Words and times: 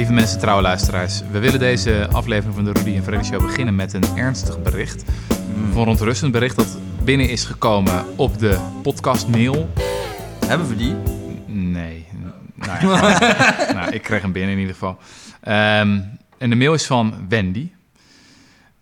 Lieve 0.00 0.14
mensen, 0.14 0.38
trouwe 0.38 0.62
luisteraars. 0.62 1.22
We 1.30 1.38
willen 1.38 1.58
deze 1.58 2.08
aflevering 2.12 2.54
van 2.54 2.64
de 2.64 2.72
Rudy 2.72 2.96
en 2.96 3.02
Freddy 3.02 3.24
Show 3.24 3.42
beginnen 3.42 3.74
met 3.74 3.92
een 3.92 4.16
ernstig 4.16 4.62
bericht. 4.62 5.04
Een 5.28 5.72
verontrustend 5.72 6.32
bericht 6.32 6.56
dat 6.56 6.78
binnen 7.04 7.28
is 7.28 7.44
gekomen 7.44 8.04
op 8.16 8.38
de 8.38 8.58
podcastmail. 8.82 9.70
Hebben 10.46 10.68
we 10.68 10.76
die? 10.76 10.94
Nee. 11.46 12.06
Nou, 12.54 12.88
ja. 12.88 13.72
nou, 13.72 13.90
ik 13.90 14.02
kreeg 14.02 14.22
hem 14.22 14.32
binnen 14.32 14.52
in 14.52 14.58
ieder 14.58 14.74
geval. 14.74 14.98
Ehm, 15.40 16.00
en 16.38 16.50
de 16.50 16.56
mail 16.56 16.74
is 16.74 16.86
van 16.86 17.26
Wendy. 17.28 17.70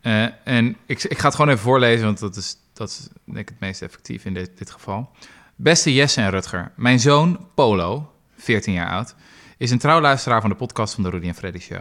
Eh, 0.00 0.26
en 0.44 0.76
ik, 0.86 1.02
ik 1.02 1.18
ga 1.18 1.26
het 1.26 1.36
gewoon 1.36 1.50
even 1.50 1.62
voorlezen, 1.62 2.04
want 2.04 2.18
dat 2.18 2.36
is, 2.36 2.56
dat 2.72 2.88
is 2.88 3.08
denk 3.24 3.38
ik 3.38 3.48
het 3.48 3.60
meest 3.60 3.82
effectief 3.82 4.24
in 4.24 4.34
dit, 4.34 4.50
dit 4.58 4.70
geval. 4.70 5.10
Beste 5.56 5.94
Jesse 5.94 6.20
en 6.20 6.30
Rutger, 6.30 6.72
mijn 6.76 7.00
zoon 7.00 7.46
Polo, 7.54 8.12
14 8.36 8.72
jaar 8.72 8.90
oud, 8.90 9.14
is 9.58 9.70
een 9.70 9.78
trouw 9.78 10.00
luisteraar 10.00 10.40
van 10.40 10.50
de 10.50 10.56
podcast 10.56 10.94
van 10.94 11.02
de 11.02 11.10
Rudy 11.10 11.26
en 11.26 11.34
Freddy 11.34 11.58
Show. 11.58 11.80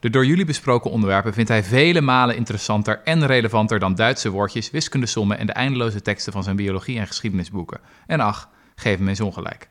De 0.00 0.10
door 0.10 0.26
jullie 0.26 0.44
besproken 0.44 0.90
onderwerpen 0.90 1.32
vindt 1.32 1.50
hij 1.50 1.64
vele 1.64 2.00
malen 2.00 2.36
interessanter 2.36 3.00
en 3.04 3.26
relevanter 3.26 3.78
dan 3.78 3.94
Duitse 3.94 4.30
woordjes, 4.30 4.70
wiskundesommen 4.70 5.38
en 5.38 5.46
de 5.46 5.52
eindeloze 5.52 6.02
teksten 6.02 6.32
van 6.32 6.42
zijn 6.42 6.56
biologie- 6.56 6.98
en 6.98 7.06
geschiedenisboeken. 7.06 7.80
En 8.06 8.20
ach, 8.20 8.48
geef 8.74 8.98
hem 8.98 9.08
eens 9.08 9.20
ongelijk. 9.20 9.68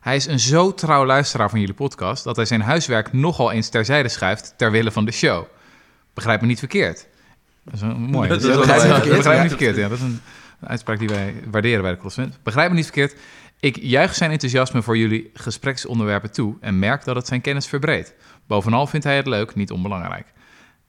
Hij 0.00 0.16
is 0.16 0.26
een 0.26 0.40
zo 0.40 0.74
trouw 0.74 1.06
luisteraar 1.06 1.50
van 1.50 1.60
jullie 1.60 1.74
podcast 1.74 2.24
dat 2.24 2.36
hij 2.36 2.44
zijn 2.44 2.60
huiswerk 2.60 3.12
nogal 3.12 3.52
eens 3.52 3.68
terzijde 3.68 4.08
schuift 4.08 4.54
ter 4.56 4.70
wille 4.70 4.90
van 4.90 5.04
de 5.04 5.12
show. 5.12 5.44
Begrijp 6.14 6.40
me 6.40 6.46
niet 6.46 6.58
verkeerd. 6.58 7.06
Dat 7.64 7.74
is 7.74 7.80
een 7.80 8.00
mooi. 8.16 8.28
Dat 8.28 8.42
is 8.42 8.56
begrijp 8.56 8.82
me 9.24 9.40
niet 9.40 9.48
verkeerd. 9.48 9.76
Ja. 9.76 9.88
dat 9.88 9.98
is 9.98 10.04
een 10.04 10.20
uitspraak 10.60 10.98
die 10.98 11.08
wij 11.08 11.34
waarderen 11.50 11.82
bij 11.82 11.90
de 11.90 11.96
consument. 11.96 12.38
Begrijp 12.42 12.68
me 12.70 12.74
niet 12.74 12.84
verkeerd. 12.84 13.16
Ik 13.62 13.78
juich 13.80 14.14
zijn 14.14 14.30
enthousiasme 14.30 14.82
voor 14.82 14.96
jullie 14.96 15.30
gespreksonderwerpen 15.34 16.32
toe 16.32 16.56
en 16.60 16.78
merk 16.78 17.04
dat 17.04 17.16
het 17.16 17.26
zijn 17.26 17.40
kennis 17.40 17.66
verbreedt. 17.66 18.14
Bovenal 18.46 18.86
vindt 18.86 19.06
hij 19.06 19.16
het 19.16 19.26
leuk, 19.26 19.54
niet 19.54 19.70
onbelangrijk. 19.70 20.26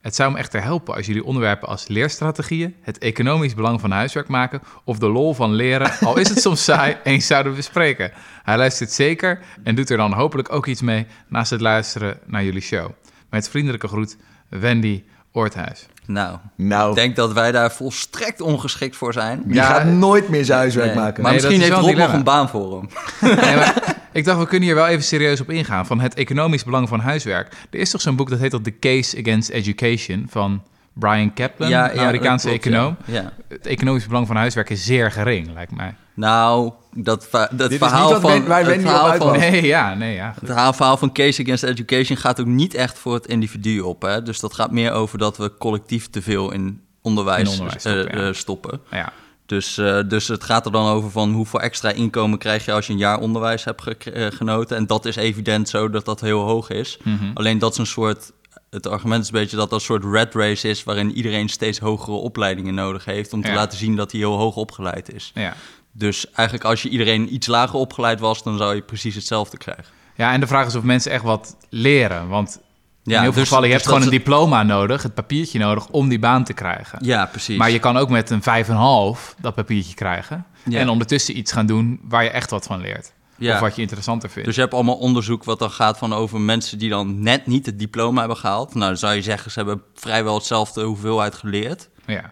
Het 0.02 0.15
zou 0.15 0.31
me 0.31 0.38
echter 0.38 0.61
helpen 0.61 0.95
als 0.95 1.05
jullie 1.05 1.23
onderwerpen 1.23 1.67
als 1.67 1.88
leerstrategieën, 1.88 2.75
het 2.81 2.97
economisch 2.97 3.53
belang 3.53 3.80
van 3.81 3.91
huiswerk 3.91 4.27
maken 4.27 4.61
of 4.83 4.97
de 4.99 5.09
lol 5.09 5.33
van 5.33 5.53
leren, 5.53 5.91
al 6.07 6.17
is 6.17 6.30
het 6.30 6.41
soms 6.41 6.63
saai, 6.63 6.97
eens 7.03 7.27
zouden 7.27 7.55
bespreken. 7.55 8.11
Hij 8.43 8.57
luistert 8.57 8.91
zeker 8.91 9.39
en 9.63 9.75
doet 9.75 9.89
er 9.89 9.97
dan 9.97 10.13
hopelijk 10.13 10.52
ook 10.52 10.65
iets 10.65 10.81
mee 10.81 11.08
naast 11.27 11.52
het 11.52 11.61
luisteren 11.61 12.19
naar 12.25 12.43
jullie 12.43 12.61
show. 12.61 12.91
Met 13.30 13.49
vriendelijke 13.49 13.87
groet, 13.87 14.17
Wendy 14.49 15.03
Oorthuis. 15.31 15.87
Nou, 16.05 16.37
Nou, 16.55 16.89
ik 16.89 16.95
denk 16.95 17.15
dat 17.15 17.33
wij 17.33 17.51
daar 17.51 17.71
volstrekt 17.71 18.41
ongeschikt 18.41 18.95
voor 18.95 19.13
zijn. 19.13 19.41
die 19.45 19.53
Ja, 19.55 19.63
gaat 19.63 19.85
nooit 19.85 20.29
meer 20.29 20.45
zijn 20.45 20.57
huiswerk 20.57 20.87
Nee, 20.87 20.95
maken. 20.95 21.23
Maar 21.23 21.31
Nee, 21.31 21.41
dat 21.41 21.49
misschien 21.51 21.71
is 21.71 21.77
heeft 21.77 21.87
Rob 21.89 21.97
nog 21.99 22.13
een 22.13 22.23
baan 22.23 22.49
voor 22.49 22.77
hem. 22.77 22.89
Nee, 23.45 23.55
maar 23.55 23.95
ik 24.11 24.25
dacht, 24.25 24.39
we 24.39 24.47
kunnen 24.47 24.67
hier 24.67 24.75
wel 24.75 24.87
even 24.87 25.03
serieus 25.03 25.41
op 25.41 25.49
ingaan. 25.49 25.85
Van 25.85 25.99
het 25.99 26.13
economisch 26.13 26.63
belang 26.63 26.89
van 26.89 26.99
huiswerk. 26.99 27.53
Er 27.69 27.79
is 27.79 27.89
toch 27.89 28.01
zo'n 28.01 28.15
boek 28.15 28.29
dat 28.29 28.39
heet 28.39 28.53
al 28.53 28.61
The 28.61 28.79
Case 28.79 29.17
Against 29.19 29.49
Education 29.49 30.25
van 30.29 30.63
Brian 30.93 31.33
Kaplan, 31.33 31.71
een 31.71 31.99
Amerikaanse 31.99 32.47
dat 32.49 32.59
klopt, 32.59 32.75
econoom. 32.75 32.97
Ja. 33.05 33.21
Ja. 33.21 33.31
Het 33.49 33.67
economisch 33.67 34.07
belang 34.07 34.27
van 34.27 34.35
huiswerk 34.35 34.69
is 34.69 34.85
zeer 34.85 35.11
gering, 35.11 35.53
lijkt 35.53 35.71
mij. 35.75 35.95
Nou, 36.16 36.72
dat, 36.95 37.28
dat 37.31 37.50
Dit 37.58 37.72
is 37.72 37.78
verhaal 37.78 38.03
niet 38.14 38.22
wat 38.22 38.31
van... 38.31 38.31
Het 38.52 38.81
verhaal 38.81 39.16
van-. 39.16 39.38
Nee, 39.39 39.66
ja, 39.66 39.94
nee, 39.94 40.16
ja. 40.16 40.31
Het 40.36 40.45
verhaal- 40.45 40.73
verhaal 40.73 40.97
van 40.97 41.11
Case 41.11 41.42
Against 41.42 41.64
Education 41.64 42.17
gaat 42.17 42.39
ook 42.39 42.45
niet 42.45 42.73
echt 42.73 42.97
voor 42.97 43.14
het 43.14 43.28
individu 43.28 43.80
op. 43.80 44.02
Hè? 44.02 44.22
Dus 44.23 44.39
dat 44.39 44.53
gaat 44.53 44.72
meer 44.72 44.92
over 44.92 45.17
dat 45.17 45.38
we 45.38 45.58
collectief 45.58 46.09
te 46.09 46.22
veel 46.22 46.52
in 46.52 46.81
onderwijs, 47.02 47.42
In 47.53 47.59
onderwijs 47.59 47.86
eh, 47.86 47.92
stoppen, 47.94 48.20
ja. 48.22 48.28
eh, 48.28 48.33
stoppen. 48.33 48.81
ja. 48.92 49.11
Dus, 49.45 49.78
eh, 49.78 50.00
dus 50.08 50.28
het 50.28 50.44
gaat 50.44 50.66
er 50.66 50.72
dan 50.72 50.88
over 50.88 51.11
van 51.11 51.31
hoeveel 51.33 51.61
extra 51.61 51.89
inkomen 51.92 52.38
krijg 52.38 52.66
je 52.66 52.72
als 52.72 52.88
je 52.88 52.94
een 52.94 53.00
jaar 53.00 53.20
onderwijs 53.20 53.64
hebt 53.64 53.81
ge- 53.81 54.31
genoten. 54.36 54.77
En 54.77 54.88
dat 54.88 55.05
is 55.05 55.16
evident 55.16 55.70
zo 55.70 55.89
dat 55.89 56.05
dat 56.05 56.22
heel 56.22 56.39
hoog 56.42 56.70
is. 56.70 56.98
Mhm. 57.03 57.25
Alleen 57.33 57.59
dat 57.59 57.72
is 57.72 57.77
een 57.77 57.86
soort. 57.86 58.31
Het 58.70 58.88
argument 58.88 59.22
is 59.23 59.27
een 59.27 59.39
beetje 59.39 59.58
dat 59.58 59.70
dat 59.70 59.80
een 59.80 59.86
soort 59.86 60.03
red 60.05 60.33
race 60.36 60.70
is. 60.70 60.83
waarin 60.83 61.11
iedereen 61.11 61.50
steeds 61.50 61.80
hogere 61.80 62.16
opleidingen 62.16 62.73
nodig 62.73 63.05
heeft. 63.05 63.33
om 63.33 63.42
te 63.42 63.48
Ja. 63.48 63.53
laten 63.53 63.77
zien 63.77 63.95
dat 63.95 64.11
hij 64.11 64.20
heel 64.20 64.37
hoog 64.37 64.55
opgeleid 64.55 65.14
is. 65.14 65.32
ja. 65.36 65.54
Dus 65.95 66.31
eigenlijk 66.31 66.67
als 66.67 66.81
je 66.81 66.89
iedereen 66.89 67.33
iets 67.33 67.48
lager 67.48 67.80
opgeleid 67.80 68.20
was. 68.20 68.43
dan 68.43 68.58
zou 68.58 68.76
je 68.76 68.81
precies 68.81 69.15
hetzelfde 69.15 69.58
krijgen. 69.58 69.86
Ja, 70.15 70.31
en 70.31 70.39
de 70.39 70.48
vraag 70.48 70.67
is 70.67 70.76
of 70.76 70.83
mensen 70.83 71.11
echt 71.11 71.23
wat 71.23 71.58
leren. 71.70 72.27
Want 72.27 72.59
in 73.04 73.11
heel 73.11 73.21
veel 73.21 73.31
dus- 73.31 73.43
gevallen, 73.43 73.67
je 73.67 73.73
dus 73.73 73.83
hebt 73.83 73.95
gewoon 73.95 74.02
een 74.14 74.17
diploma 74.17 74.64
nodig, 74.64 75.04
het 75.04 75.14
papiertje 75.14 75.59
nodig, 75.59 75.87
om 75.87 76.09
die 76.09 76.20
baan 76.20 76.43
te 76.43 76.54
krijgen. 76.54 76.99
Ja, 77.05 77.26
precies. 77.26 77.58
Maar 77.58 77.71
je 77.71 77.80
kan 77.80 77.98
ook 77.98 78.09
met 78.09 78.30
een 78.30 78.42
5,5 78.42 79.36
dat 79.42 79.55
papiertje 79.55 79.93
krijgen. 79.93 80.45
Ja. 80.64 80.80
En 80.80 80.89
ondertussen 80.89 81.37
iets 81.37 81.52
gaan 81.52 81.65
doen 81.65 81.99
waar 82.04 82.23
je 82.23 82.30
echt 82.30 82.49
wat 82.49 82.65
van 82.65 82.81
leert. 82.81 83.14
Ja. 83.36 83.54
Of 83.54 83.60
wat 83.60 83.75
je 83.75 83.81
interessanter 83.81 84.30
vindt. 84.30 84.48
Dus 84.48 84.55
je 84.55 84.61
hebt 84.61 84.73
allemaal 84.73 84.98
onderzoek 84.98 85.43
wat 85.43 85.60
dan 85.60 85.71
gaat 85.71 85.98
van 85.98 86.14
over 86.14 86.42
mensen 86.42 86.77
die 86.77 86.89
dan 86.89 87.21
net 87.21 87.48
niet 87.48 87.65
het 87.65 87.80
diploma 87.80 88.20
hebben 88.20 88.37
gehaald. 88.37 88.73
Nou, 88.73 88.87
dan 88.87 88.98
zou 88.98 89.14
je 89.14 89.21
zeggen, 89.21 89.52
ze 89.52 89.60
hebben 89.60 89.81
vrijwel 89.95 90.36
hetzelfde 90.36 90.83
hoeveelheid 90.83 91.36
geleerd. 91.36 91.89
ja. 92.05 92.31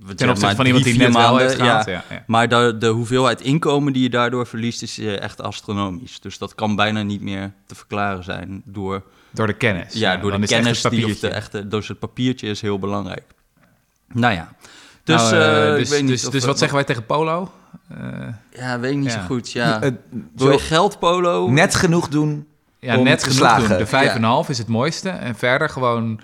We 0.00 0.06
Ten 0.06 0.18
zeggen 0.18 0.30
opzichte 0.30 0.56
van 0.56 0.66
iemand 0.66 0.84
die 0.84 0.96
net 0.98 1.12
wel 1.12 1.22
maanden, 1.22 1.42
heeft 1.42 1.54
gehaald. 1.54 1.86
ja. 1.86 1.92
Ja, 1.92 2.02
ja. 2.10 2.24
Maar 2.26 2.48
de, 2.48 2.76
de 2.78 2.86
hoeveelheid 2.88 3.40
inkomen 3.40 3.92
die 3.92 4.02
je 4.02 4.10
daardoor 4.10 4.46
verliest 4.46 4.82
is 4.82 4.98
eh, 4.98 5.20
echt 5.20 5.42
astronomisch. 5.42 6.20
Dus 6.20 6.38
dat 6.38 6.54
kan 6.54 6.76
bijna 6.76 7.02
niet 7.02 7.20
meer 7.20 7.52
te 7.66 7.74
verklaren 7.74 8.24
zijn 8.24 8.62
door, 8.64 9.02
Door 9.30 9.46
de 9.46 9.52
kennis. 9.52 9.94
ja, 9.94 10.16
door 10.16 10.40
de 10.40 10.46
kennis 10.46 10.82
het 10.82 10.92
die 10.92 11.06
of 11.06 11.18
de 11.18 11.28
echte, 11.28 11.68
dus 11.68 11.88
het 11.88 11.98
papiertje 11.98 12.48
is 12.48 12.60
heel 12.60 12.78
belangrijk. 12.78 13.22
Nou 14.12 14.34
ja, 14.34 14.52
dus, 15.04 15.20
Nou, 15.30 15.34
eh, 15.34 15.68
eh, 15.68 15.74
dus, 15.74 15.82
ik 15.82 15.88
weet 15.88 16.00
niet 16.00 16.10
dus, 16.10 16.24
of, 16.26 16.32
dus 16.32 16.40
eh, 16.42 16.46
wat 16.48 16.58
zeggen 16.58 16.76
wij 16.76 16.86
tegen 16.86 17.06
Polo? 17.06 17.50
Eh, 17.88 17.98
Ja, 18.56 18.80
weet 18.80 18.90
ik 18.92 18.96
niet 18.98 19.12
Ja. 19.12 19.20
zo 19.20 19.26
goed. 19.26 19.52
Ja. 19.52 19.80
Wil 20.36 20.50
je 20.52 20.58
geld, 20.58 20.98
Polo? 20.98 21.50
net 21.50 21.74
genoeg 21.74 22.08
doen. 22.08 22.46
ja, 22.78 22.96
net 22.96 23.18
te 23.18 23.24
genoeg 23.24 23.38
slagen. 23.38 23.68
doen. 23.68 23.78
De 23.78 23.86
5,5 24.44 24.50
is 24.50 24.58
het 24.58 24.66
mooiste. 24.68 25.08
En 25.08 25.34
verder 25.36 25.68
gewoon, 25.68 26.20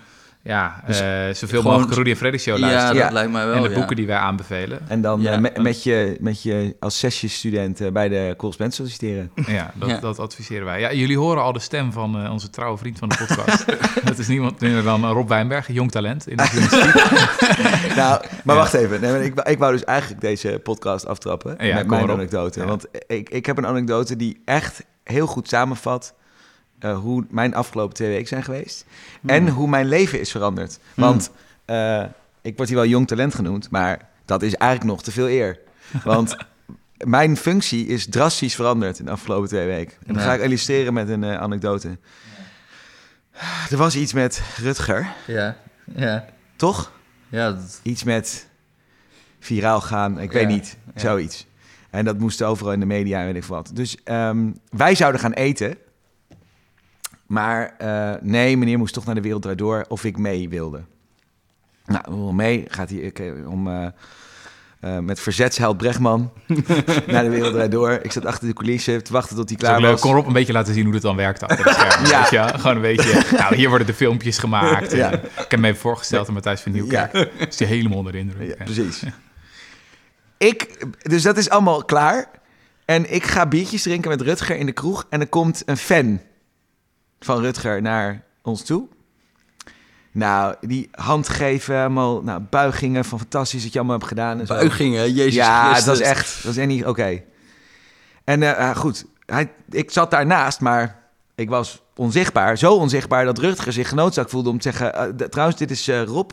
ja, 0.47 0.83
Dus 0.87 0.99
eh, 0.99 1.07
zoveel 1.33 1.47
gewoon- 1.47 1.63
mogelijk 1.73 1.93
Rudy 1.97 2.09
en 2.09 2.15
Freddy 2.17 2.37
show 2.37 2.55
Ja, 2.57 2.61
luisteren. 2.61 2.95
dat 2.95 3.03
Ja. 3.07 3.11
lijkt 3.13 3.31
mij 3.31 3.45
wel, 3.45 3.55
en 3.55 3.61
de 3.61 3.69
ja. 3.69 3.75
boeken 3.75 3.95
die 3.95 4.07
wij 4.07 4.17
aanbevelen. 4.17 4.79
En 4.87 5.01
dan 5.01 5.21
Ja. 5.21 5.31
eh, 5.31 5.39
met, 5.39 5.61
met, 5.61 5.83
je, 5.83 6.17
met 6.19 6.43
je 6.43 6.75
als 6.79 6.99
sessiestudent 6.99 7.81
eh, 7.81 7.91
bij 7.91 8.09
de 8.09 8.33
correspondent 8.37 8.73
solliciteren. 8.77 9.31
Ja, 9.47 9.71
dat, 9.73 9.89
Ja. 9.89 9.99
dat 9.99 10.19
adviseren 10.19 10.65
wij. 10.65 10.79
Ja, 10.79 10.93
jullie 10.93 11.17
horen 11.17 11.43
al 11.43 11.53
de 11.53 11.59
stem 11.59 11.91
van 11.91 12.23
eh, 12.23 12.31
onze 12.31 12.49
trouwe 12.49 12.77
vriend 12.77 12.99
van 12.99 13.09
de 13.09 13.15
podcast. 13.27 13.65
dat 14.07 14.17
is 14.17 14.27
niemand 14.27 14.59
minder 14.61 14.83
dan 14.83 15.05
Rob 15.05 15.29
Wijnberg, 15.29 15.67
jong 15.71 15.91
talent 15.91 16.27
in 16.27 16.37
de 16.37 16.43
journalistiek. 16.51 16.93
nou, 17.95 18.21
maar 18.43 18.55
Ja. 18.55 18.61
wacht 18.61 18.73
even. 18.73 19.01
Nee, 19.01 19.11
maar 19.11 19.21
ik, 19.21 19.35
wou- 19.35 19.49
ik 19.49 19.57
wou 19.59 19.71
dus 19.71 19.83
eigenlijk 19.83 20.21
deze 20.21 20.59
podcast 20.63 21.05
aftrappen 21.05 21.55
Ja, 21.65 21.75
met 21.75 21.87
mijn 21.87 22.03
op. 22.03 22.09
anekdote. 22.09 22.59
Ja. 22.59 22.65
Want 22.65 22.85
ik, 23.07 23.29
ik 23.29 23.45
heb 23.45 23.57
een 23.57 23.65
anekdote 23.67 24.15
die 24.15 24.41
echt 24.45 24.83
heel 25.03 25.27
goed 25.27 25.47
samenvat 25.47 26.13
eh, 26.79 26.97
hoe 26.97 27.25
mijn 27.29 27.55
afgelopen 27.55 27.95
twee 27.95 28.09
weken 28.09 28.27
zijn 28.27 28.43
geweest. 28.43 28.85
Hmm. 29.21 29.29
En 29.29 29.49
hoe 29.49 29.67
mijn 29.69 29.87
leven 29.87 30.19
is 30.19 30.31
veranderd. 30.31 30.79
Want 30.95 31.31
eh, 31.65 32.03
ik 32.41 32.57
word 32.57 32.69
hier 32.69 32.77
wel 32.77 32.87
jong 32.87 33.07
talent 33.07 33.35
genoemd, 33.35 33.69
maar 33.69 34.09
dat 34.25 34.41
is 34.41 34.55
eigenlijk 34.55 34.91
nog 34.91 35.03
te 35.03 35.11
veel 35.11 35.29
eer. 35.29 35.59
Want 36.03 36.35
mijn 36.97 37.37
functie 37.37 37.87
is 37.87 38.05
drastisch 38.09 38.55
veranderd 38.55 38.99
in 38.99 39.05
de 39.05 39.11
afgelopen 39.11 39.47
twee 39.47 39.67
weken. 39.67 39.97
En 40.05 40.13
dat 40.13 40.23
ga 40.23 40.33
ik 40.33 40.41
illustreren 40.41 40.93
met 40.93 41.09
een 41.09 41.23
eh, 41.23 41.37
anekdote. 41.37 41.97
Er 43.69 43.77
was 43.77 43.95
iets 43.95 44.13
met 44.13 44.41
Rutger, 44.57 45.13
Ja, 45.27 45.57
ja. 45.95 46.25
toch? 46.55 46.91
Ja, 47.29 47.51
dat, 47.51 47.79
Iets 47.83 48.03
met 48.03 48.47
viraal 49.39 49.81
gaan, 49.81 50.19
ik 50.19 50.31
Ja, 50.33 50.37
weet 50.39 50.47
niet, 50.47 50.77
ja. 50.93 51.01
zoiets. 51.01 51.45
En 51.89 52.05
dat 52.05 52.17
moest 52.17 52.43
overal 52.43 52.73
in 52.73 52.79
de 52.79 52.85
media 52.85 53.19
en 53.19 53.25
weet 53.25 53.35
ik 53.35 53.43
wat. 53.43 53.71
Dus 53.73 53.97
ehm, 54.03 54.51
wij 54.69 54.95
zouden 54.95 55.21
gaan 55.21 55.33
eten. 55.33 55.77
Maar 57.27 57.73
eh, 57.77 58.13
nee, 58.21 58.57
meneer 58.57 58.77
moest 58.77 58.93
toch 58.93 59.05
naar 59.05 59.15
de 59.15 59.21
Wereld 59.21 59.57
Door 59.57 59.85
of 59.87 60.03
ik 60.03 60.17
mee 60.17 60.49
wilde. 60.49 60.81
Nou, 61.85 62.33
mee. 62.33 62.65
Gaat 62.67 62.89
hij 62.89 62.99
ik, 62.99 63.19
eh, 63.19 63.49
om, 63.49 63.67
eh, 63.67 63.85
eh, 64.79 64.97
met 64.99 65.19
verzetsheld 65.19 65.77
Brechtman 65.77 66.31
naar 67.07 67.23
de 67.23 67.29
Wereld 67.29 67.71
Door. 67.71 67.91
Ik 68.01 68.11
zat 68.11 68.25
achter 68.25 68.47
de 68.47 68.53
coulissen 68.53 69.03
te 69.03 69.11
wachten 69.13 69.35
tot 69.35 69.49
hij 69.49 69.57
Klaar 69.57 69.81
was. 69.81 70.01
Kon 70.01 70.13
Rob 70.13 70.27
een 70.27 70.33
beetje 70.33 70.53
laten 70.53 70.73
zien 70.73 70.83
hoe 70.85 70.93
het 70.93 71.01
dan 71.01 71.15
werkt 71.15 71.43
achter 71.43 71.63
de 71.65 71.71
schermen. 71.73 72.09
Ja. 72.31 72.47
Gewoon 72.47 72.75
een 72.75 72.81
beetje, 72.81 73.23
nou, 73.37 73.55
hier 73.55 73.69
worden 73.69 73.87
de 73.87 73.93
filmpjes 73.93 74.37
gemaakt. 74.37 74.91
Ja. 74.91 75.11
En 75.11 75.19
Ik 75.23 75.51
heb 75.51 75.59
me 75.59 75.67
even 75.67 75.79
voorgesteld 75.79 76.27
aan 76.27 76.33
Matthijs 76.33 76.61
van 76.61 76.71
Nieuwkerk. 76.71 77.13
Is 77.49 77.57
die 77.57 77.67
helemaal 77.67 77.97
onder 77.97 78.11
de 78.11 78.17
indruk. 78.19 78.47
Ja, 78.47 78.55
Ja. 78.57 78.63
precies. 78.63 79.03
Ik, 80.37 80.85
dus 81.01 81.21
dat 81.21 81.37
is 81.37 81.49
allemaal 81.49 81.85
klaar. 81.85 82.29
En 82.85 83.13
ik 83.13 83.23
ga 83.23 83.45
biertjes 83.47 83.81
drinken 83.81 84.09
met 84.09 84.21
Rutger 84.21 84.55
in 84.55 84.65
de 84.65 84.71
kroeg. 84.71 85.05
En 85.09 85.19
er 85.19 85.27
komt 85.27 85.63
een 85.65 85.77
fan 85.77 86.21
van 87.19 87.41
Rutger 87.41 87.81
naar 87.81 88.23
ons 88.41 88.63
toe. 88.63 88.87
Nou, 90.17 90.55
die 90.61 90.89
hand 90.91 91.29
geven, 91.29 91.79
allemaal 91.79 92.21
nou, 92.23 92.41
buigingen 92.49 93.05
van 93.05 93.19
fantastisch 93.19 93.63
wat 93.63 93.73
je 93.73 93.79
allemaal 93.79 93.97
hebt 93.97 94.09
gedaan. 94.09 94.39
En 94.39 94.47
zo. 94.47 94.53
buigingen, 94.53 95.13
Jezus 95.13 95.33
ja, 95.33 95.63
Christus. 95.63 95.85
dat 95.85 95.97
was 95.97 96.07
echt, 96.07 96.43
dat 96.43 96.55
echt 96.55 96.67
niet 96.67 96.85
oké. 96.85 97.21
En 98.23 98.43
eh, 98.43 98.69
ah, 98.69 98.75
goed, 98.75 99.05
hij, 99.25 99.51
ik 99.69 99.91
zat 99.91 100.11
daarnaast, 100.11 100.59
maar 100.59 101.03
ik 101.35 101.49
was 101.49 101.81
onzichtbaar. 101.95 102.57
Zo 102.57 102.73
onzichtbaar 102.73 103.25
dat 103.25 103.37
Rutger 103.37 103.73
zich 103.73 103.89
genoodzaakt 103.89 104.29
voelde 104.29 104.49
om 104.49 104.59
te 104.59 104.69
zeggen... 104.71 105.19
eh, 105.19 105.27
trouwens, 105.27 105.57
dit 105.57 105.71
is 105.71 105.87
eh, 105.87 106.03
Rob, 106.03 106.31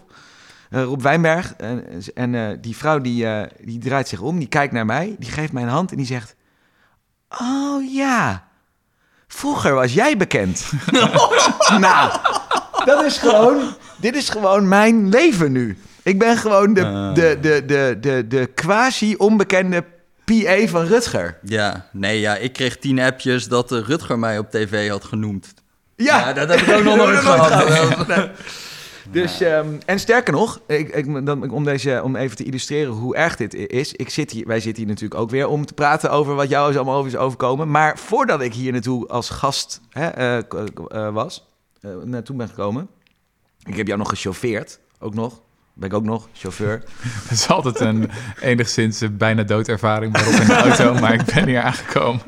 Rob 0.71 1.01
Wijnberg. 1.01 1.55
En, 1.55 2.03
en 2.15 2.61
die 2.61 2.77
vrouw 2.77 3.01
die, 3.01 3.27
die 3.61 3.79
draait 3.79 4.09
zich 4.09 4.21
om, 4.21 4.39
die 4.39 4.49
kijkt 4.49 4.73
naar 4.73 4.87
mij, 4.87 5.17
die 5.19 5.31
geeft 5.31 5.53
mij 5.53 5.63
een 5.63 5.69
hand 5.69 5.91
en 5.91 5.97
die 5.97 6.07
zegt... 6.07 6.35
Oh 7.41 7.93
ja, 7.93 8.49
Vroeger 9.29 9.75
was 9.75 9.93
jij 9.95 10.17
bekend. 10.17 10.71
nou, 11.81 12.11
dat 12.85 13.05
is 13.05 13.19
gewoon... 13.19 13.77
Dit 13.97 14.17
is 14.17 14.29
gewoon 14.29 14.69
mijn 14.69 15.09
leven 15.09 15.53
nu. 15.53 15.79
Ik 16.03 16.19
ben 16.19 16.37
gewoon 16.37 16.75
de, 16.75 16.85
Ah. 16.85 17.15
de, 17.15 17.39
de, 17.41 17.63
de, 17.67 17.97
de, 18.01 18.25
de 18.29 18.47
quasi-onbekende 18.55 19.85
PA 20.25 20.67
van 20.67 20.85
Rutger. 20.87 21.39
Ja, 21.43 21.87
nee, 21.93 22.21
ja, 22.21 22.37
ik 22.37 22.53
kreeg 22.53 22.77
tien 22.79 23.01
appjes 23.01 23.49
dat 23.49 23.73
eh, 23.73 23.79
Rutger 23.79 24.19
mij 24.19 24.39
op 24.39 24.51
tv 24.51 24.89
had 24.89 25.05
genoemd. 25.05 25.55
Ja, 25.97 26.19
Ja, 26.19 26.33
dat 26.33 26.49
heb 26.49 26.61
ik 26.61 26.75
ook 26.77 26.83
nog 26.85 26.97
nooit 27.07 27.19
gehad. 27.19 27.65
Dus, 29.11 29.41
ehm, 29.41 29.69
en 29.87 29.99
sterker 29.99 30.33
nog, 30.33 30.61
ik, 30.67 30.89
ik, 30.89 31.27
dan, 31.27 31.51
om, 31.51 31.65
deze, 31.65 32.01
om 32.05 32.17
even 32.17 32.37
te 32.37 32.45
illustreren 32.45 32.93
hoe 32.93 33.17
erg 33.17 33.37
dit 33.37 33.55
is. 33.55 33.93
Ik 33.93 34.11
zit 34.11 34.31
hier, 34.31 34.47
wij 34.47 34.61
zitten 34.61 34.83
hier 34.83 34.93
natuurlijk 34.93 35.21
ook 35.21 35.31
weer 35.31 35.49
om 35.49 35.67
te 35.67 35.75
praten 35.75 36.11
over 36.11 36.35
wat 36.35 36.49
jou 36.49 36.71
is 36.71 36.77
allemaal 36.77 36.97
over 36.97 37.11
is 37.11 37.17
overkomen. 37.17 37.71
Maar 37.71 37.99
voordat 37.99 38.41
ik 38.41 38.55
hier 38.55 38.73
naartoe 38.73 39.09
als 39.09 39.31
gast 39.31 39.81
hè, 39.91 40.09
eh, 40.09 40.39
eh, 40.39 41.13
was, 41.13 41.47
eh, 41.81 41.91
naartoe 42.05 42.37
ben 42.37 42.49
gekomen. 42.49 42.89
Ik 43.65 43.77
heb 43.77 43.87
jou 43.87 43.99
nog 43.99 44.09
gechauffeerd, 44.09 44.81
ook 44.99 45.15
nog. 45.15 45.43
Ben 45.75 45.89
ik 45.89 45.95
ook 45.95 46.05
nog, 46.05 46.29
chauffeur. 46.33 46.83
Het 47.23 47.31
is 47.31 47.49
altijd 47.49 47.81
een 47.81 48.11
enigszins 48.41 49.03
bijna 49.13 49.43
doodervaring 49.43 50.13
waarop 50.13 50.35
in 50.35 50.47
de 50.47 50.55
auto, 50.55 50.95
maar 51.01 51.15
ik 51.15 51.25
ben 51.25 51.47
hier 51.47 51.61
aangekomen. 51.61 52.23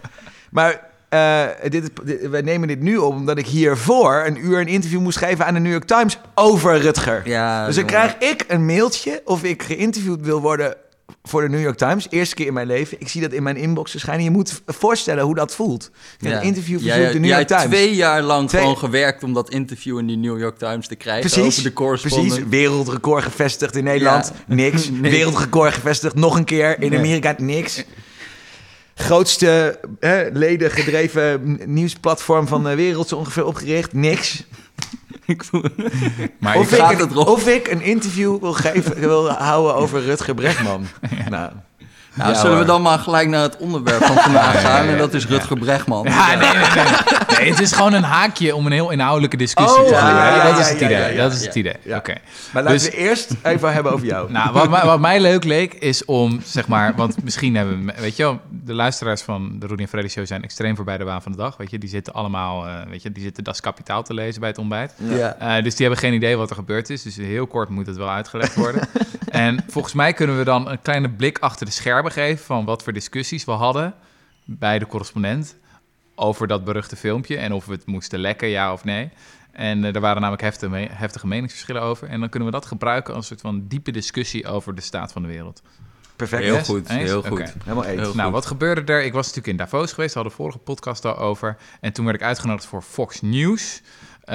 Maar 0.51 0.86
eh, 1.09 1.45
dit, 1.69 1.91
dit- 2.05 2.29
wij 2.29 2.41
nemen 2.43 2.69
dit 2.69 2.81
nu 2.81 2.97
op 2.97 3.13
omdat 3.15 3.39
ik 3.39 3.47
hiervoor 3.47 4.23
een 4.27 4.45
uur 4.47 4.61
een 4.61 4.67
interview 4.69 5.01
moest 5.01 5.19
geven 5.19 5.47
aan 5.47 5.55
de 5.55 5.61
New 5.61 5.73
York 5.73 5.85
Times 5.85 6.19
over 6.35 6.79
Rutger. 6.79 7.23
Ja, 7.25 7.67
Dus 7.67 7.75
dan 7.75 7.85
jongen. 7.85 8.01
krijg 8.17 8.33
ik 8.33 8.45
een 8.49 8.67
mailtje 8.67 9.23
of 9.25 9.43
ik 9.43 9.63
geïnterviewd 9.63 10.21
wil 10.21 10.41
worden 10.41 10.75
voor 11.23 11.41
de 11.43 11.49
New 11.49 11.61
York 11.63 11.77
Times. 11.77 12.07
Eerste 12.11 12.35
keer 12.35 12.47
in 12.47 12.53
mijn 12.53 12.67
leven. 12.67 13.01
Ik 13.01 13.09
zie 13.09 13.21
dat 13.21 13.33
in 13.33 13.43
mijn 13.43 13.57
inbox 13.57 13.91
verschijnen. 13.91 14.25
Je 14.25 14.31
moet 14.31 14.63
voorstellen 14.67 15.25
hoe 15.25 15.35
dat 15.35 15.55
voelt. 15.55 15.91
Ik 16.19 16.23
heb 16.25 16.33
Ja. 16.33 16.39
een 16.39 16.45
interview 16.45 16.79
verzoek 16.81 17.13
de 17.13 17.19
New 17.19 17.25
jij 17.29 17.35
York 17.37 17.47
Times. 17.49 17.65
twee 17.65 17.95
jaar 17.95 18.23
lang 18.23 18.49
Twee- 18.49 18.61
gewoon 18.61 18.79
gewerkt 18.79 19.23
om 19.23 19.33
dat 19.33 19.51
interview 19.51 19.99
in 19.99 20.07
die 20.07 20.17
New 20.17 20.39
York 20.41 20.59
Times 20.59 20.87
te 20.89 20.95
krijgen. 20.97 21.31
Precies, 21.31 21.47
over 21.47 21.63
de 21.63 21.73
correspondent. 21.73 22.29
precies. 22.29 22.49
Wereldrecord 22.51 23.23
gevestigd 23.25 23.77
in 23.77 23.85
Nederland. 23.85 24.33
Ja. 24.49 24.55
Niks. 24.55 24.91
Nee. 24.91 25.11
Wereldrecord 25.11 25.75
gevestigd 25.75 26.15
nog 26.15 26.37
een 26.37 26.45
keer 26.45 26.81
in 26.83 26.91
Nee. 26.91 26.99
Amerika. 26.99 27.35
Niks. 27.39 27.85
Grootste 28.99 29.81
hè, 30.01 30.29
leden 30.33 30.71
gedreven 30.71 31.59
nieuwsplatform 31.65 32.47
van 32.47 32.65
de 32.65 32.75
wereld 32.75 33.09
zo 33.09 33.17
ongeveer 33.17 33.45
opgericht. 33.45 33.93
Niks. 33.93 34.45
Ik 35.27 35.45
voel- 35.45 35.63
Maar 36.39 36.57
Of 36.57 36.73
ik, 36.73 36.99
het 36.99 37.17
of 37.17 37.47
ik 37.49 37.69
een 37.69 37.81
interview 37.83 38.41
wil, 38.41 38.53
geven, 38.53 39.01
wil 39.01 39.29
houden 39.31 39.75
over 39.75 40.03
Rutger 40.03 40.35
Bregman. 40.35 40.87
Nou, 41.29 41.53
Nou, 42.17 42.33
Ja, 42.33 42.41
zullen 42.41 42.59
we 42.59 42.65
dan 42.65 42.83
maar 42.83 42.99
gelijk 42.99 43.29
naar 43.29 43.43
het 43.43 43.57
onderwerp 43.57 44.03
van 44.05 44.17
vandaag 44.17 44.53
ja, 44.55 44.59
gaan. 44.61 44.85
ja, 44.85 44.91
En 44.93 44.99
dat 44.99 45.15
is. 45.15 45.27
Rutger 45.27 45.59
Bregman. 45.59 46.05
ja, 46.09 46.35
nee, 46.35 46.49
nee, 46.49 46.59
nee. 46.75 46.85
nee, 47.39 47.51
het 47.51 47.61
is 47.61 47.73
gewoon 47.73 47.93
een 47.93 48.03
haakje 48.03 48.55
om 48.55 48.67
een 48.67 48.73
heel 48.73 48.91
inhoudelijke 48.91 49.37
discussie 49.37 49.79
Oh, 49.81 49.87
te 49.87 49.95
ja, 49.95 50.33
voeren. 50.33 50.51
dat 50.51 50.59
is 50.61 50.69
het 50.69 50.81
idee. 50.81 51.17
dat 51.17 51.33
is 51.33 51.45
het 51.47 51.55
idee. 51.55 51.75
Oké. 51.95 52.15
maar 52.53 52.63
laten 52.63 52.79
Dus- 52.79 52.85
we 52.91 52.97
eerst 52.97 53.31
even 53.43 53.73
hebben 53.73 53.93
over 53.93 54.07
jou. 54.07 54.33
Nou, 54.33 54.53
wat, 54.53 54.71
mij- 54.71 54.85
wat 54.85 55.01
mij 55.01 55.21
leuk 55.21 55.45
leek 55.45 55.75
is 55.75 56.05
om, 56.05 56.41
zeg 56.45 56.69
maar, 56.69 56.95
want 56.95 57.23
misschien 57.25 57.57
hebben 57.57 57.87
we, 57.87 57.93
weet 58.01 58.17
je 58.17 58.23
wel, 58.23 58.41
de 58.65 58.75
luisteraars 58.75 59.23
van 59.23 59.57
de 59.59 59.67
Rudy 59.67 59.83
en 59.83 59.89
Freddy 59.89 60.09
Show 60.09 60.27
zijn 60.27 60.43
extreem 60.43 60.77
voorbij 60.77 60.99
de 60.99 61.05
waan 61.05 61.23
van 61.23 61.33
de 61.33 61.39
dag, 61.39 61.57
weet 61.57 61.71
je. 61.71 61.79
Die 61.79 61.89
zitten 61.89 62.13
allemaal, 62.13 62.67
eh, 62.67 62.73
weet 62.91 63.03
je, 63.03 63.13
die 63.13 63.23
zitten 63.23 63.45
Das 63.45 63.61
Kapitaal 63.61 64.03
te 64.03 64.15
lezen 64.15 64.41
bij 64.41 64.49
het 64.49 64.59
ontbijt. 64.59 64.93
Ja. 64.97 65.37
Eh, 65.39 65.63
dus 65.65 65.75
die 65.77 65.87
hebben 65.87 66.05
geen 66.05 66.15
idee 66.15 66.37
wat 66.37 66.51
er 66.51 66.57
gebeurd 66.57 66.91
is. 66.91 67.03
Dus 67.03 67.17
heel 67.17 67.47
kort 67.47 67.69
moet 67.69 67.87
het 67.87 67.97
wel 67.97 68.11
uitgelegd 68.11 68.55
worden. 68.55 68.89
en 69.31 69.65
volgens 69.69 69.95
mij 69.95 70.13
kunnen 70.13 70.39
we 70.39 70.45
dan 70.45 70.69
een 70.71 70.83
kleine 70.83 71.09
blik 71.11 71.39
achter 71.39 71.67
de 71.67 71.73
schermen 71.73 72.06
geven 72.11 72.45
van 72.45 72.65
wat 72.65 72.83
voor 72.83 72.93
discussies 72.93 73.45
we 73.45 73.51
hadden 73.51 73.95
bij 74.45 74.79
de 74.79 74.87
correspondent 74.87 75.57
over 76.15 76.47
dat 76.47 76.65
beruchte 76.65 76.97
filmpje 76.97 77.37
en 77.37 77.53
of 77.53 77.67
we 77.67 77.73
het 77.73 77.87
moesten 77.87 78.19
lekken, 78.19 78.49
ja 78.49 78.73
of 78.73 78.85
nee. 78.85 79.11
En 79.53 79.85
eh, 79.85 79.95
er 79.95 80.01
waren 80.01 80.17
namelijk 80.21 80.43
heftige, 80.43 80.69
me- 80.71 80.89
heftige 80.91 81.27
meningsverschillen 81.27 81.83
over. 81.83 82.09
En 82.09 82.21
dan 82.21 82.29
kunnen 82.29 82.49
we 82.49 82.55
dat 82.55 82.67
gebruiken 82.67 83.15
als 83.15 83.23
een 83.23 83.29
soort 83.39 83.55
van 83.55 83.67
diepe 83.69 83.91
discussie 83.91 84.47
over 84.47 84.75
de 84.75 84.81
staat 84.81 85.13
van 85.13 85.23
de 85.23 85.29
wereld. 85.29 85.63
Perfect. 86.17 86.43
Heel 86.43 86.55
Yes? 86.55 86.67
goed, 86.67 86.89
Eens? 86.89 87.03
heel 87.11 87.23
goed. 87.23 87.55
Helemaal 87.65 87.85
eens. 87.85 88.01
Heel 88.01 88.15
Nou, 88.15 88.23
goed. 88.25 88.33
wat 88.33 88.47
gebeurde 88.47 88.93
er? 88.93 89.03
Ik 89.05 89.13
was 89.13 89.27
natuurlijk 89.27 89.47
in 89.47 89.57
Davos 89.57 89.93
geweest, 89.93 90.15
we 90.15 90.21
hadden 90.21 90.37
vorige 90.39 90.59
podcast 90.59 91.05
al 91.05 91.17
over. 91.19 91.57
En 91.81 91.93
toen 91.93 92.05
werd 92.05 92.17
ik 92.17 92.23
uitgenodigd 92.23 92.67
voor 92.67 92.83
Fox 92.83 93.21
News. 93.21 93.83
Eh, 94.25 94.35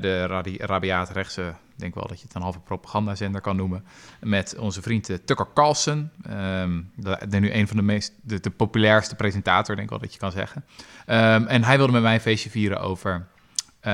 de 0.00 0.26
rabiaat 0.58 1.10
rechtse, 1.10 1.52
denk 1.80 1.94
wel 1.94 2.06
dat 2.06 2.20
je 2.20 2.26
het 2.26 2.34
een 2.34 2.42
halve 2.42 2.60
propagandazender 2.60 3.40
kan 3.40 3.56
noemen. 3.56 3.84
Met 4.20 4.56
onze 4.58 4.82
vriend 4.82 5.08
eh, 5.08 5.16
Tucker 5.24 5.46
Carlson. 5.54 6.10
Ehm 6.22 6.80
de, 7.28 7.40
nu 7.40 7.52
een 7.52 7.68
van 7.68 7.76
de 7.76 7.82
meest, 7.82 8.12
de, 8.22 8.50
populairste 8.50 9.14
presentator, 9.14 9.74
denk 9.74 9.86
ik 9.86 9.90
wel 9.90 10.02
dat 10.02 10.12
je 10.12 10.18
kan 10.18 10.32
zeggen. 10.32 10.64
Ehm, 11.06 11.46
en 11.46 11.64
hij 11.64 11.76
wilde 11.76 11.92
met 11.92 12.02
mij 12.02 12.14
een 12.14 12.20
feestje 12.20 12.50
vieren 12.50 12.80
over... 12.80 13.26
eh, 13.80 13.92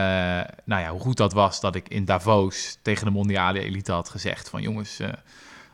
nou 0.64 0.82
ja, 0.82 0.90
hoe 0.90 1.00
goed 1.00 1.16
dat 1.16 1.32
was 1.32 1.60
dat 1.60 1.74
ik 1.74 1.88
in 1.88 2.04
Davos 2.04 2.78
tegen 2.82 3.04
de 3.04 3.10
mondiale 3.12 3.60
elite 3.60 3.92
had 3.92 4.08
gezegd 4.08 4.48
van 4.48 4.62
jongens, 4.62 5.00
eh, 5.00 5.12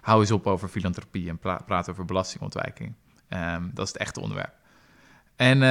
hou 0.00 0.20
eens 0.20 0.30
op 0.30 0.46
over 0.46 0.68
filantropie 0.68 1.28
en 1.28 1.38
pra- 1.38 1.62
praat 1.66 1.90
over 1.90 2.04
belastingontwijking. 2.04 2.94
Ehm, 3.28 3.62
dat 3.74 3.86
is 3.86 3.92
het 3.92 4.02
echte 4.02 4.20
onderwerp. 4.20 4.52
En 5.36 5.62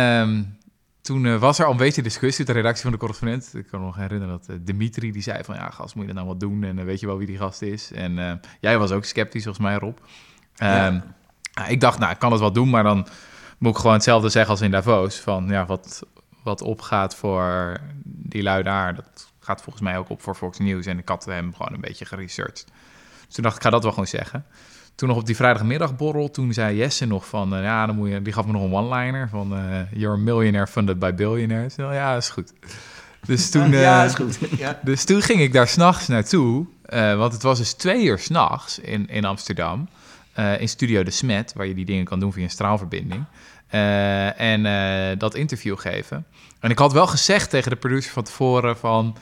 toen 1.11 1.25
eh, 1.25 1.39
was 1.39 1.59
er 1.59 1.65
al 1.65 1.71
een 1.71 1.77
beetje 1.77 2.01
discussie 2.01 2.45
de 2.45 2.51
redactie 2.51 2.83
van 2.83 2.91
de 2.91 2.97
correspondent. 2.97 3.51
Ik 3.55 3.67
kan 3.67 3.79
me 3.79 3.85
nog 3.85 3.95
herinneren 3.95 4.37
dat 4.37 4.47
eh, 4.47 4.55
Dimitri 4.61 5.11
die 5.11 5.21
zei 5.21 5.43
van... 5.43 5.55
ja, 5.55 5.69
gast, 5.69 5.95
moet 5.95 6.05
je 6.07 6.13
dat 6.13 6.23
nou 6.23 6.27
wat 6.27 6.39
doen? 6.39 6.63
En 6.63 6.79
eh, 6.79 6.85
weet 6.85 6.99
je 6.99 7.05
wel 7.05 7.17
wie 7.17 7.27
die 7.27 7.37
gast 7.37 7.61
is? 7.61 7.91
En 7.91 8.41
jij 8.59 8.77
was 8.77 8.91
ook 8.91 9.05
sceptisch, 9.05 9.43
volgens 9.43 9.65
mij, 9.65 9.75
Rob. 9.75 9.97
Ehm, 10.55 10.99
nou, 11.53 11.69
ik 11.69 11.79
dacht, 11.79 11.99
nou, 11.99 12.11
ik 12.11 12.19
kan 12.19 12.31
het 12.31 12.39
wel 12.39 12.51
doen, 12.51 12.69
maar 12.69 12.83
dan 12.83 13.07
moet 13.57 13.71
ik 13.71 13.77
gewoon 13.77 13.93
hetzelfde 13.93 14.29
zeggen 14.29 14.51
als 14.51 14.61
in 14.61 14.71
Davos. 14.71 15.19
Van, 15.19 15.47
ja, 15.47 15.65
wat, 15.65 16.03
wat 16.43 16.61
opgaat 16.61 17.15
voor 17.15 17.79
die 18.03 18.43
lui 18.43 18.63
daar, 18.63 18.95
dat 18.95 19.31
gaat 19.39 19.61
volgens 19.61 19.83
mij 19.83 19.97
ook 19.97 20.09
op 20.09 20.21
voor 20.21 20.35
Fox 20.35 20.57
News. 20.57 20.85
En 20.85 20.97
ik 20.97 21.09
had 21.09 21.25
hem 21.25 21.53
gewoon 21.55 21.73
een 21.73 21.81
beetje 21.81 22.05
geresearched. 22.05 22.65
Dus 23.25 23.35
toen 23.35 23.43
dacht 23.43 23.55
ik, 23.55 23.61
ik 23.61 23.67
ga 23.67 23.69
dat 23.69 23.83
wel 23.83 23.91
gewoon 23.91 24.07
zeggen. 24.07 24.45
Toen 25.01 25.09
nog 25.09 25.19
op 25.19 25.25
die 25.25 25.35
vrijdagmiddagborrel, 25.35 26.31
toen 26.31 26.53
zei 26.53 26.77
Jesse 26.77 27.05
nog 27.05 27.27
van... 27.27 27.55
eh, 27.55 27.63
ja, 27.63 27.85
dan 27.85 27.95
moet 27.95 28.09
je, 28.09 28.21
die 28.21 28.33
gaf 28.33 28.45
me 28.45 28.51
nog 28.51 28.63
een 28.63 28.73
one-liner 28.73 29.29
van... 29.29 29.55
eh 29.55 29.99
you're 29.99 30.15
a 30.15 30.19
millionaire 30.19 30.71
funded 30.71 30.99
by 30.99 31.13
billionaires. 31.13 31.75
Nou, 31.75 31.93
ja, 31.93 32.15
is 32.15 32.29
goed. 32.29 32.53
Dus 33.25 33.49
toen, 33.49 33.71
ja, 33.87 33.99
eh, 33.99 34.05
is 34.05 34.15
goed. 34.15 34.39
Ja. 34.57 34.79
dus 34.83 35.03
toen 35.03 35.21
ging 35.21 35.41
ik 35.41 35.53
daar 35.53 35.67
s'nachts 35.67 36.07
naartoe. 36.07 36.65
want 37.17 37.33
het 37.33 37.41
was 37.41 37.57
dus 37.57 37.73
twee 37.73 38.03
uur 38.03 38.19
s'nachts 38.19 38.79
in, 38.79 39.07
in 39.07 39.25
Amsterdam. 39.25 39.89
in 40.59 40.69
Studio 40.69 41.03
De 41.03 41.11
Smet, 41.11 41.53
waar 41.53 41.65
je 41.65 41.73
die 41.75 41.85
dingen 41.85 42.05
kan 42.05 42.19
doen 42.19 42.33
via 42.33 42.43
een 42.43 42.49
straalverbinding. 42.49 43.23
En 44.37 44.63
dat 45.17 45.35
interview 45.35 45.77
geven. 45.77 46.25
En 46.59 46.69
ik 46.69 46.77
had 46.77 46.93
wel 46.93 47.07
gezegd 47.07 47.49
tegen 47.49 47.71
de 47.71 47.77
producer 47.77 48.11
van 48.11 48.23
tevoren 48.23 48.77
van... 48.77 49.17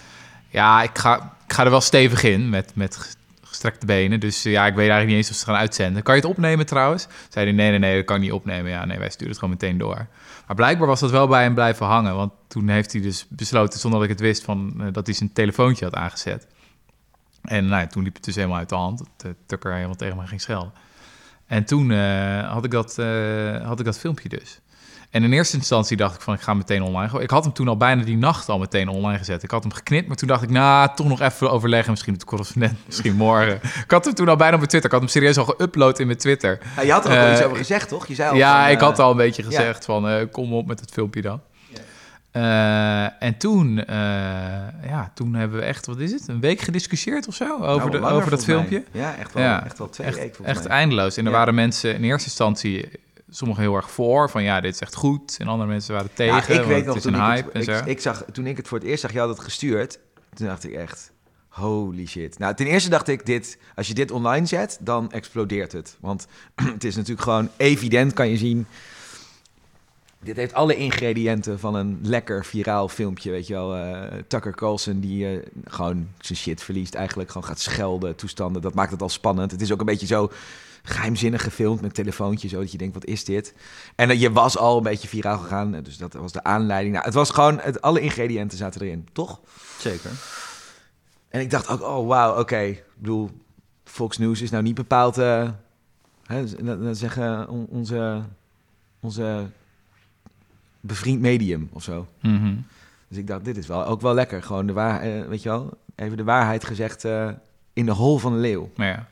Ja, 0.49 0.83
ik 0.83 0.97
ga, 0.97 1.15
ik 1.47 1.53
ga 1.53 1.63
er 1.63 1.69
wel 1.69 1.81
stevig 1.81 2.23
in 2.23 2.49
met, 2.49 2.71
met 2.73 3.17
gestrekte 3.49 3.85
benen. 3.85 4.19
Dus 4.19 4.45
eh, 4.45 4.51
ja, 4.51 4.65
ik 4.65 4.75
weet 4.75 4.89
eigenlijk 4.89 5.07
niet 5.07 5.17
eens 5.17 5.29
of 5.29 5.35
ze 5.35 5.45
gaan 5.45 5.55
uitzenden. 5.55 6.03
Kan 6.03 6.15
je 6.15 6.21
het 6.21 6.29
opnemen 6.29 6.65
trouwens? 6.65 7.07
Zei 7.29 7.45
hij, 7.45 7.53
nee, 7.53 7.69
nee, 7.69 7.79
nee, 7.79 7.95
dat 7.95 8.05
kan 8.05 8.15
ik 8.15 8.21
niet 8.21 8.31
opnemen. 8.31 8.71
Ja, 8.71 8.85
nee, 8.85 8.97
wij 8.97 9.09
sturen 9.09 9.29
het 9.29 9.39
gewoon 9.39 9.53
meteen 9.59 9.77
door. 9.77 10.07
Maar 10.47 10.55
blijkbaar 10.55 10.87
was 10.87 10.99
dat 10.99 11.11
wel 11.11 11.27
bij 11.27 11.43
hem 11.43 11.53
blijven 11.53 11.85
hangen. 11.85 12.15
Want 12.15 12.31
toen 12.47 12.69
heeft 12.69 12.91
hij 12.91 13.01
dus 13.01 13.25
besloten, 13.29 13.79
zonder 13.79 13.99
dat 13.99 14.09
ik 14.09 14.15
het 14.15 14.25
wist, 14.25 14.43
van, 14.43 14.73
eh, 14.79 14.87
dat 14.91 15.05
hij 15.05 15.15
zijn 15.15 15.33
telefoontje 15.33 15.85
had 15.85 15.95
aangezet. 15.95 16.47
En 17.41 17.65
nou, 17.65 17.81
ja, 17.81 17.87
toen 17.87 18.03
liep 18.03 18.15
het 18.15 18.23
dus 18.23 18.35
helemaal 18.35 18.57
uit 18.57 18.69
de 18.69 18.75
hand. 18.75 18.97
Dat 18.97 19.25
uh, 19.25 19.31
Tucker 19.45 19.73
helemaal 19.73 19.95
tegen 19.95 20.17
mij 20.17 20.27
ging 20.27 20.41
schelden. 20.41 20.73
En 21.49 21.65
toen 21.65 21.91
eh, 21.91 22.51
had, 22.51 22.65
ik 22.65 22.71
dat, 22.71 22.97
eh, 22.97 23.65
had 23.65 23.79
ik 23.79 23.85
dat 23.85 23.99
filmpje 23.99 24.29
dus. 24.29 24.59
En 25.09 25.23
in 25.23 25.33
eerste 25.33 25.57
instantie 25.57 25.97
dacht 25.97 26.15
ik 26.15 26.21
van, 26.21 26.33
ik 26.33 26.41
ga 26.41 26.53
meteen 26.53 26.81
online. 26.81 27.21
Ik 27.21 27.29
had 27.29 27.43
hem 27.43 27.53
toen 27.53 27.67
al 27.67 27.77
bijna 27.77 28.03
die 28.03 28.17
nacht 28.17 28.49
al 28.49 28.59
meteen 28.59 28.87
online 28.87 29.17
gezet. 29.17 29.43
Ik 29.43 29.51
had 29.51 29.63
hem 29.63 29.71
geknipt, 29.73 30.07
maar 30.07 30.17
toen 30.17 30.27
dacht 30.27 30.41
ik, 30.43 30.49
nou, 30.49 30.89
toch 30.95 31.07
nog 31.07 31.21
even 31.21 31.51
overleggen. 31.51 31.89
Misschien 31.91 32.11
met 32.11 32.21
de 32.21 32.27
correspondent, 32.27 32.77
misschien 32.87 33.15
morgen. 33.15 33.55
Ik 33.63 33.91
had 33.91 34.05
hem 34.05 34.13
toen 34.13 34.29
al 34.29 34.35
bijna 34.35 34.53
op 34.53 34.57
mijn 34.59 34.69
Twitter. 34.69 34.89
Ik 34.93 34.97
had 34.99 35.01
hem 35.01 35.09
serieus 35.21 35.37
al 35.37 35.55
geüpload 35.55 35.99
in 35.99 36.05
mijn 36.05 36.17
Twitter. 36.17 36.59
Ja, 36.75 36.81
je 36.81 36.91
had 36.91 37.05
er 37.05 37.11
ook 37.11 37.17
Eh, 37.25 37.31
iets 37.31 37.41
over 37.43 37.57
gezegd, 37.57 37.87
toch? 37.89 38.07
Je 38.07 38.15
zei 38.15 38.29
al 38.29 38.35
Ja, 38.35 38.61
van, 38.63 38.71
ik 38.71 38.77
eh, 38.79 38.83
had 38.83 38.99
al 38.99 39.11
een 39.11 39.17
beetje 39.17 39.41
ja. 39.43 39.47
gezegd 39.47 39.85
van, 39.85 40.07
eh, 40.09 40.25
kom 40.31 40.53
op 40.53 40.67
met 40.67 40.79
het 40.79 40.91
filmpje 40.91 41.21
dan. 41.21 41.41
Eh, 42.31 43.23
en 43.23 43.37
toen, 43.37 43.85
eh, 43.85 43.95
ja, 44.89 45.11
toen 45.13 45.33
hebben 45.33 45.59
we 45.59 45.65
echt, 45.65 45.85
wat 45.85 45.97
is 45.99 46.11
het, 46.11 46.27
een 46.27 46.39
week 46.39 46.61
gediscussieerd 46.61 47.27
of 47.27 47.33
zo 47.35 47.57
over, 47.63 47.89
nou, 47.89 47.91
de, 47.91 47.97
over 48.09 48.29
dat 48.29 48.45
mij. 48.45 48.55
filmpje. 48.55 48.83
Ja, 48.91 49.15
echt 49.19 49.33
wel, 49.33 49.43
Ja, 49.43 49.65
echt 49.65 49.77
wel 49.77 49.89
twee 49.89 50.07
echt, 50.07 50.17
weken 50.17 50.45
echt 50.45 50.63
mij. 50.63 50.71
eindeloos. 50.77 51.17
En 51.17 51.25
er 51.25 51.31
Ja. 51.31 51.37
waren 51.37 51.55
mensen 51.55 51.95
in 51.95 52.03
eerste 52.03 52.27
instantie, 52.27 52.89
sommigen 53.29 53.63
heel 53.63 53.75
erg 53.75 53.91
voor, 53.91 54.29
van 54.29 54.43
ja, 54.43 54.61
dit 54.61 54.73
is 54.73 54.79
echt 54.79 54.95
goed. 54.95 55.37
En 55.39 55.47
andere 55.47 55.69
mensen 55.69 55.93
waren 55.93 56.13
tegen, 56.13 56.53
Ja, 56.53 56.61
ik 56.61 56.67
weet 56.67 56.85
nog, 56.85 56.95
het 56.95 57.05
is 57.05 57.11
een 57.11 57.19
ik, 57.19 57.25
hype 57.25 57.45
het, 57.45 57.67
en 57.67 57.73
ik, 57.75 57.79
zo. 57.79 57.89
ik 57.89 57.99
zag, 58.01 58.23
toen 58.31 58.45
ik 58.47 58.57
het 58.57 58.67
voor 58.67 58.77
het 58.77 58.87
eerst 58.87 59.01
zag, 59.01 59.11
je 59.13 59.19
had 59.19 59.29
het 59.29 59.39
gestuurd. 59.39 59.99
Toen 60.33 60.47
dacht 60.47 60.63
ik 60.63 60.73
echt, 60.73 61.11
holy 61.47 62.05
shit. 62.05 62.39
Nou, 62.39 62.55
ten 62.55 62.65
eerste 62.65 62.89
dacht 62.89 63.07
ik, 63.07 63.25
dit, 63.25 63.57
als 63.75 63.87
je 63.87 63.93
dit 63.93 64.11
online 64.11 64.45
zet, 64.45 64.77
dan 64.81 65.11
explodeert 65.11 65.71
het. 65.71 65.97
Want 65.99 66.27
het 66.73 66.83
is 66.83 66.95
natuurlijk 66.95 67.21
gewoon 67.21 67.49
evident, 67.57 68.13
kan 68.13 68.29
je 68.29 68.37
zien... 68.37 68.67
Dit 70.21 70.35
heeft 70.35 70.53
alle 70.53 70.75
ingrediënten 70.75 71.59
van 71.59 71.75
een 71.75 71.99
lekker 72.03 72.45
viraal 72.45 72.87
filmpje, 72.87 73.31
weet 73.31 73.47
je 73.47 73.53
wel. 73.53 73.75
eh, 73.75 74.17
Tucker 74.27 74.55
Carlson 74.55 74.99
die 74.99 75.27
eh, 75.27 75.45
gewoon 75.65 76.07
zijn 76.19 76.37
shit 76.37 76.63
verliest, 76.63 76.93
eigenlijk 76.93 77.31
gewoon 77.31 77.47
gaat 77.47 77.59
schelden, 77.59 78.15
toestanden. 78.15 78.61
Dat 78.61 78.73
maakt 78.73 78.91
het 78.91 79.01
al 79.01 79.09
spannend. 79.09 79.51
Het 79.51 79.61
is 79.61 79.71
ook 79.71 79.79
een 79.79 79.85
beetje 79.85 80.05
zo 80.07 80.31
geheimzinnig 80.83 81.43
gefilmd 81.43 81.81
met 81.81 81.93
telefoontje, 81.93 82.47
zo 82.47 82.59
dat 82.59 82.71
je 82.71 82.77
denkt, 82.77 82.93
wat 82.93 83.05
is 83.05 83.23
dit? 83.25 83.53
En 83.95 84.09
eh, 84.09 84.19
je 84.21 84.31
was 84.31 84.57
al 84.57 84.77
een 84.77 84.83
beetje 84.83 85.07
viraal 85.07 85.37
gegaan, 85.37 85.75
eh, 85.75 85.83
dus 85.83 85.97
dat 85.97 86.13
was 86.13 86.31
de 86.31 86.43
aanleiding. 86.43 86.93
Nou, 86.93 87.05
het 87.05 87.13
was 87.13 87.29
gewoon, 87.29 87.59
het, 87.59 87.81
alle 87.81 87.99
ingrediënten 87.99 88.57
zaten 88.57 88.81
erin, 88.81 89.07
toch? 89.11 89.39
Zeker. 89.79 90.11
En 91.29 91.41
ik 91.41 91.49
dacht 91.49 91.67
ook, 91.67 91.81
oh 91.81 92.07
wauw, 92.07 92.39
oké. 92.39 92.57
Ik 92.59 92.83
bedoel, 92.97 93.29
Fox 93.83 94.17
News 94.17 94.41
is 94.41 94.49
nou 94.49 94.63
niet 94.63 94.75
bepaald, 94.75 95.17
eh, 95.17 95.49
hè, 96.25 96.43
zeggen 96.95 97.49
on- 97.49 97.67
onze, 97.69 98.21
onze 98.99 99.45
bevriend 100.79 101.21
medium 101.21 101.69
of 101.73 101.83
zo. 101.83 102.07
Mhm. 102.21 102.55
Dus 103.07 103.17
ik 103.17 103.27
dacht, 103.27 103.45
dit 103.45 103.57
is 103.57 103.67
wel 103.67 103.85
ook 103.85 104.01
wel 104.01 104.13
lekker. 104.13 104.43
Gewoon 104.43 104.65
de 104.67 104.73
waarheid, 104.73 105.27
weet 105.27 105.43
je 105.43 105.49
wel, 105.49 105.77
even 105.95 106.17
de 106.17 106.23
waarheid 106.23 106.63
gezegd 106.65 107.03
in 107.73 107.85
de 107.85 107.91
hol 107.91 108.17
van 108.17 108.33
de 108.33 108.39
leeuw. 108.39 108.69
Ja. 108.75 109.07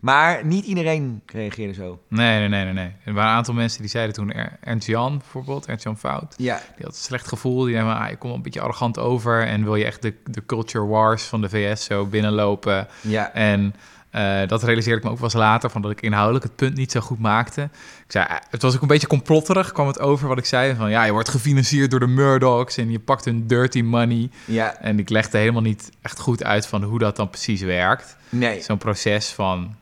Maar 0.00 0.44
niet 0.44 0.64
iedereen 0.64 1.22
reageerde 1.26 1.74
zo. 1.74 1.98
Nee, 2.08 2.38
nee, 2.38 2.48
nee, 2.48 2.64
nee, 2.64 2.72
nee. 2.72 2.92
Er 3.04 3.12
waren 3.12 3.30
een 3.30 3.36
aantal 3.36 3.54
mensen 3.54 3.80
die 3.80 3.90
zeiden 3.90 4.14
toen, 4.14 4.32
Er- 4.32 4.56
Ernst 4.60 4.86
Jan 4.86 5.18
bijvoorbeeld, 5.18 5.66
Ernst 5.66 5.84
Jan 5.84 5.98
Fout. 5.98 6.34
Ja, 6.36 6.56
Die 6.76 6.84
had 6.84 6.94
een 6.94 7.00
slecht 7.00 7.28
gevoel. 7.28 7.64
Die 7.64 7.74
zei, 7.74 7.88
ah, 7.88 8.08
je 8.10 8.16
komt 8.16 8.34
een 8.34 8.42
beetje 8.42 8.60
arrogant 8.60 8.98
over. 8.98 9.46
En 9.46 9.64
wil 9.64 9.74
je 9.74 9.84
echt 9.84 10.02
de, 10.02 10.14
de 10.24 10.46
culture 10.46 10.86
wars 10.86 11.22
van 11.22 11.40
de 11.40 11.48
VS 11.48 11.84
zo 11.84 12.06
binnenlopen. 12.06 12.88
ja. 13.00 13.32
En 13.32 13.74
eh, 14.10 14.46
dat 14.46 14.62
realiseerde 14.62 14.98
ik 14.98 15.04
me 15.04 15.10
ook 15.10 15.16
wel 15.18 15.24
eens 15.24 15.34
later, 15.38 15.70
van 15.70 15.82
dat 15.82 15.90
ik 15.90 16.00
inhoudelijk 16.00 16.44
het 16.44 16.56
punt 16.56 16.74
niet 16.76 16.92
zo 16.92 17.00
goed 17.00 17.18
maakte. 17.18 17.62
Ik 17.62 18.12
zei, 18.12 18.26
eh, 18.26 18.36
het 18.50 18.62
was 18.62 18.74
ook 18.74 18.82
een 18.82 18.88
beetje 18.88 19.06
complotterig, 19.06 19.72
kwam 19.72 19.86
het 19.86 20.00
over 20.00 20.28
wat 20.28 20.38
ik 20.38 20.44
zei. 20.44 20.74
Van 20.74 20.90
ja, 20.90 21.04
je 21.04 21.12
wordt 21.12 21.28
gefinancierd 21.28 21.90
door 21.90 22.00
de 22.00 22.06
Murdochs 22.06 22.76
en 22.76 22.90
je 22.90 22.98
pakt 22.98 23.24
hun 23.24 23.46
dirty 23.46 23.80
money. 23.82 24.30
ja, 24.44 24.76
En 24.80 24.98
ik 24.98 25.08
legde 25.08 25.38
helemaal 25.38 25.62
niet 25.62 25.90
echt 26.02 26.18
goed 26.20 26.44
uit 26.44 26.66
van 26.66 26.82
hoe 26.82 26.98
dat 26.98 27.16
dan 27.16 27.30
precies 27.30 27.60
werkt. 27.60 28.16
nee. 28.28 28.60
Zo'n 28.62 28.78
proces 28.78 29.28
van, 29.32 29.74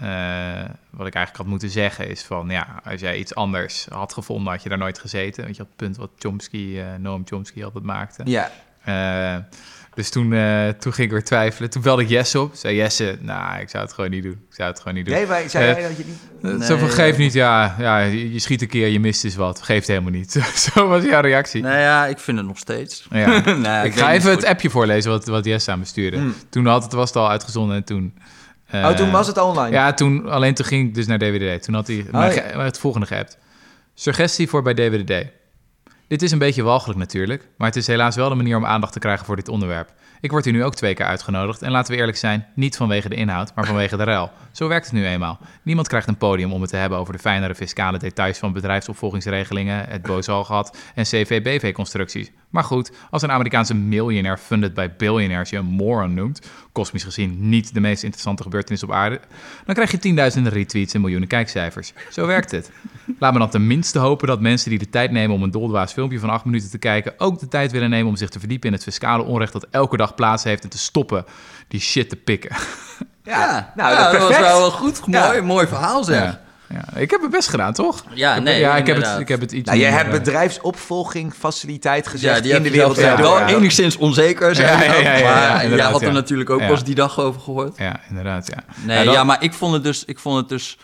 eh, 0.00 0.70
wat 0.90 1.06
ik 1.06 1.14
eigenlijk 1.14 1.36
had 1.36 1.46
moeten 1.46 1.70
zeggen, 1.70 2.08
is 2.08 2.22
van 2.22 2.48
ja, 2.48 2.80
als 2.84 3.00
jij 3.00 3.18
iets 3.18 3.34
anders 3.34 3.86
had 3.90 4.12
gevonden, 4.12 4.52
had 4.52 4.62
je 4.62 4.68
daar 4.68 4.78
nooit 4.78 4.98
gezeten. 4.98 5.44
Weet 5.44 5.56
je, 5.56 5.62
dat 5.62 5.76
punt 5.76 5.96
wat 5.96 6.10
Chomsky, 6.18 6.78
eh 6.78 6.84
Noam 6.98 7.22
Chomsky 7.26 7.64
altijd 7.64 7.84
maakte. 7.84 8.22
Ja, 8.24 8.50
Eh, 8.84 9.36
dus 9.94 10.10
toen, 10.10 10.32
eh, 10.32 10.68
toen 10.68 10.92
ging 10.92 11.06
ik 11.06 11.12
weer 11.12 11.24
twijfelen. 11.24 11.70
Toen 11.70 11.82
belde 11.82 12.02
ik 12.02 12.08
Jesse 12.08 12.40
op. 12.40 12.54
Zei 12.54 12.76
Jesse, 12.76 13.18
nou, 13.20 13.60
ik 13.60 13.68
zou 13.68 13.84
het 13.84 13.92
gewoon 13.92 14.10
niet 14.10 14.22
doen. 14.22 14.32
Ik 14.32 14.54
zou 14.54 14.68
het 14.70 14.78
gewoon 14.78 14.94
niet 14.94 15.06
doen. 15.06 15.14
nee, 15.14 15.26
maar 15.26 15.42
zei 15.46 15.64
jij 15.64 15.88
dat 15.88 15.96
je 15.96 16.04
niet... 16.04 16.58
Nee, 16.58 16.66
zo 16.66 16.76
van, 16.76 16.88
geef 16.90 17.12
eh, 17.12 17.18
niet, 17.18 17.32
ja, 17.32 17.76
ja, 17.78 17.98
je 17.98 18.32
je 18.32 18.38
schiet 18.38 18.62
een 18.62 18.68
keer, 18.68 18.88
je 18.88 19.00
mist 19.00 19.22
dus 19.22 19.36
wat. 19.36 19.62
Geeft 19.62 19.86
helemaal 19.86 20.10
niet. 20.10 20.32
zo 20.74 20.88
was 20.88 21.04
jouw 21.04 21.20
reactie. 21.20 21.62
Nou 21.62 21.78
ja, 21.78 22.06
ik 22.06 22.18
vind 22.18 22.36
het 22.36 22.46
nog 22.46 22.58
steeds. 22.58 23.06
Ja. 23.10 23.26
Nee, 23.60 23.84
ik 23.84 23.92
weet 23.92 24.02
ga 24.02 24.12
even 24.12 24.30
het 24.30 24.44
appje 24.44 24.70
voorlezen 24.70 25.10
wat, 25.10 25.26
wat 25.26 25.44
Jesse 25.44 25.70
aan 25.70 25.78
me 25.78 25.84
stuurde. 25.84 26.16
Hmm. 26.16 26.34
Toen 26.48 26.66
had 26.66 26.82
het, 26.82 26.92
was 26.92 27.08
het 27.08 27.16
al 27.16 27.30
uitgezonden 27.30 27.76
en 27.76 27.84
toen... 27.84 28.14
oh, 28.72 28.90
toen 28.90 29.10
was 29.10 29.26
het 29.26 29.38
online. 29.38 29.70
Ja, 29.76 29.92
toen, 29.92 30.28
alleen 30.28 30.54
toen 30.54 30.66
ging 30.66 30.88
ik 30.88 30.94
dus 30.94 31.06
naar 31.06 31.18
DWDD. 31.18 31.62
Toen 31.62 31.74
had 31.74 31.86
hij 31.86 32.06
mij 32.10 32.28
Oh, 32.28 32.34
ja. 32.34 32.62
het 32.62 32.78
volgende 32.78 33.06
geappt. 33.06 33.38
Suggestie 33.94 34.48
voor 34.48 34.62
bij 34.62 34.74
DWDD. 34.74 35.26
Dit 36.08 36.22
is 36.22 36.30
een 36.30 36.38
beetje 36.38 36.62
walgelijk 36.62 36.98
natuurlijk, 36.98 37.48
maar 37.56 37.66
het 37.66 37.76
is 37.76 37.86
helaas 37.86 38.16
wel 38.16 38.28
de 38.28 38.34
manier 38.34 38.56
om 38.56 38.66
aandacht 38.66 38.92
te 38.92 38.98
krijgen 38.98 39.26
voor 39.26 39.36
dit 39.36 39.48
onderwerp. 39.48 39.92
Ik 40.20 40.30
word 40.30 40.44
hier 40.44 40.52
nu 40.52 40.64
ook 40.64 40.74
twee 40.74 40.94
keer 40.94 41.06
uitgenodigd 41.06 41.62
en 41.62 41.70
laten 41.70 41.92
we 41.92 41.98
eerlijk 41.98 42.16
zijn, 42.18 42.46
niet 42.54 42.76
vanwege 42.76 43.08
de 43.08 43.14
inhoud, 43.14 43.54
maar 43.54 43.66
vanwege 43.66 43.96
de 43.96 44.04
ruil. 44.04 44.30
Zo 44.52 44.68
werkt 44.68 44.84
het 44.84 44.94
nu 44.94 45.06
eenmaal. 45.06 45.38
Niemand 45.62 45.88
krijgt 45.88 46.08
een 46.08 46.16
podium 46.16 46.52
om 46.52 46.60
het 46.60 46.70
te 46.70 46.76
hebben 46.76 46.98
over 46.98 47.12
de 47.12 47.18
fijnere 47.18 47.54
fiscale 47.54 47.98
details 47.98 48.38
van 48.38 48.52
bedrijfsopvolgingsregelingen, 48.52 49.88
het 49.88 50.02
booshalgehad 50.02 50.76
en 50.94 51.04
CV-BV-constructies. 51.04 52.30
Maar 52.50 52.64
goed, 52.64 52.90
als 53.10 53.22
een 53.22 53.30
Amerikaanse 53.30 53.74
miljonair 53.74 54.38
funded 54.38 54.74
by 54.74 54.88
billionaires 54.96 55.50
je 55.50 55.56
een 55.56 55.64
moron 55.64 56.14
noemt, 56.14 56.40
kosmisch 56.72 57.04
gezien 57.04 57.48
niet 57.48 57.74
de 57.74 57.80
meest 57.80 58.02
interessante 58.02 58.42
gebeurtenis 58.42 58.82
op 58.82 58.92
aarde, 58.92 59.20
dan 59.64 59.74
krijg 59.74 59.90
je 59.90 59.98
tienduizenden 59.98 60.52
retweets 60.52 60.94
en 60.94 61.00
miljoenen 61.00 61.28
kijkcijfers. 61.28 61.92
Zo 62.10 62.26
werkt 62.26 62.50
het. 62.50 62.70
Laat 63.18 63.32
me 63.32 63.38
dan 63.38 63.50
tenminste 63.50 63.98
hopen 63.98 64.26
dat 64.26 64.40
mensen 64.40 64.70
die 64.70 64.78
de 64.78 64.88
tijd 64.88 65.10
nemen 65.10 65.36
om 65.36 65.42
een 65.42 65.50
doldwaas 65.50 65.92
filmpje 65.92 66.18
van 66.18 66.30
acht 66.30 66.44
minuten 66.44 66.70
te 66.70 66.78
kijken, 66.78 67.14
ook 67.18 67.40
de 67.40 67.48
tijd 67.48 67.72
willen 67.72 67.90
nemen 67.90 68.08
om 68.08 68.16
zich 68.16 68.28
te 68.28 68.38
verdiepen 68.38 68.68
in 68.68 68.74
het 68.74 68.82
fiscale 68.82 69.22
onrecht 69.22 69.52
dat 69.52 69.66
elke 69.70 69.96
dag 69.96 70.14
plaats 70.14 70.44
heeft 70.44 70.62
en 70.62 70.70
te 70.70 70.78
stoppen 70.78 71.24
die 71.68 71.80
shit 71.80 72.08
te 72.08 72.16
pikken. 72.16 72.56
Ja, 73.24 73.72
nou, 73.76 73.90
ja, 73.92 74.02
dat 74.02 74.20
dat 74.20 74.28
was 74.28 74.38
wel 74.38 74.64
een 74.64 74.70
goed, 74.70 75.06
mooi, 75.06 75.36
Ja. 75.36 75.42
mooi 75.42 75.66
verhaal 75.66 76.04
zeg. 76.04 76.38
Ja. 76.74 76.96
Ik 77.00 77.10
heb 77.10 77.20
het 77.22 77.30
best 77.30 77.48
gedaan, 77.48 77.72
toch? 77.72 78.04
Ja, 78.14 78.34
Ik- 78.36 78.42
nee, 78.42 78.60
ja, 78.60 78.76
ik 78.76 78.86
heb, 78.86 78.96
het, 78.96 79.20
ik 79.20 79.28
heb 79.28 79.40
het 79.40 79.52
iets 79.52 79.66
Nou, 79.68 79.78
jij 79.80 79.88
minder, 79.90 80.06
hebt 80.12 80.18
eh, 80.18 80.24
bedrijfsopvolging, 80.24 81.34
faciliteit 81.34 82.06
gezegd 82.06 82.36
Ja, 82.36 82.42
die 82.42 82.52
in 82.52 82.62
de 82.62 82.68
je 82.70 82.74
zelf 82.74 82.96
wereld. 82.96 83.18
Ja, 83.18 83.22
wel 83.22 83.38
ja. 83.38 83.46
enigszins 83.48 83.96
onzeker 83.96 84.54
zijn. 84.54 84.78
Ja, 84.78 84.84
ja, 84.84 85.00
ja, 85.00 85.16
ja, 85.16 85.24
maar 85.52 85.68
ja, 85.68 85.76
jij 85.76 85.84
had 85.86 86.02
er 86.02 86.12
natuurlijk 86.12 86.50
ook 86.50 86.60
Ja. 86.60 86.66
pas 86.68 86.84
die 86.84 86.94
dag 86.94 87.20
over 87.20 87.40
gehoord. 87.40 87.76
Ja, 87.78 88.00
inderdaad, 88.08 88.46
ja. 88.46 88.64
Nee, 88.86 89.04
Ja, 89.04 89.12
ja, 89.12 89.24
maar 89.24 89.42
ik 89.42 89.52
vond 89.54 89.72
het 89.72 89.82
dus, 89.82 90.04
ik 90.04 90.18
vond 90.18 90.36
het 90.36 90.48
dus 90.48 90.78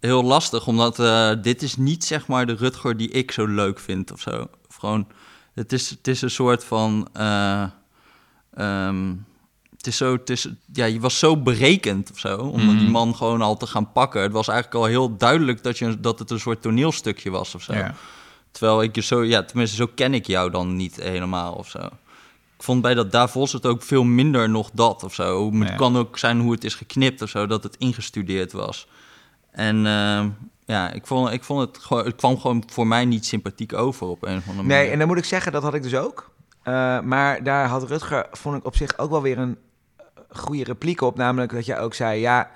heel 0.00 0.22
lastig, 0.24 0.66
omdat 0.66 0.98
eh, 0.98 1.30
dit 1.42 1.62
is 1.62 1.76
niet 1.76 2.04
zeg 2.04 2.26
maar 2.26 2.46
de 2.46 2.54
Rutger 2.54 2.96
die 2.96 3.10
ik 3.10 3.30
zo 3.30 3.46
leuk 3.46 3.78
vind 3.78 4.12
of 4.12 4.20
zo. 4.20 4.48
Of 4.68 4.76
gewoon, 4.76 5.06
het 5.54 5.72
is, 5.72 5.90
het 5.90 6.08
is 6.08 6.22
een 6.22 6.30
soort 6.30 6.64
van, 6.64 7.08
eh, 7.12 7.62
ehm, 8.56 9.08
het 9.08 9.16
is 9.88 9.96
zo, 9.96 10.12
het 10.12 10.30
is, 10.30 10.48
ja, 10.72 10.84
je 10.84 11.00
was 11.00 11.18
zo 11.18 11.36
berekend 11.36 12.10
of 12.10 12.18
zo, 12.18 12.36
om 12.36 12.64
Mhm. 12.66 12.78
die 12.78 12.88
man 12.90 13.14
gewoon 13.16 13.42
al 13.42 13.56
te 13.56 13.66
gaan 13.66 13.92
pakken. 13.92 14.22
Het 14.22 14.32
was 14.32 14.48
eigenlijk 14.48 14.78
al 14.80 14.84
heel 14.90 15.16
duidelijk 15.16 15.62
dat, 15.62 15.78
je, 15.78 16.00
dat 16.00 16.18
het 16.18 16.30
een 16.30 16.40
soort 16.40 16.62
toneelstukje 16.62 17.30
was 17.30 17.54
of 17.54 17.62
zo. 17.62 17.72
Ja. 17.74 17.94
Terwijl 18.50 18.82
ik 18.82 18.94
je 18.94 19.02
zo, 19.02 19.24
ja, 19.24 19.42
tenminste 19.42 19.76
zo 19.76 19.86
ken 19.94 20.14
ik 20.14 20.26
jou 20.26 20.50
dan 20.50 20.76
niet 20.76 20.96
helemaal 20.96 21.52
of 21.52 21.68
zo. 21.68 21.78
Ik 22.56 22.64
vond 22.64 22.82
bij 22.82 22.94
dat 22.94 23.12
Davos 23.12 23.52
het 23.52 23.66
ook 23.66 23.82
veel 23.82 24.04
minder 24.04 24.50
nog 24.50 24.70
dat 24.72 25.04
of 25.04 25.14
zo. 25.14 25.52
Het 25.58 25.68
Ja. 25.68 25.74
kan 25.76 25.96
ook 25.96 26.18
zijn 26.18 26.40
hoe 26.40 26.52
het 26.52 26.64
is 26.64 26.74
geknipt 26.74 27.22
of 27.22 27.28
zo, 27.28 27.46
dat 27.46 27.62
het 27.62 27.76
ingestudeerd 27.76 28.52
was. 28.52 28.86
En 29.50 29.86
ehm, 29.86 30.28
ja, 30.66 30.92
ik 30.92 31.06
vond, 31.06 31.32
ik 31.32 31.44
vond 31.44 31.60
het 31.60 31.78
gewoon, 31.84 32.04
het 32.04 32.14
kwam 32.16 32.38
gewoon 32.40 32.62
voor 32.66 32.86
mij 32.86 33.04
niet 33.04 33.26
sympathiek 33.26 33.72
over 33.72 34.06
op 34.06 34.22
een 34.22 34.36
of 34.36 34.48
andere 34.48 34.66
manier. 34.66 34.82
Nee, 34.82 34.90
en 34.92 34.98
dan 34.98 35.08
moet 35.08 35.18
ik 35.18 35.24
zeggen, 35.24 35.52
dat 35.52 35.62
had 35.62 35.74
ik 35.74 35.82
dus 35.82 35.94
ook. 35.94 36.30
Eh, 36.62 37.00
maar 37.00 37.42
daar 37.42 37.68
had 37.68 37.88
Rutger, 37.88 38.26
vond 38.32 38.56
ik 38.56 38.64
op 38.64 38.76
zich 38.76 38.98
ook 38.98 39.10
wel 39.10 39.22
weer 39.22 39.38
een 39.38 39.56
goede 40.28 40.64
repliek 40.64 41.00
op. 41.00 41.16
Namelijk 41.16 41.52
dat 41.52 41.66
jij 41.66 41.80
ook 41.80 41.94
zei, 41.94 42.20
ja, 42.20 42.50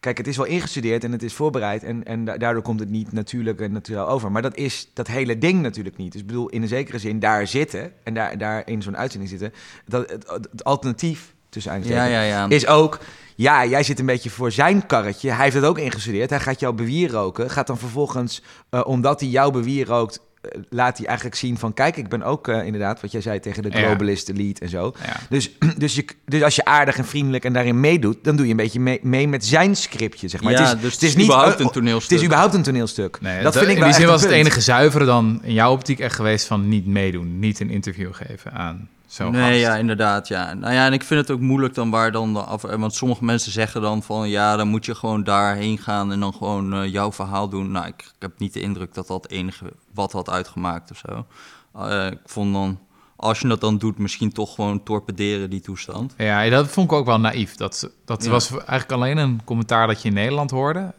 kijk, 0.00 0.18
het 0.18 0.26
is 0.26 0.36
wel 0.36 0.46
ingestudeerd 0.46 1.04
en 1.04 1.12
het 1.12 1.22
is 1.22 1.34
voorbereid. 1.34 1.82
En, 1.82 2.04
en 2.04 2.24
da- 2.24 2.36
daardoor 2.36 2.62
komt 2.62 2.80
het 2.80 2.90
niet 2.90 3.12
natuurlijk 3.12 3.60
en 3.60 3.72
natuurlijk 3.72 4.08
over. 4.08 4.32
Maar 4.32 4.42
dat 4.42 4.56
is 4.56 4.90
dat 4.94 5.06
hele 5.06 5.38
ding 5.38 5.62
natuurlijk 5.62 5.96
niet. 5.96 6.12
Dus 6.12 6.20
ik 6.20 6.26
bedoel, 6.26 6.48
in 6.48 6.62
een 6.62 6.68
zekere 6.68 6.98
zin 6.98 7.18
daar 7.18 7.46
zitten 7.46 7.92
en 8.02 8.14
daar, 8.14 8.38
daar 8.38 8.62
in 8.66 8.82
zo'n 8.82 8.96
uitzending 8.96 9.30
zitten. 9.30 9.52
Dat, 9.86 10.10
het, 10.10 10.28
het 10.50 10.64
alternatief, 10.64 11.34
tussen 11.48 11.82
ja, 11.84 12.04
ja, 12.04 12.22
ja. 12.22 12.48
is 12.48 12.66
ook... 12.66 12.98
Ja, 13.34 13.66
jij 13.66 13.82
zit 13.82 13.98
een 13.98 14.06
beetje 14.06 14.30
voor 14.30 14.52
zijn 14.52 14.86
karretje. 14.86 15.30
Hij 15.30 15.44
heeft 15.44 15.56
het 15.56 15.64
ook 15.64 15.78
ingestudeerd. 15.78 16.30
Hij 16.30 16.40
gaat 16.40 16.60
jouw 16.60 16.72
bewier 16.72 17.10
roken. 17.10 17.50
Gaat 17.50 17.66
dan 17.66 17.78
vervolgens, 17.78 18.42
eh, 18.68 18.80
omdat 18.86 19.20
hij 19.20 19.28
jouw 19.28 19.50
bewier 19.50 19.86
rookt... 19.86 20.20
eh, 20.42 20.60
laat 20.70 20.98
hij 20.98 21.06
eigenlijk 21.06 21.36
zien 21.36 21.58
van... 21.58 21.74
Kijk, 21.74 21.96
ik 21.96 22.08
ben 22.08 22.22
ook 22.22 22.48
eh, 22.48 22.64
inderdaad, 22.64 23.00
wat 23.00 23.12
jij 23.12 23.20
zei 23.20 23.40
tegen 23.40 23.62
de 23.62 23.70
globalist 23.70 24.28
elite 24.28 24.60
en 24.60 24.68
zo. 24.68 24.94
Ja. 25.04 25.16
Dus, 25.28 25.50
dus, 25.76 25.94
je, 25.94 26.04
dus 26.24 26.42
als 26.42 26.56
je 26.56 26.64
aardig 26.64 26.98
en 26.98 27.04
vriendelijk 27.04 27.44
en 27.44 27.52
daarin 27.52 27.80
meedoet... 27.80 28.16
dan 28.22 28.36
doe 28.36 28.44
je 28.44 28.50
een 28.50 28.56
beetje 28.56 28.80
mee, 28.80 28.98
mee 29.02 29.28
met 29.28 29.44
zijn 29.44 29.76
scriptje, 29.76 30.28
zeg 30.28 30.42
maar. 30.42 30.52
Ja, 30.52 30.68
het 30.68 30.76
is, 30.76 30.82
dus 30.82 30.92
het 30.92 31.02
is 31.02 31.16
niet 31.16 31.26
überhaupt 31.26 31.60
een 31.60 31.70
toneelstuk. 31.70 32.10
Het 32.10 32.18
is 32.18 32.24
überhaupt 32.24 32.54
een 32.54 32.62
toneelstuk. 32.62 33.20
Nee, 33.20 33.42
dat 33.42 33.56
vind 33.56 33.68
ik 33.68 33.72
in 33.72 33.78
wel 33.78 33.88
die 33.88 33.98
zin 33.98 34.06
was 34.06 34.22
het 34.22 34.30
enige 34.30 34.60
zuivere 34.60 35.04
dan 35.04 35.40
in 35.42 35.52
jouw 35.52 35.72
optiek 35.72 35.98
echt 35.98 36.14
geweest 36.14 36.46
van 36.46 36.68
niet 36.68 36.86
meedoen. 36.86 37.38
Niet 37.38 37.60
een 37.60 37.70
interview 37.70 38.14
geven 38.14 38.52
aan 38.52 38.88
Nee, 39.18 39.50
gast. 39.50 39.60
ja, 39.60 39.76
inderdaad, 39.76 40.28
ja. 40.28 40.54
Nou 40.54 40.72
ja, 40.74 40.86
en 40.86 40.92
ik 40.92 41.02
vind 41.02 41.20
het 41.20 41.30
ook 41.30 41.40
moeilijk 41.40 41.74
dan 41.74 41.90
waar 41.90 42.12
dan 42.12 42.32
de 42.32 42.40
af... 42.42 42.62
Want 42.62 42.94
sommige 42.94 43.24
mensen 43.24 43.52
zeggen 43.52 43.80
dan 43.80 44.02
van... 44.02 44.28
Ja, 44.28 44.56
dan 44.56 44.68
moet 44.68 44.84
je 44.84 44.94
gewoon 44.94 45.24
daarheen 45.24 45.78
gaan 45.78 46.12
en 46.12 46.20
dan 46.20 46.34
gewoon 46.34 46.74
eh, 46.74 46.92
jouw 46.92 47.12
verhaal 47.12 47.48
doen. 47.48 47.70
Nou, 47.70 47.86
ik, 47.86 48.00
ik 48.02 48.12
heb 48.18 48.38
niet 48.38 48.52
de 48.52 48.60
indruk 48.60 48.94
dat 48.94 49.06
dat 49.06 49.28
enige 49.28 49.72
wat 49.94 50.12
had 50.12 50.30
uitgemaakt 50.30 50.90
of 50.90 51.02
zo. 51.08 51.26
Eh, 51.74 52.06
ik 52.06 52.18
vond 52.24 52.52
dan... 52.52 52.78
Als 53.16 53.40
je 53.40 53.48
dat 53.48 53.60
dan 53.60 53.78
doet, 53.78 53.98
misschien 53.98 54.32
toch 54.32 54.54
gewoon 54.54 54.82
torpederen 54.82 55.50
die 55.50 55.60
toestand. 55.60 56.14
Ja, 56.16 56.48
dat 56.48 56.68
vond 56.68 56.90
ik 56.90 56.96
ook 56.96 57.06
wel 57.06 57.20
naïef. 57.20 57.54
Dat, 57.56 57.90
dat 58.04 58.24
Ja. 58.24 58.30
was 58.30 58.50
eigenlijk 58.50 58.92
alleen 58.92 59.16
een 59.16 59.40
commentaar 59.44 59.86
dat 59.86 60.02
je 60.02 60.08
in 60.08 60.14
Nederland 60.14 60.50
hoorde. 60.50 60.94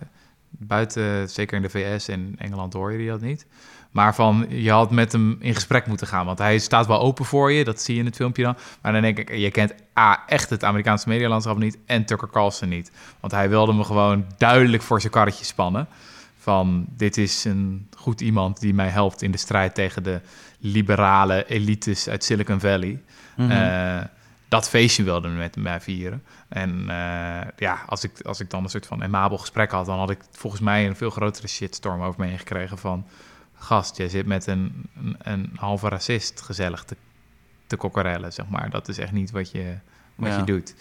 Buiten, 0.50 1.30
zeker 1.30 1.56
in 1.56 1.62
de 1.62 1.70
VS 1.70 2.08
en 2.08 2.36
Engeland 2.38 2.74
hoor 2.74 2.92
je 2.92 2.98
die 2.98 3.08
dat 3.08 3.22
niet. 3.22 3.46
Maar 3.94 4.16
van, 4.16 4.46
je 4.50 4.72
had 4.72 4.92
met 4.92 5.12
hem 5.12 5.38
in 5.40 5.54
gesprek 5.54 5.88
moeten 5.88 6.08
gaan. 6.08 6.26
Want 6.26 6.38
hij 6.38 6.60
staat 6.60 6.88
wel 6.88 7.00
open 7.00 7.26
voor 7.26 7.52
je, 7.52 7.64
dat 7.64 7.82
zie 7.82 7.94
je 7.94 8.00
in 8.00 8.06
het 8.06 8.16
filmpje 8.16 8.44
dan. 8.44 8.56
Maar 8.82 8.92
dan 8.92 9.02
denk 9.02 9.18
ik, 9.18 9.36
je 9.36 9.52
kent 9.52 9.74
A, 10.00 10.24
echt 10.28 10.50
het 10.50 10.64
Amerikaanse 10.64 11.10
medialandschap 11.10 11.58
niet... 11.58 11.78
en 11.86 12.06
Tucker 12.06 12.30
Carlson 12.30 12.70
niet. 12.70 12.92
Want 13.20 13.34
hij 13.34 13.50
wilde 13.50 13.74
me 13.74 13.84
gewoon 13.84 14.26
duidelijk 14.38 14.84
voor 14.84 15.00
zijn 15.02 15.14
karretje 15.14 15.46
spannen. 15.46 15.88
Van, 16.38 16.86
dit 16.90 17.18
is 17.18 17.44
een 17.44 17.88
goed 17.98 18.22
iemand 18.22 18.60
die 18.60 18.74
mij 18.74 18.90
helpt 18.90 19.22
in 19.22 19.32
de 19.32 19.38
strijd 19.38 19.76
tegen 19.76 20.04
de 20.04 20.22
liberale 20.60 21.46
elites 21.48 22.10
uit 22.10 22.24
Silicon 22.24 22.60
Valley. 22.60 23.02
Eh, 23.36 24.02
dat 24.48 24.70
feestje 24.70 25.04
wilde 25.04 25.28
met 25.28 25.56
mij 25.56 25.82
vieren. 25.82 26.24
En 26.50 26.90
eh, 26.90 27.48
ja, 27.58 27.84
als 27.88 28.04
ik, 28.04 28.22
als 28.22 28.40
ik 28.40 28.50
dan 28.50 28.64
een 28.64 28.70
soort 28.70 28.86
van 28.86 29.04
amabel 29.04 29.38
gesprek 29.38 29.72
had, 29.72 29.86
dan 29.86 29.98
had 29.98 30.10
ik 30.10 30.20
volgens 30.32 30.62
mij 30.62 30.88
een 30.88 30.96
veel 30.96 31.10
grotere 31.10 31.48
shitstorm 31.48 32.02
over 32.02 32.20
me 32.20 32.28
heen 32.28 32.40
gekregen 32.40 32.78
van 32.78 33.06
gast, 33.64 33.98
jij 33.98 34.10
zit 34.10 34.26
met 34.26 34.48
een, 34.48 34.86
een, 35.04 35.16
een 35.22 35.52
halve 35.56 35.90
racist 35.90 36.42
gezellig 36.42 36.84
te, 36.84 36.96
te 37.68 37.76
kokkerellen, 37.76 38.34
zeg 38.34 38.46
maar. 38.50 38.70
Dat 38.70 38.88
is 38.88 38.98
echt 38.98 39.12
niet 39.12 39.32
wat 39.32 39.52
je, 39.52 39.74
wat 40.16 40.30
Ja. 40.30 40.38
je 40.38 40.44
doet. 40.44 40.74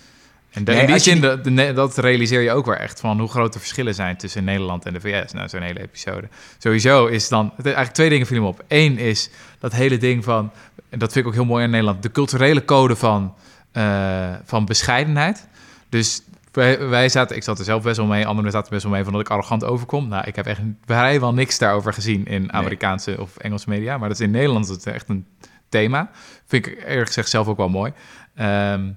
En 0.50 0.64
Nee, 0.64 0.80
in 0.80 0.86
die 0.86 0.94
je 0.94 1.00
zin, 1.00 1.20
die- 1.42 1.54
dat, 1.54 1.76
dat 1.76 1.98
realiseer 1.98 2.40
je 2.40 2.52
ook 2.52 2.66
weer 2.66 2.78
echt 2.78 3.00
van 3.00 3.18
hoe 3.20 3.28
groot 3.28 3.52
de 3.52 3.58
verschillen 3.58 3.94
zijn 3.94 4.16
tussen 4.16 4.44
Nederland 4.44 4.86
en 4.86 4.92
de 4.92 5.00
VS. 5.00 5.32
Nou, 5.32 5.48
zo'n 5.48 5.62
hele 5.62 5.80
episode. 5.82 6.28
Sowieso 6.58 7.06
is 7.06 7.28
dan, 7.28 7.52
eigenlijk 7.62 7.94
twee 7.94 8.08
dingen 8.08 8.26
vielen 8.26 8.44
me 8.44 8.50
op. 8.50 8.64
Eén 8.68 8.98
is 8.98 9.30
dat 9.58 9.72
hele 9.72 9.96
ding 9.98 10.24
van, 10.24 10.50
en 10.88 10.98
dat 10.98 11.12
vind 11.12 11.24
ik 11.24 11.30
ook 11.30 11.36
heel 11.36 11.44
mooi 11.46 11.64
in 11.64 11.70
Nederland, 11.70 12.02
de 12.02 12.10
culturele 12.10 12.64
code 12.64 12.96
van, 12.96 13.34
eh, 13.72 14.34
van 14.44 14.64
bescheidenheid. 14.64 15.46
Dus 15.88 16.22
wij, 16.52 17.08
zaten, 17.08 17.36
ik 17.36 17.42
zat 17.42 17.58
er 17.58 17.64
zelf 17.64 17.82
best 17.82 17.96
wel 17.96 18.06
mee, 18.06 18.26
anderen 18.26 18.50
zaten 18.50 18.66
er 18.66 18.72
best 18.72 18.82
wel 18.82 18.92
mee 18.92 19.04
van 19.04 19.12
dat 19.12 19.22
ik 19.22 19.30
arrogant 19.30 19.64
overkom. 19.64 20.08
Nou, 20.08 20.24
ik 20.26 20.36
heb 20.36 20.46
echt 20.46 20.60
vrijwel 20.84 21.34
niks 21.34 21.58
daarover 21.58 21.92
gezien 21.92 22.26
in 22.26 22.52
Amerikaanse 22.52 23.20
of 23.20 23.36
Engelse 23.36 23.68
media, 23.68 23.98
maar 23.98 24.08
dat 24.08 24.20
is 24.20 24.26
in 24.26 24.32
Nederland 24.32 24.64
is 24.64 24.70
het 24.70 24.86
echt 24.86 25.08
een 25.08 25.26
thema. 25.68 26.10
Vind 26.46 26.66
ik 26.66 26.84
eerlijk 26.86 27.06
gezegd 27.06 27.28
zelf 27.28 27.46
ook 27.46 27.56
wel 27.56 27.68
mooi. 27.68 27.92
Ehm, 28.34 28.90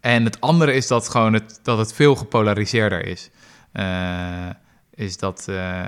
en 0.00 0.24
het 0.24 0.40
andere 0.40 0.72
is 0.72 0.86
dat 0.86 1.08
gewoon 1.08 1.32
het, 1.32 1.60
dat 1.62 1.78
het 1.78 1.92
veel 1.92 2.16
gepolariseerder 2.16 3.06
is. 3.06 3.30
Eh, 3.72 4.50
is 4.94 5.16
dat, 5.16 5.48
eh, 5.48 5.86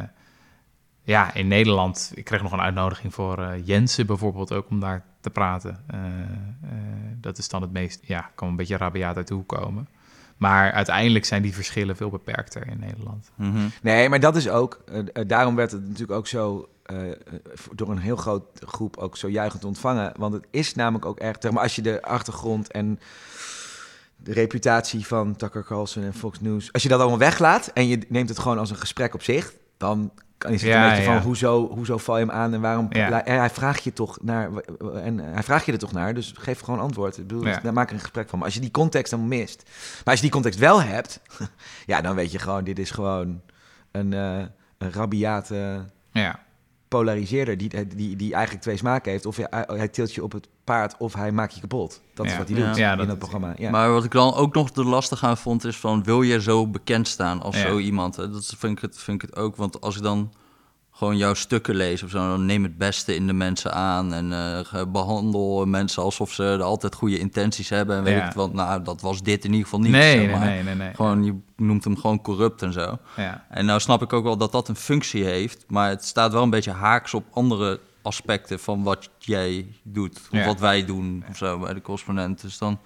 ja, 1.02 1.34
in 1.34 1.48
Nederland, 1.48 2.12
ik 2.14 2.24
kreeg 2.24 2.42
nog 2.42 2.52
een 2.52 2.60
uitnodiging 2.60 3.14
voor 3.14 3.42
eh, 3.42 3.66
Jensen 3.66 4.06
bijvoorbeeld 4.06 4.52
ook 4.52 4.70
om 4.70 4.80
daar 4.80 5.04
te 5.20 5.30
praten. 5.30 5.84
Dat 7.20 7.38
is 7.38 7.48
dan 7.48 7.62
het 7.62 7.72
meest, 7.72 8.00
ja, 8.02 8.30
kan 8.34 8.48
een 8.48 8.56
beetje 8.56 8.76
rabiaat 8.76 9.16
uit 9.16 9.28
de 9.28 9.34
hoek 9.34 9.48
komen. 9.48 9.88
Maar 10.37 10.73
uiteindelijk 10.73 11.25
zijn 11.25 11.43
die 11.43 11.55
verschillen 11.55 11.97
veel 11.97 12.11
beperkter 12.11 12.66
in 12.69 12.78
Nederland. 12.81 13.31
Mhm. 13.35 13.66
Nee, 13.83 14.09
maar 14.09 14.21
dat 14.21 14.37
is 14.37 14.49
ook. 14.49 14.81
eh, 14.87 14.99
eh, 15.12 15.28
daarom 15.28 15.55
werd 15.55 15.71
het 15.71 15.83
natuurlijk 15.83 16.19
ook 16.19 16.26
zo. 16.26 16.69
eh, 16.83 16.97
door 17.75 17.90
een 17.90 17.99
heel 17.99 18.16
groot 18.16 18.45
groep 18.66 18.97
ook 18.97 19.16
zo 19.16 19.28
juichend 19.28 19.64
ontvangen. 19.64 20.12
Want 20.19 20.33
het 20.35 20.47
is 20.50 20.75
namelijk 20.75 21.05
ook 21.05 21.19
echt. 21.19 21.50
Maar, 21.50 21.62
als 21.62 21.76
je 21.76 21.83
de 21.83 22.02
achtergrond 22.02 22.71
en 22.73 23.00
de 24.16 24.33
reputatie 24.33 25.07
van 25.07 25.37
Tucker 25.37 25.64
Carlson 25.64 26.02
en 26.02 26.14
Fox 26.14 26.40
News. 26.40 26.73
Als 26.73 26.83
je 26.83 26.88
dat 26.88 27.00
allemaal 27.00 27.19
weglaat 27.19 27.66
en 27.66 27.87
je 27.87 27.99
neemt 28.09 28.28
het 28.28 28.38
gewoon 28.38 28.59
als 28.59 28.71
een 28.71 28.76
gesprek 28.76 29.14
op 29.14 29.23
zich. 29.23 29.52
dan 29.76 30.11
kan 30.38 30.52
je 30.52 30.59
zitten 30.59 30.78
Ja, 30.78 30.85
een 30.85 30.90
beetje 30.97 31.11
ja. 31.11 31.16
van 31.16 31.26
hoezo, 31.26 31.69
hoezo 31.69 31.99
val 31.99 32.19
je 32.19 32.25
hem 32.25 32.35
aan 32.35 32.55
en 32.55 32.61
waarom. 32.61 32.87
Ja. 32.90 33.25
En 33.25 33.38
hij 33.38 33.50
vraagt 33.50 33.85
je 33.85 33.93
toch 33.93 34.19
naar. 34.23 34.50
En 35.02 35.19
hij 35.19 35.43
vraagt 35.43 35.66
je 35.66 35.73
er 35.73 35.78
toch 35.78 35.93
naar. 35.93 36.14
Dus 36.14 36.35
geef 36.38 36.61
gewoon 36.61 36.81
antwoord. 36.81 37.19
Ik 37.19 37.26
bedoel, 37.26 37.47
Ja. 37.47 37.61
daar 37.62 37.73
maak 37.73 37.88
er 37.88 37.95
een 37.95 38.00
gesprek 38.00 38.28
van. 38.28 38.38
Maar 38.38 38.47
als 38.47 38.57
je 38.57 38.62
die 38.62 38.71
context 38.71 39.11
dan 39.11 39.28
mist. 39.28 39.62
Maar 39.66 40.05
als 40.05 40.14
je 40.14 40.21
die 40.23 40.31
context 40.31 40.59
wel 40.59 40.83
hebt. 40.83 41.21
ja, 41.87 42.00
dan 42.00 42.14
weet 42.14 42.33
je 42.33 42.38
gewoon, 42.38 42.64
dit 42.64 42.78
is 42.78 42.90
gewoon 42.90 43.40
een, 43.90 44.12
eh 44.12 44.38
een 44.78 44.93
rabiate 44.93 45.85
Ja, 46.12 46.38
polariseerder 46.88 47.57
die, 47.57 47.87
die, 47.97 48.16
die 48.16 48.33
eigenlijk 48.33 48.62
twee 48.62 48.76
smaken 48.76 49.11
heeft. 49.12 49.26
Of 49.26 49.37
hij, 49.37 49.64
hij 49.66 49.88
tilt 49.88 50.14
je 50.14 50.23
op 50.23 50.33
het 50.33 50.49
paard 50.64 50.95
of 50.99 51.14
hij 51.14 51.33
maakt 51.33 51.55
je 51.55 51.61
kapot. 51.61 52.00
Dat 52.14 52.26
is 52.26 52.37
wat 52.37 52.49
hij 52.49 52.59
Ja. 52.59 52.66
doet 52.66 52.76
Ja, 52.76 52.99
in 52.99 53.07
dat 53.07 53.19
programma. 53.19 53.55
Ja. 53.59 53.71
Maar 53.71 53.93
wat 53.93 54.05
ik 54.05 54.11
dan 54.11 54.35
ook 54.35 54.55
nog 54.55 54.71
de 54.71 54.85
lastig 54.85 55.25
aan 55.25 55.37
vond, 55.37 55.64
is 55.64 55.76
van 55.76 56.02
wil 56.05 56.23
je 56.23 56.40
zo 56.40 56.66
bekend 56.66 57.09
staan 57.09 57.43
als 57.43 57.57
Ja. 57.57 57.62
zo 57.66 57.78
iemand? 57.78 58.16
Hè? 58.16 58.31
Dat 58.31 58.55
vind 58.59 58.73
ik, 58.76 58.83
het, 58.83 58.99
vind 58.99 59.23
ik 59.23 59.28
het 59.31 59.38
ook. 59.38 59.57
Want 59.57 59.81
als 59.81 59.97
ik 59.97 60.02
dan 60.02 60.33
gewoon 60.96 61.16
jouw 61.16 61.34
stukken 61.34 61.74
lees 61.74 62.02
of 62.02 62.10
zo, 62.10 62.36
neem 62.36 62.62
het 62.62 62.78
beste 62.78 63.14
in 63.14 63.26
de 63.26 63.32
mensen 63.32 63.72
aan. 63.74 64.12
En 64.12 64.32
eh, 64.32 64.82
behandel 64.88 65.66
mensen 65.66 66.02
alsof 66.02 66.32
ze 66.32 66.58
altijd 66.62 66.94
goede 66.94 67.18
intenties 67.18 67.68
hebben. 67.68 67.96
En 67.96 68.02
weet 68.02 68.16
Ja. 68.16 68.26
ik 68.28 68.32
want 68.34 68.52
nou, 68.52 68.82
dat 68.82 69.00
was 69.00 69.22
dit 69.22 69.44
in 69.44 69.50
ieder 69.50 69.64
geval 69.64 69.80
niet. 69.80 69.90
nee, 69.90 70.12
zeg 70.12 70.20
nee, 70.26 70.36
maar. 70.36 70.46
nee, 70.46 70.62
nee, 70.62 70.74
nee. 70.74 70.94
Gewoon, 70.94 71.24
je 71.24 71.34
noemt 71.56 71.84
hem 71.84 71.96
gewoon 71.96 72.22
corrupt 72.22 72.62
en 72.62 72.72
zo. 72.72 72.98
Ja. 73.16 73.44
En 73.50 73.64
nou 73.66 73.80
snap 73.80 74.02
ik 74.02 74.12
ook 74.12 74.24
wel 74.24 74.36
dat 74.36 74.52
dat 74.52 74.68
een 74.68 74.76
functie 74.76 75.24
heeft, 75.24 75.64
maar 75.68 75.88
het 75.88 76.04
staat 76.04 76.32
wel 76.32 76.42
een 76.42 76.50
beetje 76.50 76.72
haaks 76.72 77.14
op 77.14 77.24
andere 77.30 77.80
aspecten 78.02 78.58
van 78.60 78.82
wat 78.82 79.08
jij 79.18 79.66
doet, 79.82 80.16
of 80.16 80.28
Ja. 80.30 80.46
wat 80.46 80.60
wij 80.60 80.84
doen, 80.84 81.24
of 81.30 81.36
zo 81.36 81.58
bij 81.58 81.74
de 81.74 81.80
correspondent. 81.82 82.40
Dus 82.40 82.58
dan, 82.58 82.78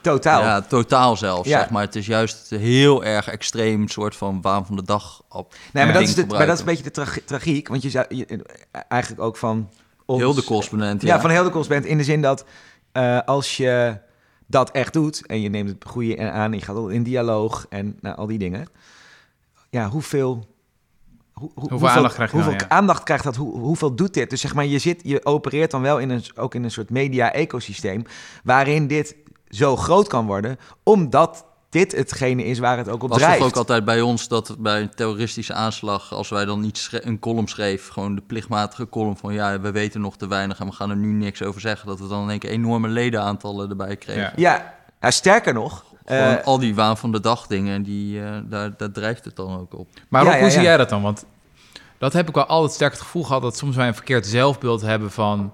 Totaal. 0.00 0.40
ja, 0.42 0.60
totaal 0.60 1.16
zelfs, 1.16 1.48
Ja. 1.48 1.58
zeg 1.60 1.70
maar. 1.70 1.82
Het 1.82 1.96
is 1.96 2.06
juist 2.06 2.50
heel 2.50 3.04
erg 3.04 3.28
extreem 3.28 3.88
soort 3.88 4.16
van 4.16 4.40
waan 4.40 4.66
van 4.66 4.76
de 4.76 4.82
dag 4.82 5.22
op. 5.28 5.54
nee, 5.72 5.84
maar, 5.84 5.92
dat 5.92 6.02
is 6.02 6.14
de, 6.14 6.26
maar 6.26 6.46
dat 6.46 6.54
is 6.54 6.60
een 6.60 6.66
beetje 6.66 6.82
de 6.82 6.90
tragi- 6.90 7.24
tragiek. 7.24 7.68
Want 7.68 7.82
je 7.82 7.90
zou 7.90 8.06
je, 8.08 8.44
eigenlijk 8.88 9.22
ook 9.22 9.36
van... 9.36 9.68
ons- 10.06 10.18
Heel 10.20 10.34
de 10.34 10.44
correspondent, 10.44 11.02
Ja, 11.02 11.14
ja. 11.14 11.20
van 11.20 11.30
heel 11.30 11.42
de 11.44 11.50
correspondent. 11.50 11.90
In 11.90 11.98
de 11.98 12.04
zin 12.04 12.22
dat 12.22 12.44
eh, 12.92 13.18
als 13.24 13.56
je 13.56 13.98
dat 14.46 14.70
echt 14.70 14.92
doet 14.92 15.26
en 15.26 15.40
je 15.40 15.48
neemt 15.48 15.68
het 15.68 15.84
goede 15.86 16.30
aan, 16.30 16.52
en 16.52 16.58
je 16.58 16.64
gaat 16.64 16.76
al 16.76 16.88
in 16.88 17.02
dialoog 17.02 17.66
en 17.68 17.98
nou, 18.00 18.16
al 18.16 18.26
die 18.26 18.38
dingen. 18.38 18.66
Ja, 19.70 19.88
hoeveel. 19.88 20.48
hoe- 21.32 21.50
hoe- 21.54 21.70
hoeveel 21.70 21.88
aandacht 21.88 22.14
krijg 22.14 22.30
je 22.30 22.36
dan, 22.36 22.46
hoeveel 22.46 22.66
ja. 22.68 22.74
aandacht 22.74 23.02
krijgt 23.02 23.24
dat? 23.24 23.36
Hoe, 23.36 23.58
hoeveel 23.58 23.94
doet 23.94 24.14
dit? 24.14 24.30
Dus 24.30 24.40
zeg 24.40 24.54
maar, 24.54 24.66
je, 24.66 24.78
zit, 24.78 25.00
je 25.04 25.24
opereert 25.24 25.70
dan 25.70 25.82
wel 25.82 25.98
in 25.98 26.10
een, 26.10 26.22
ook 26.34 26.54
in 26.54 26.64
een 26.64 26.70
soort 26.70 26.90
media-ecosysteem. 26.90 28.02
waarin 28.44 28.86
dit 28.86 29.14
zo 29.50 29.76
groot 29.76 30.06
kan 30.08 30.26
worden, 30.26 30.58
omdat 30.82 31.44
dit 31.70 31.92
hetgene 31.92 32.44
is 32.44 32.58
waar 32.58 32.76
het 32.78 32.88
ook 32.88 33.02
op 33.02 33.08
was 33.08 33.18
drijft. 33.18 33.38
toch 33.38 33.48
ook 33.48 33.56
altijd 33.56 33.84
bij 33.84 34.00
ons 34.00 34.28
dat 34.28 34.56
bij 34.58 34.80
een 34.80 34.94
terroristische 34.94 35.54
aanslag, 35.54 36.12
als 36.12 36.28
wij 36.28 36.44
dan 36.44 36.64
iets 36.64 36.82
schre- 36.82 37.00
een 37.06 37.18
column 37.18 37.48
schreef, 37.48 37.88
gewoon 37.88 38.14
de 38.14 38.20
plichtmatige 38.26 38.88
column 38.88 39.16
van 39.16 39.34
ja, 39.34 39.60
we 39.60 39.70
weten 39.70 40.00
nog 40.00 40.16
te 40.16 40.28
weinig 40.28 40.58
en 40.60 40.66
we 40.66 40.72
gaan 40.72 40.90
er 40.90 40.96
nu 40.96 41.12
niks 41.12 41.42
over 41.42 41.60
zeggen, 41.60 41.88
dat 41.88 42.00
we 42.00 42.08
dan 42.08 42.22
in 42.22 42.30
één 42.30 42.38
keer 42.38 42.50
enorme 42.50 42.88
ledenaantallen 42.88 43.70
erbij 43.70 43.96
kregen. 43.96 44.22
Ja. 44.22 44.32
Ja, 44.36 44.74
ja, 45.00 45.10
sterker 45.10 45.54
nog. 45.54 45.84
Gewoon 46.04 46.36
eh, 46.36 46.44
al 46.44 46.58
die 46.58 46.74
waan 46.74 46.96
van 46.96 47.12
de 47.12 47.20
dag 47.20 47.46
dingen, 47.46 47.82
die, 47.82 48.22
eh, 48.22 48.30
daar, 48.44 48.76
daar 48.76 48.90
drijft 48.92 49.24
het 49.24 49.36
dan 49.36 49.60
ook 49.60 49.74
op. 49.78 49.88
Maar 50.08 50.22
Ja, 50.24 50.26
Rob, 50.28 50.36
ja, 50.36 50.42
hoe 50.42 50.50
zie 50.50 50.62
jij 50.62 50.76
dat 50.76 50.88
dan? 50.88 51.02
Want 51.02 51.24
dat 51.98 52.12
heb 52.12 52.28
ik 52.28 52.34
wel 52.34 52.46
altijd 52.46 52.72
sterk 52.72 52.92
het 52.92 53.00
gevoel 53.00 53.24
gehad 53.24 53.42
dat 53.42 53.56
soms 53.56 53.76
wij 53.76 53.86
een 53.86 53.94
verkeerd 53.94 54.26
zelfbeeld 54.26 54.80
hebben 54.80 55.10
van 55.10 55.52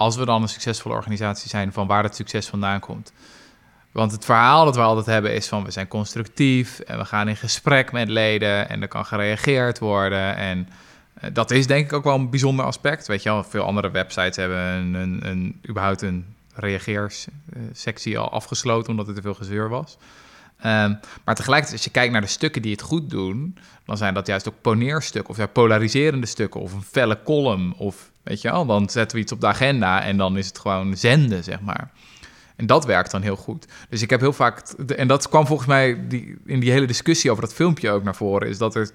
als 0.00 0.16
we 0.16 0.24
dan 0.24 0.42
een 0.42 0.48
succesvolle 0.48 0.94
organisatie 0.94 1.48
zijn, 1.48 1.72
van 1.72 1.86
waar 1.86 2.02
het 2.02 2.14
succes 2.14 2.46
vandaan 2.46 2.80
komt. 2.80 3.12
Want 3.92 4.12
het 4.12 4.24
verhaal 4.24 4.64
dat 4.64 4.74
we 4.76 4.82
altijd 4.82 5.06
hebben 5.06 5.34
is 5.34 5.48
van 5.48 5.64
we 5.64 5.70
zijn 5.70 5.88
constructief 5.88 6.78
en 6.78 6.98
we 6.98 7.04
gaan 7.04 7.28
in 7.28 7.36
gesprek 7.36 7.92
met 7.92 8.08
leden 8.08 8.68
en 8.68 8.82
er 8.82 8.88
kan 8.88 9.06
gereageerd 9.06 9.78
worden. 9.78 10.36
En 10.36 10.68
eh, 11.14 11.30
dat 11.32 11.50
is 11.50 11.66
denk 11.66 11.84
ik 11.84 11.92
ook 11.92 12.04
wel 12.04 12.14
een 12.14 12.30
bijzonder 12.30 12.64
aspect. 12.64 13.06
Weet 13.06 13.22
je 13.22 13.28
wel, 13.30 13.44
veel 13.44 13.64
andere 13.64 13.90
websites 13.90 14.36
hebben 14.36 14.58
een, 14.58 14.94
een, 14.94 15.26
een, 15.26 15.60
überhaupt 15.68 16.02
een 16.02 16.34
reageerssectie 16.54 18.18
al 18.18 18.30
afgesloten 18.30 18.90
omdat 18.90 19.08
er 19.08 19.14
te 19.14 19.22
veel 19.22 19.34
gezeur 19.34 19.68
was. 19.68 19.96
Ehm, 20.58 20.94
maar 21.24 21.34
tegelijkertijd, 21.34 21.72
als 21.72 21.84
je 21.84 21.90
kijkt 21.90 22.12
naar 22.12 22.20
de 22.20 22.26
stukken 22.26 22.62
die 22.62 22.72
het 22.72 22.82
goed 22.82 23.10
doen, 23.10 23.58
dan 23.84 23.96
zijn 23.96 24.14
dat 24.14 24.26
juist 24.26 24.48
ook 24.48 24.60
poneerstukken 24.60 25.30
of 25.30 25.36
ja, 25.36 25.46
polariserende 25.46 26.26
stukken 26.26 26.60
of 26.60 26.72
een 26.72 26.82
felle 26.82 27.22
column. 27.22 27.74
Of 27.76 28.09
weet 28.30 28.40
je 28.40 28.50
wel, 28.50 28.66
dan 28.66 28.88
zetten 28.88 29.16
we 29.16 29.22
iets 29.22 29.32
op 29.32 29.40
de 29.40 29.46
agenda 29.46 30.02
en 30.02 30.16
dan 30.16 30.36
is 30.36 30.46
het 30.46 30.58
gewoon 30.58 30.96
zenden, 30.96 31.44
zeg 31.44 31.60
maar. 31.60 31.90
En 32.56 32.66
dat 32.66 32.84
werkt 32.84 33.10
dan 33.10 33.22
heel 33.22 33.36
goed. 33.36 33.66
Dus 33.88 34.02
ik 34.02 34.10
heb 34.10 34.20
heel 34.20 34.32
vaak, 34.32 34.60
en 34.96 35.08
dat 35.08 35.28
kwam 35.28 35.46
volgens 35.46 35.68
mij 35.68 36.08
die, 36.08 36.38
in 36.44 36.60
die 36.60 36.70
hele 36.70 36.86
discussie 36.86 37.30
over 37.30 37.42
dat 37.42 37.54
filmpje 37.54 37.90
ook 37.90 38.02
naar 38.02 38.14
voren, 38.14 38.48
is 38.48 38.58
dat 38.58 38.74
er 38.74 38.90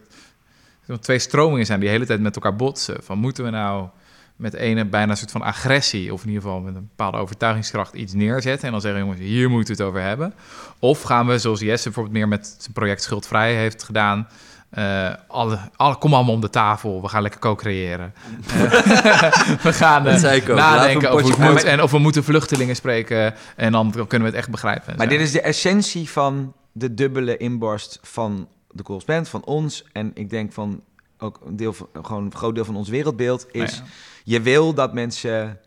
twee 0.99 1.19
stromingen 1.19 1.65
zijn 1.65 1.79
die 1.79 1.87
de 1.87 1.93
hele 1.93 2.05
tijd 2.05 2.21
met 2.21 2.35
elkaar 2.35 2.55
botsen. 2.55 3.03
Van 3.03 3.17
moeten 3.17 3.43
we 3.43 3.49
nou 3.49 3.87
met 4.35 4.53
ene 4.53 4.85
bijna 4.85 5.11
een 5.11 5.17
soort 5.17 5.31
van 5.31 5.41
agressie, 5.41 6.13
of 6.13 6.21
in 6.21 6.27
ieder 6.27 6.43
geval 6.43 6.59
met 6.59 6.75
een 6.75 6.87
bepaalde 6.87 7.17
overtuigingskracht 7.17 7.93
iets 7.93 8.13
neerzetten 8.13 8.65
en 8.65 8.71
dan 8.71 8.81
zeggen 8.81 8.99
jongens, 8.99 9.19
hier 9.19 9.49
moeten 9.49 9.75
we 9.75 9.81
het 9.81 9.91
over 9.91 10.01
hebben. 10.01 10.33
Of 10.79 11.01
gaan 11.01 11.27
we, 11.27 11.39
zoals 11.39 11.59
Jesse 11.59 11.83
bijvoorbeeld 11.83 12.15
meer 12.15 12.27
met 12.27 12.55
zijn 12.59 12.73
project 12.73 13.03
Schuldvrij 13.03 13.55
heeft 13.55 13.83
gedaan, 13.83 14.27
eh, 14.75 15.13
alle, 15.27 15.59
alle, 15.75 15.97
kom 15.97 16.13
allemaal 16.13 16.33
om 16.33 16.41
de 16.41 16.49
tafel, 16.49 17.01
we 17.01 17.07
gaan 17.07 17.21
lekker 17.21 17.39
co-creëren. 17.39 18.13
Eh, 18.47 18.61
we 19.67 19.73
gaan 19.73 20.07
eh, 20.07 20.47
nadenken 20.47 21.09
over 21.09 21.21
hoe 21.21 21.31
het 21.31 21.51
moet 21.51 21.63
en 21.63 21.81
of 21.81 21.91
we 21.91 21.97
moeten 21.97 22.23
vluchtelingen 22.23 22.75
spreken 22.75 23.33
en 23.55 23.71
dan 23.71 23.91
kunnen 23.91 24.19
we 24.19 24.25
het 24.25 24.33
echt 24.33 24.49
begrijpen. 24.49 24.87
en 24.91 24.97
Maar 24.97 25.05
zo. 25.05 25.11
dit 25.11 25.21
is 25.21 25.31
de 25.31 25.41
essentie 25.41 26.09
van 26.09 26.53
de 26.71 26.93
dubbele 26.93 27.37
inborst 27.37 27.99
van 28.01 28.47
de 28.71 28.83
correspondent, 28.83 29.29
van 29.29 29.43
ons. 29.43 29.85
En 29.91 30.11
ik 30.13 30.29
denk 30.29 30.53
van 30.53 30.81
ook 31.17 31.39
een 31.45 31.55
deel 31.55 31.73
van, 31.73 31.87
gewoon 32.01 32.25
een 32.25 32.35
groot 32.35 32.55
deel 32.55 32.65
van 32.65 32.75
ons 32.75 32.89
wereldbeeld 32.89 33.47
is... 33.51 33.71
Nou 33.71 33.83
ja. 33.83 33.91
Je 34.27 34.41
wil 34.41 34.73
dat 34.73 34.93
mensen 34.93 35.59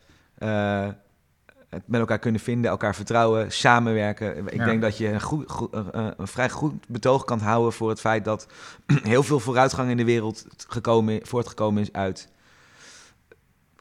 het 1.69 1.83
met 1.87 2.01
elkaar 2.01 2.19
kunnen 2.19 2.41
vinden, 2.41 2.71
elkaar 2.71 2.95
vertrouwen, 2.95 3.53
samenwerken. 3.53 4.47
Ik 4.47 4.55
Ja. 4.55 4.65
denk 4.65 4.83
dat 4.83 4.99
je 4.99 5.09
een, 5.09 5.21
goed, 5.21 5.51
goed- 5.51 5.75
een 5.93 6.27
vrij 6.29 6.51
goed 6.51 6.75
betoog 6.89 7.25
kan 7.25 7.39
houden 7.39 7.73
voor 7.73 7.89
het 7.89 8.01
feit 8.01 8.25
dat 8.25 8.47
heel 9.03 9.23
veel 9.23 9.41
vooruitgang 9.41 9.91
in 9.91 9.97
de 9.97 10.05
wereld 10.05 10.47
gekomen, 10.69 11.21
voortgekomen 11.23 11.83
is 11.83 11.93
uit 11.93 12.29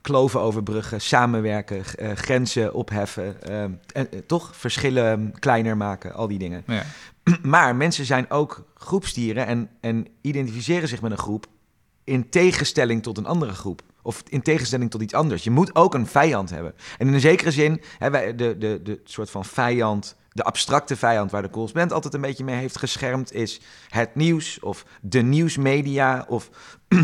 kloven 0.01 0.39
overbruggen, 0.41 1.01
samenwerken, 1.01 1.83
eh, 1.95 2.11
grenzen 2.11 2.73
opheffen, 2.73 3.41
eh, 3.41 3.61
en, 3.63 3.79
eh, 3.93 4.03
toch 4.27 4.55
verschillen 4.55 5.33
kleiner 5.39 5.77
maken, 5.77 6.13
al 6.13 6.27
die 6.27 6.39
dingen. 6.39 6.63
Ja. 6.67 6.83
Maar 7.43 7.75
mensen 7.75 8.05
zijn 8.05 8.29
ook 8.29 8.65
groepsdieren 8.75 9.45
en, 9.45 9.69
en 9.81 10.07
identificeren 10.21 10.87
zich 10.87 11.01
met 11.01 11.11
een 11.11 11.17
groep 11.17 11.45
in 12.03 12.29
tegenstelling 12.29 13.03
tot 13.03 13.17
een 13.17 13.25
andere 13.25 13.53
groep. 13.53 13.81
Of 14.07 14.23
in 14.29 14.41
tegenstelling 14.41 14.91
tot 14.91 15.01
iets 15.01 15.13
anders. 15.13 15.43
Je 15.43 15.51
moet 15.51 15.75
ook 15.75 15.93
een 15.93 16.07
vijand 16.07 16.49
hebben. 16.49 16.73
En 16.97 17.07
in 17.07 17.13
een 17.13 17.19
zekere 17.19 17.51
zin, 17.51 17.81
hè, 17.97 18.09
wij, 18.09 18.35
de, 18.35 18.57
de, 18.57 18.79
de 18.83 19.01
soort 19.03 19.29
van 19.29 19.45
vijand 19.45 20.15
de 20.31 20.43
abstracte 20.43 20.95
vijand 20.95 21.31
waar 21.31 21.41
de 21.41 21.49
correspondent 21.49 21.93
altijd 21.93 22.13
een 22.13 22.21
beetje 22.21 22.43
mee 22.43 22.55
heeft 22.55 22.77
geschermd, 22.77 23.33
is 23.33 23.61
het 23.89 24.15
nieuws 24.15 24.59
of 24.59 24.85
de 25.01 25.21
nieuwsmedia. 25.21 26.25
Of, 26.27 26.49
eh, 26.87 27.03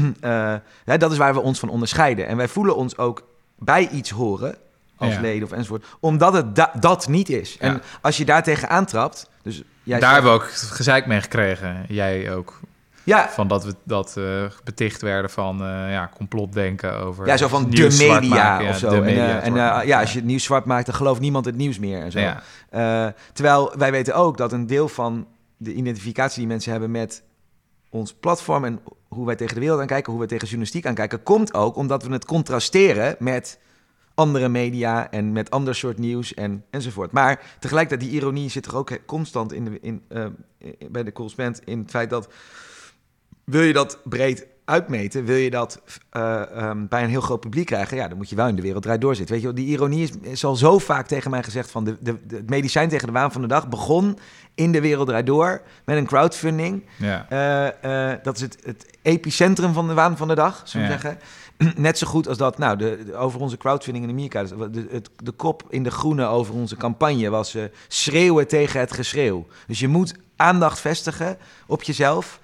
ja, 0.86 0.98
dat 0.98 1.12
is 1.12 1.18
waar 1.18 1.34
we 1.34 1.40
ons 1.40 1.60
van 1.60 1.70
onderscheiden. 1.70 2.28
En 2.28 2.38
wij 2.38 2.48
voelen 2.48 2.76
ons 2.76 2.98
ook 2.98 3.28
bij 3.58 3.90
iets 3.90 4.10
horen, 4.10 4.58
als 4.98 5.14
Ja. 5.14 5.22
leden 5.22 5.44
of 5.44 5.52
enzovoort, 5.52 5.86
omdat 6.00 6.34
het 6.34 6.56
da- 6.56 6.74
dat 6.80 7.08
niet 7.08 7.30
is. 7.30 7.58
En 7.58 7.82
als 8.02 8.18
je 8.18 8.26
daar 8.26 8.44
tegen 8.44 8.70
aantrapt, 8.70 9.30
dus 9.42 9.64
jij 9.84 10.00
Daar 10.00 10.14
hebben 10.14 10.32
we 10.32 10.38
ook 10.38 10.50
gezeik 10.52 11.06
mee 11.06 11.22
gekregen. 11.22 11.86
Jij 11.88 12.34
ook. 12.36 12.60
Ja, 13.04 13.30
Van 13.30 13.48
dat 13.48 13.66
we 13.66 13.76
dat 13.84 14.18
eh, 14.18 14.46
beticht 14.64 15.02
werden 15.02 15.32
van 15.32 15.62
eh, 15.62 15.92
ja, 15.92 16.10
complotdenken 16.16 17.00
over. 17.00 17.28
ja, 17.28 17.38
zo 17.38 17.48
van 17.48 17.70
de 17.70 17.96
media 17.98 18.60
ja, 18.60 18.70
of 18.70 18.78
zo. 18.78 18.88
en 18.88 19.06
eh, 19.06 19.46
en 19.46 19.54
ja, 19.86 20.00
als 20.00 20.12
je 20.12 20.18
het 20.18 20.28
nieuws 20.28 20.44
zwart 20.44 20.66
maakt, 20.66 20.86
dan 20.86 20.96
gelooft 20.96 21.20
niemand 21.20 21.46
het 21.46 21.56
nieuws 21.56 21.80
meer 21.80 22.02
en 22.02 22.12
zo. 22.12 22.20
Ja. 22.20 23.14
Terwijl 23.34 23.74
wij 23.78 23.92
weten 23.92 24.16
ook 24.16 24.38
dat 24.38 24.52
een 24.52 24.68
deel 24.68 24.88
van 24.88 25.28
de 25.58 25.74
identificatie 25.74 26.40
die 26.40 26.48
mensen 26.48 26.72
hebben 26.72 26.92
met 26.92 27.24
ons 27.90 28.14
platform 28.14 28.66
en 28.66 28.80
hoe 29.08 29.26
wij 29.26 29.36
tegen 29.36 29.54
de 29.54 29.60
wereld 29.60 29.80
aankijken, 29.80 30.10
hoe 30.12 30.20
wij 30.20 30.30
tegen 30.30 30.48
journalistiek 30.48 30.86
aankijken, 30.86 31.24
komt 31.24 31.54
ook 31.54 31.76
omdat 31.76 32.04
we 32.04 32.14
het 32.14 32.26
contrasteren 32.26 33.16
met 33.20 33.60
andere 34.16 34.50
media 34.50 35.12
en 35.12 35.32
met 35.32 35.50
ander 35.50 35.76
soort 35.76 35.98
nieuws 35.98 36.34
en, 36.34 36.66
enzovoort. 36.70 37.12
Maar 37.12 37.42
tegelijkertijd, 37.60 38.10
die 38.10 38.20
ironie 38.20 38.50
zit 38.50 38.66
er 38.66 38.76
ook 38.76 39.00
constant 39.06 39.54
in 39.54 39.66
de, 39.66 39.80
in, 39.82 40.02
bij 40.90 41.04
de 41.04 41.12
correspondent 41.12 41.62
in 41.66 41.80
het 41.80 41.90
feit 41.90 42.10
dat 42.10 42.28
wil 43.44 43.62
je 43.62 43.74
dat 43.74 43.98
breed 44.04 44.48
uitmeten, 44.66 45.26
wil 45.26 45.36
je 45.36 45.50
dat 45.50 45.82
eh, 46.10 46.42
ehm, 46.58 46.86
bij 46.88 47.04
een 47.04 47.10
heel 47.10 47.22
groot 47.22 47.40
publiek 47.40 47.66
krijgen, 47.66 47.98
ja, 47.98 48.08
dan 48.08 48.18
moet 48.18 48.30
je 48.30 48.36
wel 48.36 48.48
in 48.48 48.56
de 48.56 48.62
wereld 48.62 48.84
draait 48.84 49.02
doorzitten. 49.02 49.36
Weet 49.36 49.44
je, 49.44 49.54
die 49.54 49.68
ironie 49.68 50.04
is, 50.04 50.12
is 50.22 50.46
al 50.46 50.56
zo 50.56 50.80
vaak 50.80 51.08
tegen 51.08 51.32
mij 51.32 51.44
gezegd 51.44 51.72
van 51.72 51.84
de, 51.84 51.98
de, 52.00 52.18
de- 52.28 52.36
het 52.36 52.50
medicijn 52.50 52.90
tegen 52.90 53.08
de 53.08 53.14
waan 53.14 53.32
van 53.32 53.42
de 53.42 53.48
dag 53.48 53.68
begon 53.70 54.18
in 54.56 54.72
de 54.72 54.82
wereld 54.82 55.08
draait 55.08 55.26
door 55.26 55.62
met 55.86 55.98
een 55.98 56.06
crowdfunding. 56.06 56.84
Ja. 56.98 57.26
Eh, 57.30 58.12
eh, 58.12 58.20
dat 58.24 58.36
is 58.36 58.42
het, 58.42 58.58
het 58.66 58.86
epicentrum 59.02 59.74
van 59.74 59.88
de 59.88 59.94
waan 59.94 60.18
van 60.18 60.28
de 60.28 60.36
dag, 60.36 60.64
we 60.74 60.80
Ja. 60.80 60.88
zeggen. 60.88 61.18
Net 61.76 61.98
zo 61.98 62.08
goed 62.08 62.28
als 62.28 62.38
dat, 62.38 62.58
nou, 62.58 62.78
de, 62.78 63.14
over 63.16 63.40
onze 63.40 63.58
crowdfunding 63.58 64.06
in 64.06 64.12
Amerika. 64.12 64.42
dus 64.42 64.50
De, 64.72 64.88
het, 64.92 65.10
de 65.24 65.32
kop 65.32 65.64
in 65.70 65.84
de 65.84 65.92
groene 65.92 66.26
over 66.26 66.54
onze 66.54 66.76
campagne 66.78 67.30
was 67.30 67.58
schreeuwen 67.88 68.48
tegen 68.48 68.80
het 68.80 68.92
geschreeuw. 68.94 69.46
Dus 69.68 69.80
je 69.80 69.88
moet 69.88 70.14
aandacht 70.36 70.80
vestigen 70.80 71.38
op 71.68 71.84
jezelf 71.84 72.40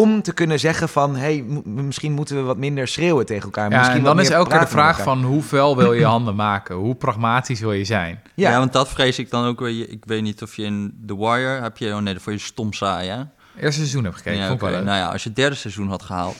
om 0.00 0.22
te 0.22 0.32
kunnen 0.32 0.60
zeggen 0.60 0.88
van... 0.88 1.14
hé, 1.16 1.20
hey, 1.20 1.62
misschien 1.64 2.12
moeten 2.12 2.36
we 2.36 2.42
wat 2.42 2.56
minder 2.56 2.88
schreeuwen 2.88 3.26
tegen 3.26 3.44
elkaar. 3.44 3.70
Ja, 3.70 3.76
misschien 3.78 3.98
en 3.98 4.04
dan 4.04 4.20
is 4.20 4.28
elke 4.30 4.50
keer 4.50 4.60
de 4.60 4.66
vraag 4.66 5.02
van 5.02 5.22
hoe 5.22 5.42
fel 5.42 5.76
wil 5.76 5.92
je 5.92 6.04
handen 6.16 6.34
maken? 6.34 6.74
Hoe 6.76 6.94
pragmatisch 6.94 7.60
wil 7.60 7.72
je 7.72 7.84
zijn? 7.84 8.20
Ja. 8.34 8.50
Ja, 8.50 8.58
want 8.58 8.72
dat 8.72 8.88
vrees 8.88 9.18
ik 9.18 9.30
dan 9.30 9.44
ook 9.46 9.60
weer. 9.60 9.90
Ik 9.90 10.04
weet 10.06 10.22
niet 10.22 10.42
of 10.42 10.56
je 10.56 10.62
in 10.62 11.02
The 11.06 11.16
Wire 11.18 11.60
heb 11.62 11.76
je... 11.78 11.94
Oh 11.94 11.98
nee, 12.00 12.14
dat 12.14 12.22
vond 12.22 12.40
je 12.40 12.46
stom 12.46 12.72
saai, 12.72 13.08
hè? 13.08 13.16
Eerste 13.60 13.80
seizoen 13.80 14.04
heb 14.04 14.14
gekeken, 14.14 14.38
Ja, 14.40 14.46
vond 14.46 14.58
ik 14.60 14.62
oké. 14.62 14.70
wel 14.72 14.80
leuk. 14.80 14.90
Nou 14.90 15.02
ja, 15.04 15.12
als 15.12 15.22
je 15.22 15.28
het 15.28 15.38
derde 15.38 15.56
seizoen 15.56 15.88
had 15.88 16.02
gehaald. 16.02 16.36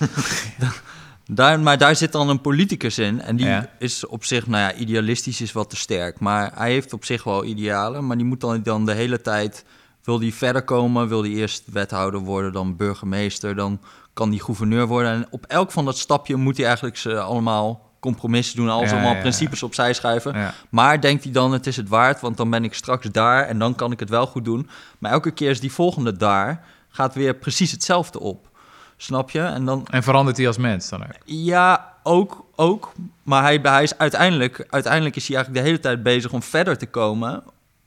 dan- 0.58 0.68
daar, 1.26 1.60
maar 1.60 1.78
daar 1.78 1.96
zit 1.96 2.12
dan 2.12 2.28
een 2.28 2.40
politicus 2.40 2.98
in. 2.98 3.20
En 3.20 3.36
die 3.36 3.46
Ja. 3.46 3.68
is 3.78 4.06
op 4.06 4.24
zich, 4.24 4.46
nou 4.46 4.62
ja, 4.62 4.74
idealistisch 4.74 5.40
is 5.40 5.52
wat 5.52 5.70
te 5.70 5.76
sterk. 5.76 6.20
Maar 6.20 6.50
hij 6.54 6.70
heeft 6.70 6.92
op 6.92 7.04
zich 7.04 7.24
wel 7.24 7.44
idealen. 7.44 8.06
Maar 8.06 8.16
die 8.16 8.26
moet 8.26 8.40
dan, 8.40 8.62
dan 8.62 8.86
de 8.86 8.92
hele 8.92 9.20
tijd. 9.20 9.64
Wil 10.04 10.18
die 10.18 10.34
verder 10.34 10.62
komen? 10.62 11.08
Wil 11.08 11.22
die 11.22 11.36
eerst 11.36 11.62
wethouder 11.72 12.20
worden, 12.20 12.52
dan 12.52 12.76
burgemeester? 12.76 13.54
Dan 13.54 13.80
kan 14.12 14.30
die 14.30 14.42
gouverneur 14.42 14.86
worden. 14.86 15.12
En 15.12 15.26
op 15.30 15.46
elk 15.46 15.72
van 15.72 15.84
dat 15.84 15.98
stapje 15.98 16.36
moet 16.36 16.56
hij 16.56 16.66
eigenlijk 16.66 16.96
ze 16.96 17.20
allemaal 17.20 17.92
compromissen 18.00 18.56
doen. 18.56 18.68
Alles 18.68 18.88
Ja, 18.88 18.92
allemaal 18.92 19.10
ja, 19.10 19.16
ja. 19.16 19.22
principes 19.22 19.62
opzij 19.62 19.92
schuiven. 19.92 20.52
Maar 20.70 21.00
denkt 21.00 21.24
hij 21.24 21.32
dan, 21.32 21.52
het 21.52 21.66
is 21.66 21.76
het 21.76 21.88
waard, 21.88 22.20
want 22.20 22.36
dan 22.36 22.50
ben 22.50 22.64
ik 22.64 22.74
straks 22.74 23.06
daar 23.06 23.46
en 23.46 23.58
dan 23.58 23.74
kan 23.74 23.92
ik 23.92 24.00
het 24.00 24.08
wel 24.08 24.26
goed 24.26 24.44
doen. 24.44 24.68
Maar 24.98 25.12
elke 25.12 25.30
keer 25.30 25.50
is 25.50 25.60
die 25.60 25.72
volgende 25.72 26.16
daar, 26.16 26.64
gaat 26.88 27.14
weer 27.14 27.34
precies 27.34 27.70
hetzelfde 27.70 28.20
op. 28.20 28.48
Snap 28.96 29.30
je? 29.30 29.40
En 29.40 29.64
dan, 29.64 29.86
En 29.90 30.02
verandert 30.02 30.36
hij 30.36 30.46
als 30.46 30.56
mens 30.56 30.88
dan 30.88 31.02
ook? 31.02 31.12
ja, 31.24 31.92
ook, 32.02 32.44
ook. 32.54 32.92
Maar 33.22 33.42
hij, 33.42 33.58
hij 33.62 33.82
is 33.82 33.98
uiteindelijk, 33.98 34.66
uiteindelijk 34.70 35.16
is 35.16 35.28
hij 35.28 35.36
eigenlijk 35.36 35.64
de 35.64 35.70
hele 35.70 35.82
tijd 35.82 36.02
bezig 36.02 36.32
om 36.32 36.42
verder 36.42 36.78
te 36.78 36.86
komen. 36.86 37.42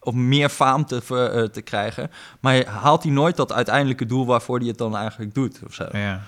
Of 0.08 0.14
meer 0.14 0.50
faam 0.50 0.86
te, 0.86 1.02
eh, 1.10 1.44
te 1.44 1.62
krijgen. 1.62 2.12
Maar 2.40 2.66
haalt 2.66 3.04
hij 3.04 3.12
nooit 3.12 3.36
dat 3.36 3.54
uiteindelijke 3.54 4.06
doel 4.06 4.26
waarvoor 4.26 4.58
hij 4.60 4.68
het 4.68 4.78
dan 4.78 4.96
eigenlijk 4.96 5.34
doet. 5.34 5.60
Of 5.66 5.74
zo. 5.74 5.88
Ja. 5.92 6.22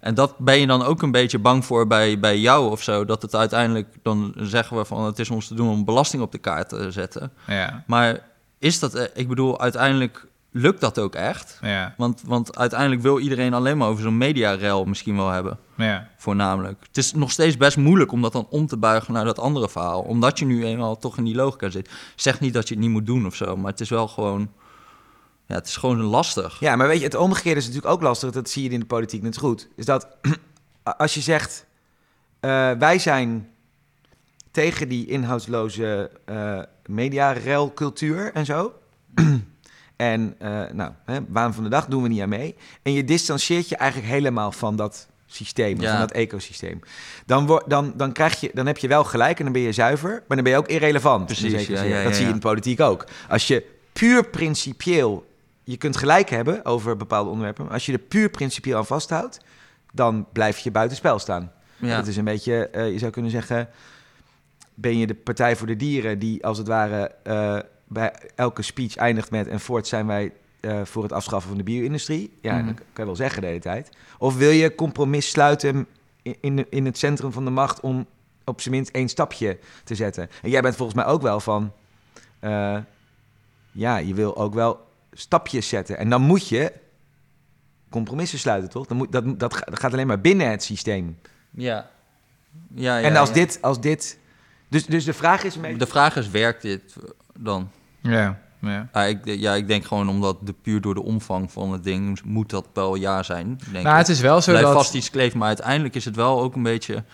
En 0.00 0.14
dat 0.14 0.38
ben 0.38 0.58
je 0.58 0.66
dan 0.66 0.82
ook 0.82 1.02
een 1.02 1.10
beetje 1.10 1.38
bang 1.38 1.64
voor 1.64 1.86
bij, 1.86 2.18
bij 2.18 2.38
jou 2.38 2.70
of 2.70 2.82
zo. 2.82 3.04
Dat 3.04 3.22
het 3.22 3.34
uiteindelijk, 3.34 3.88
dan 4.02 4.34
zeggen 4.36 4.76
we 4.76 4.84
van 4.84 5.04
het 5.04 5.18
is 5.18 5.30
ons 5.30 5.46
te 5.48 5.54
doen 5.54 5.68
om 5.68 5.84
belasting 5.84 6.22
op 6.22 6.32
de 6.32 6.38
kaart 6.38 6.68
te 6.68 6.90
zetten. 6.90 7.32
Ja. 7.46 7.84
Maar 7.86 8.20
is 8.58 8.78
dat, 8.78 8.94
eh, 8.94 9.04
ik 9.14 9.28
bedoel, 9.28 9.60
uiteindelijk 9.60 10.26
lukt 10.56 10.80
dat 10.80 10.98
ook 10.98 11.14
echt? 11.14 11.58
Ja. 11.62 11.94
Want, 11.96 12.22
want 12.26 12.56
uiteindelijk 12.58 13.02
wil 13.02 13.18
iedereen 13.18 13.54
alleen 13.54 13.76
maar 13.78 13.88
over 13.88 14.02
zo'n 14.02 14.18
mediarel 14.18 14.84
misschien 14.84 15.16
wel 15.16 15.30
hebben, 15.30 15.58
Ja. 15.76 16.08
voornamelijk. 16.16 16.82
Het 16.86 16.96
is 16.96 17.12
nog 17.12 17.30
steeds 17.30 17.56
best 17.56 17.76
moeilijk 17.76 18.12
om 18.12 18.22
dat 18.22 18.32
dan 18.32 18.46
om 18.50 18.66
te 18.66 18.76
buigen 18.76 19.12
naar 19.12 19.24
dat 19.24 19.38
andere 19.38 19.68
verhaal. 19.68 20.00
Omdat 20.00 20.38
je 20.38 20.44
nu 20.44 20.64
eenmaal 20.64 20.98
toch 20.98 21.18
in 21.18 21.24
die 21.24 21.34
logica 21.34 21.70
zit. 21.70 21.90
Zeg 22.16 22.40
niet 22.40 22.52
dat 22.54 22.68
je 22.68 22.74
het 22.74 22.82
niet 22.82 22.92
moet 22.92 23.06
doen 23.06 23.26
of 23.26 23.34
zo, 23.34 23.56
maar 23.56 23.70
het 23.70 23.80
is 23.80 23.88
wel 23.88 24.08
gewoon... 24.08 24.50
Ja, 25.46 25.54
het 25.54 25.66
is 25.66 25.76
gewoon 25.76 26.00
lastig. 26.00 26.60
Ja, 26.60 26.76
maar 26.76 26.86
weet 26.86 26.98
je, 26.98 27.04
het 27.04 27.14
omgekeerde 27.14 27.60
is 27.60 27.66
natuurlijk 27.66 27.94
ook 27.94 28.02
lastig. 28.02 28.30
Dat 28.30 28.48
zie 28.50 28.62
je 28.62 28.70
in 28.70 28.80
de 28.80 28.86
politiek 28.86 29.22
net 29.22 29.36
goed. 29.38 29.68
Is 29.76 29.84
dat 29.84 30.08
als 30.96 31.14
je 31.14 31.20
zegt, 31.20 31.66
eh, 32.40 32.70
wij 32.70 32.98
zijn 32.98 33.48
tegen 34.50 34.88
die 34.88 35.06
inhoudsloze 35.06 36.10
eh 36.24 36.58
mediarelcultuur 36.86 38.32
en 38.32 38.44
zo. 38.44 38.72
en 39.96 40.34
eh, 40.38 40.62
nou, 40.72 40.92
hè, 41.04 41.18
waan 41.28 41.54
van 41.54 41.64
de 41.64 41.70
dag 41.70 41.86
doen 41.86 42.02
we 42.02 42.08
niet 42.08 42.20
aan 42.20 42.28
mee. 42.28 42.56
En 42.82 42.92
je 42.92 43.04
distancieert 43.04 43.68
je 43.68 43.76
eigenlijk 43.76 44.12
helemaal 44.12 44.52
van 44.52 44.76
dat 44.76 45.08
systeem, 45.26 45.80
Ja. 45.80 45.90
van 45.90 46.00
dat 46.00 46.10
ecosysteem. 46.12 46.80
Dan, 47.26 47.62
dan, 47.66 47.92
dan, 47.96 48.12
krijg 48.12 48.40
je, 48.40 48.50
dan 48.54 48.66
heb 48.66 48.78
je 48.78 48.88
wel 48.88 49.04
gelijk 49.04 49.38
en 49.38 49.44
dan 49.44 49.52
ben 49.52 49.62
je 49.62 49.72
zuiver, 49.72 50.10
maar 50.10 50.36
dan 50.36 50.42
ben 50.42 50.52
je 50.52 50.58
ook 50.58 50.68
irrelevant. 50.68 51.26
Precies, 51.26 51.66
ja, 51.66 51.82
ja, 51.82 52.02
dat 52.04 52.14
zie 52.14 52.22
je 52.22 52.28
in 52.28 52.34
de 52.34 52.40
politiek 52.40 52.80
ook. 52.80 53.06
Als 53.28 53.46
je 53.46 53.66
puur 53.92 54.28
principieel 54.28 55.26
je 55.64 55.76
kunt 55.76 55.96
gelijk 55.96 56.30
hebben 56.30 56.64
over 56.64 56.96
bepaalde 56.96 57.30
onderwerpen. 57.30 57.64
Maar 57.64 57.72
als 57.72 57.86
je 57.86 57.92
er 57.92 57.98
puur 57.98 58.28
principieel 58.30 58.78
aan 58.78 58.86
vasthoudt, 58.86 59.40
dan 59.92 60.26
blijf 60.32 60.58
je 60.58 60.70
buitenspel 60.70 61.18
staan. 61.18 61.52
Dat 61.78 62.06
is 62.06 62.16
een 62.16 62.24
beetje, 62.24 62.68
eh, 62.68 62.92
je 62.92 62.98
zou 62.98 63.10
kunnen 63.10 63.30
zeggen, 63.30 63.68
ben 64.74 64.98
je 64.98 65.06
de 65.06 65.14
Partij 65.14 65.56
voor 65.56 65.66
de 65.66 65.76
Dieren 65.76 66.18
die 66.18 66.44
als 66.44 66.58
het 66.58 66.66
ware 66.66 67.10
eh, 67.22 67.58
bij 67.94 68.12
elke 68.34 68.62
speech 68.62 68.96
eindigt 68.96 69.30
met 69.30 69.48
en 69.48 69.60
voort 69.60 69.86
zijn 69.86 70.06
wij 70.06 70.32
eh, 70.60 70.80
voor 70.84 71.02
het 71.02 71.12
afschaffen 71.12 71.48
van 71.48 71.58
de 71.58 71.64
bio-industrie. 71.64 72.32
Ja, 72.40 72.56
Mhm. 72.56 72.66
dat 72.66 72.74
kan 72.76 72.84
je 72.94 73.04
wel 73.04 73.16
zeggen 73.16 73.40
de 73.42 73.46
hele 73.48 73.60
tijd. 73.60 73.88
Of 74.18 74.36
wil 74.36 74.50
je 74.50 74.74
compromis 74.74 75.28
sluiten 75.30 75.86
in, 76.22 76.66
in, 76.70 76.86
het 76.86 76.98
centrum 76.98 77.32
van 77.32 77.44
de 77.44 77.50
macht 77.50 77.80
om 77.80 78.06
op 78.44 78.60
zijn 78.60 78.74
minst 78.74 78.90
één 78.90 79.08
stapje 79.08 79.58
te 79.84 79.94
zetten? 79.94 80.30
En 80.42 80.50
jij 80.50 80.60
bent 80.62 80.76
volgens 80.76 80.96
mij 80.98 81.06
ook 81.06 81.22
wel 81.22 81.40
van, 81.40 81.72
eh, 82.38 82.78
ja, 83.72 83.96
je 83.96 84.14
wil 84.14 84.36
ook 84.36 84.54
wel 84.54 84.86
stapjes 85.12 85.68
zetten. 85.68 85.98
En 85.98 86.10
dan 86.10 86.22
moet 86.22 86.48
je 86.48 86.72
compromissen 87.90 88.38
sluiten, 88.38 88.70
toch? 88.70 88.86
Dan 88.86 88.96
moet, 88.96 89.12
dat, 89.12 89.38
dat 89.40 89.54
ga- 89.54 89.64
dat 89.64 89.80
gaat 89.80 89.92
alleen 89.92 90.06
maar 90.06 90.20
binnen 90.20 90.50
het 90.50 90.62
systeem. 90.62 91.18
Ja. 91.50 91.90
ja, 92.74 92.98
ja 92.98 93.08
en 93.08 93.16
als 93.16 93.28
ja. 93.28 93.34
dit, 93.34 93.58
als 93.62 93.80
dit... 93.80 94.18
Dus, 94.68 94.86
dus 94.86 95.04
de 95.04 95.12
vraag 95.12 95.44
is 95.44 95.60
beetje... 95.60 95.76
De 95.76 95.86
vraag 95.86 96.16
is, 96.16 96.28
werkt 96.28 96.62
dit 96.62 96.96
dan? 97.38 97.70
Ja. 98.10 98.38
Ja. 98.60 98.88
Ja 98.92 99.02
ik, 99.02 99.18
ja, 99.24 99.54
ik 99.54 99.66
denk 99.68 99.84
gewoon 99.84 100.08
omdat 100.08 100.36
de, 100.42 100.52
puur 100.62 100.80
door 100.80 100.94
de 100.94 101.02
omvang 101.02 101.52
van 101.52 101.72
het 101.72 101.84
ding 101.84 102.20
moet 102.24 102.50
dat 102.50 102.66
wel 102.74 102.94
ja 102.94 103.22
zijn. 103.22 103.46
Denk 103.72 103.84
Nou, 103.84 103.94
ik. 103.94 104.06
het 104.06 104.08
is 104.08 104.20
wel 104.20 104.40
zo 104.40 104.50
Blijft 104.50 104.68
dat... 104.68 104.76
vast 104.76 104.94
iets 104.94 105.10
kleven, 105.10 105.38
maar 105.38 105.48
uiteindelijk 105.48 105.94
is 105.94 106.04
het 106.04 106.16
wel 106.16 106.40
ook 106.40 106.54
een 106.54 106.62
beetje... 106.62 107.04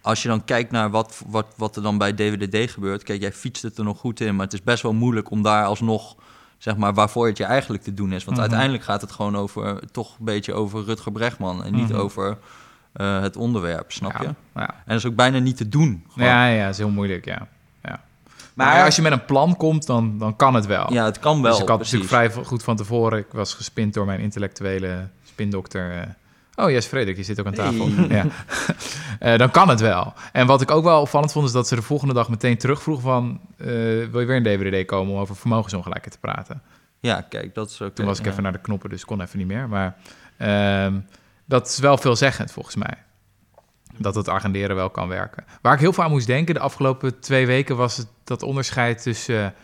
Als 0.00 0.22
je 0.22 0.28
dan 0.28 0.44
kijkt 0.44 0.70
naar 0.70 0.90
wat, 0.90 1.22
wat, 1.26 1.46
wat 1.56 1.76
er 1.76 1.82
dan 1.82 1.98
bij 1.98 2.12
DWDD 2.12 2.70
gebeurt... 2.70 3.02
Kijk, 3.02 3.20
jij 3.20 3.32
fietst 3.32 3.62
het 3.62 3.78
er 3.78 3.84
nog 3.84 3.98
goed 3.98 4.20
in, 4.20 4.34
maar 4.36 4.44
het 4.44 4.54
is 4.54 4.62
best 4.62 4.82
wel 4.82 4.92
moeilijk 4.92 5.30
om 5.30 5.42
daar 5.42 5.64
alsnog... 5.64 6.16
Zeg 6.58 6.76
maar, 6.76 6.94
waarvoor 6.94 7.26
het 7.26 7.36
je 7.36 7.44
eigenlijk 7.44 7.82
te 7.82 7.94
doen 7.94 8.12
is. 8.12 8.24
Want 8.24 8.36
Mhm. 8.36 8.40
uiteindelijk 8.46 8.84
gaat 8.84 9.00
het 9.00 9.12
gewoon 9.12 9.36
over, 9.36 9.80
toch 9.90 10.18
een 10.18 10.24
beetje 10.24 10.52
over 10.52 10.84
Rutger 10.84 11.12
Bregman... 11.12 11.64
en 11.64 11.72
niet 11.74 11.88
Mhm. 11.88 11.98
over 11.98 12.38
eh, 12.92 13.20
het 13.20 13.36
onderwerp, 13.36 13.92
snap 13.92 14.12
Ja, 14.12 14.20
je? 14.22 14.34
Ja. 14.54 14.68
En 14.68 14.82
dat 14.86 14.96
is 14.96 15.06
ook 15.06 15.14
bijna 15.14 15.38
niet 15.38 15.56
te 15.56 15.68
doen. 15.68 16.04
gewoon. 16.12 16.28
Ja, 16.28 16.46
ja, 16.46 16.68
is 16.68 16.78
heel 16.78 16.88
moeilijk, 16.90 17.24
ja. 17.24 17.48
Maar, 18.54 18.84
als 18.84 18.96
je 18.96 19.02
met 19.02 19.12
een 19.12 19.24
plan 19.24 19.56
komt, 19.56 19.86
dan, 19.86 20.18
dan 20.18 20.36
kan 20.36 20.54
het 20.54 20.66
wel. 20.66 20.92
Ja, 20.92 21.04
het 21.04 21.18
kan 21.18 21.42
wel, 21.42 21.50
dus 21.52 21.60
ik 21.60 21.68
had 21.68 21.78
precies. 21.78 22.00
natuurlijk 22.00 22.32
vrij 22.32 22.44
goed 22.44 22.62
van 22.62 22.76
tevoren... 22.76 23.18
Ik 23.18 23.32
was 23.32 23.54
gespind 23.54 23.94
door 23.94 24.06
mijn 24.06 24.20
intellectuele 24.20 25.08
spindokter... 25.24 25.90
eh. 26.00 26.64
Oh, 26.64 26.70
yes, 26.70 26.86
Frederik, 26.86 27.16
je 27.16 27.22
zit 27.22 27.40
ook 27.40 27.46
aan 27.46 27.52
tafel. 27.52 27.88
Hey. 27.90 28.16
Ja. 28.16 28.24
Eh, 29.18 29.38
dan 29.38 29.50
kan 29.50 29.68
het 29.68 29.80
wel. 29.80 30.12
En 30.32 30.46
wat 30.46 30.60
ik 30.60 30.70
ook 30.70 30.84
wel 30.84 31.00
opvallend 31.00 31.32
vond... 31.32 31.46
is 31.46 31.52
dat 31.52 31.68
ze 31.68 31.74
de 31.74 31.82
volgende 31.82 32.14
dag 32.14 32.28
meteen 32.28 32.58
terugvroeg 32.58 33.00
van... 33.00 33.40
eh, 33.56 33.66
wil 34.10 34.20
je 34.20 34.26
weer 34.26 34.36
een 34.36 34.42
DWDD 34.42 34.86
komen 34.86 35.12
om 35.14 35.20
over 35.20 35.36
vermogensongelijkheid 35.36 36.12
te 36.12 36.20
praten? 36.20 36.62
Ja, 37.00 37.20
kijk, 37.20 37.54
dat 37.54 37.70
is 37.70 37.82
ook... 37.82 37.94
Toen 37.94 38.06
was 38.06 38.18
ik 38.18 38.24
ja. 38.24 38.30
even 38.30 38.42
naar 38.42 38.52
de 38.52 38.60
knoppen, 38.60 38.90
dus 38.90 39.04
kon 39.04 39.20
even 39.20 39.38
niet 39.38 39.46
meer. 39.46 39.68
Maar 39.68 39.96
ehm, 40.36 41.00
dat 41.44 41.66
is 41.66 41.78
wel 41.78 41.96
veelzeggend 41.96 42.52
volgens 42.52 42.76
mij. 42.76 42.94
Dat 43.98 44.14
het 44.14 44.28
agenderen 44.28 44.76
wel 44.76 44.90
kan 44.90 45.08
werken. 45.08 45.44
Waar 45.62 45.74
ik 45.74 45.80
heel 45.80 45.92
veel 45.92 46.04
aan 46.04 46.10
moest 46.10 46.26
denken 46.26 46.54
de 46.54 46.60
afgelopen 46.60 47.20
twee 47.20 47.46
weken 47.46 47.76
was 47.76 47.96
het 47.96 48.06
dat 48.24 48.42
onderscheid 48.42 49.02
tussen 49.02 49.54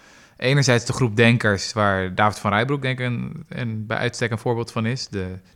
enerzijds 0.41 0.85
de 0.85 0.93
groep 0.93 1.17
denkers 1.17 1.73
waar 1.73 2.15
David 2.15 2.39
van 2.39 2.51
Rijbroek 2.51 2.83
denk 2.83 3.01
ik 3.01 3.07
een, 3.49 3.87
bij 3.87 3.97
uitstek 3.97 4.31
een 4.31 4.39
voorbeeld 4.39 4.73
van 4.73 4.87
is. 4.87 5.09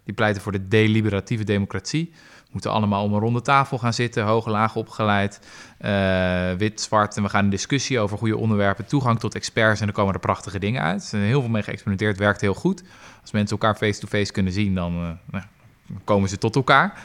Die 0.05 0.15
pleiten 0.15 0.43
voor 0.43 0.53
de 0.53 0.69
deliberatieve 0.69 1.45
democratie. 1.45 2.11
We 2.45 2.51
moeten 2.51 2.71
allemaal 2.71 3.05
om 3.05 3.15
een 3.15 3.21
ronde 3.21 3.43
tafel 3.43 3.79
gaan 3.79 3.95
zitten, 3.95 4.25
hoog 4.25 4.45
en 4.45 4.51
laag 4.51 4.77
opgeleid, 4.77 5.41
eh, 5.79 6.53
wit, 6.53 6.81
zwart. 6.81 7.17
En 7.17 7.23
we 7.23 7.29
gaan 7.29 7.45
een 7.45 7.51
discussie 7.51 7.99
over 7.99 8.19
goede 8.19 8.37
onderwerpen, 8.37 8.87
toegang 8.87 9.21
tot 9.21 9.35
experts 9.35 9.81
en 9.81 9.87
er 9.87 9.93
komen 9.93 10.15
er 10.15 10.21
prachtige 10.21 10.59
dingen 10.59 10.83
uit. 10.83 11.03
Er 11.03 11.09
zijn 11.09 11.23
heel 11.23 11.41
veel 11.41 11.51
mee 11.51 11.63
geëxperimenteerd, 11.63 12.19
werkt 12.19 12.41
heel 12.41 12.55
goed. 12.55 12.83
Als 13.21 13.31
mensen 13.33 13.59
elkaar 13.59 13.77
face-to-face 13.77 14.33
kunnen 14.33 14.53
zien, 14.53 14.75
dan, 14.75 14.93
uh, 14.93 15.01
nou, 15.01 15.45
dan 15.87 16.01
komen 16.05 16.29
ze 16.29 16.39
tot 16.39 16.57
elkaar. 16.57 17.03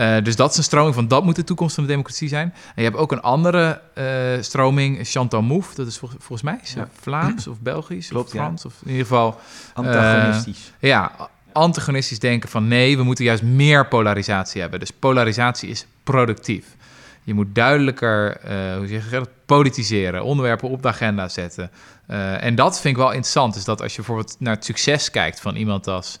Uh, 0.00 0.22
dus 0.22 0.36
dat 0.36 0.50
is 0.50 0.56
een 0.56 0.62
stroming 0.62 0.94
van 0.94 1.08
dat 1.08 1.24
moet 1.24 1.36
de 1.36 1.44
toekomst 1.44 1.74
van 1.74 1.84
de 1.84 1.90
democratie 1.90 2.28
zijn. 2.28 2.54
En 2.66 2.72
je 2.74 2.82
hebt 2.82 2.96
ook 2.96 3.12
een 3.12 3.20
andere 3.20 3.80
uh, 3.94 4.42
stroming, 4.42 4.98
Chantal 5.02 5.42
Mouffe. 5.42 5.74
Dat 5.74 5.86
is 5.86 5.98
vol 5.98 6.08
volgens 6.08 6.42
mij 6.42 6.58
is 6.62 6.72
ja. 6.72 6.88
Vlaams 7.00 7.46
of 7.46 7.60
Belgisch 7.60 8.08
Klopt, 8.08 8.26
of 8.26 8.32
Frans. 8.32 8.62
Ja. 8.62 8.68
Of 8.68 8.74
in 8.82 8.90
ieder 8.90 9.06
geval... 9.06 9.40
Antagonistisch. 9.74 10.72
Uh, 10.80 10.90
ja, 10.90 11.12
antagonistisch 11.52 12.18
denken 12.18 12.48
van 12.48 12.68
nee, 12.68 12.96
we 12.96 13.02
moeten 13.02 13.24
juist 13.24 13.42
meer 13.42 13.88
polarisatie 13.88 14.60
hebben. 14.60 14.80
Dus 14.80 14.90
polarisatie 14.90 15.68
is 15.68 15.86
productief. 16.02 16.66
Je 17.22 17.34
moet 17.34 17.54
duidelijker, 17.54 18.40
hoe 18.76 18.86
zeg 18.86 19.04
je 19.04 19.10
dat, 19.10 19.28
politiseren, 19.46 20.24
onderwerpen 20.24 20.68
op 20.68 20.82
de 20.82 20.88
agenda 20.88 21.28
zetten. 21.28 21.70
en 22.40 22.54
dat 22.54 22.80
vind 22.80 22.96
ik 22.96 23.02
wel 23.02 23.10
interessant. 23.10 23.56
Is 23.56 23.64
dat 23.64 23.82
als 23.82 23.90
je 23.90 23.96
bijvoorbeeld 23.96 24.36
naar 24.38 24.54
het 24.54 24.64
succes 24.64 25.10
kijkt 25.10 25.40
van 25.40 25.56
iemand 25.56 25.86
als... 25.86 26.18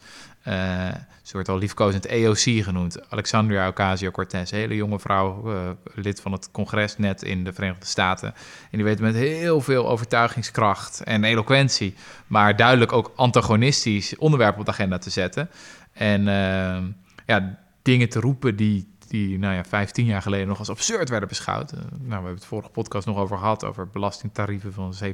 Ze 1.30 1.36
wordt 1.36 1.50
al 1.50 1.58
liefkozend 1.58 2.06
EOC 2.06 2.64
genoemd. 2.64 3.10
Alexandria 3.10 3.68
Ocasio-Cortez, 3.68 4.50
hele 4.50 4.74
jonge 4.74 4.98
vrouw, 4.98 5.52
uh, 5.54 5.70
lid 5.94 6.20
van 6.20 6.32
het 6.32 6.50
congres 6.50 6.98
net 6.98 7.22
in 7.22 7.44
de 7.44 7.52
Verenigde 7.52 7.86
Staten. 7.86 8.34
En 8.70 8.78
die 8.78 8.84
weet 8.84 9.00
met 9.00 9.14
heel 9.14 9.60
veel 9.60 9.88
overtuigingskracht 9.88 11.02
en 11.02 11.24
eloquentie, 11.24 11.94
maar 12.26 12.56
duidelijk 12.56 12.92
ook 12.92 13.12
antagonistisch 13.16 14.16
onderwerpen 14.16 14.60
op 14.60 14.66
de 14.66 14.72
agenda 14.72 14.98
te 14.98 15.10
zetten. 15.10 15.50
En 15.92 16.20
uh, 16.20 16.78
ja, 17.26 17.58
dingen 17.82 18.08
te 18.08 18.20
roepen 18.20 18.56
die, 18.56 18.94
die 19.08 19.38
nou 19.38 19.54
ja, 19.54 19.64
15 19.64 20.04
jaar 20.04 20.22
geleden 20.22 20.48
nog 20.48 20.58
als 20.58 20.70
absurd 20.70 21.08
werden 21.08 21.28
beschouwd. 21.28 21.72
nou, 21.72 21.88
we 21.98 22.12
hebben 22.12 22.34
het 22.34 22.44
vorige 22.44 22.70
podcast 22.70 23.06
nog 23.06 23.16
over 23.16 23.38
gehad, 23.38 23.64
over 23.64 23.88
belastingtarieven 23.88 24.72
van 24.72 24.94
70% 25.04 25.06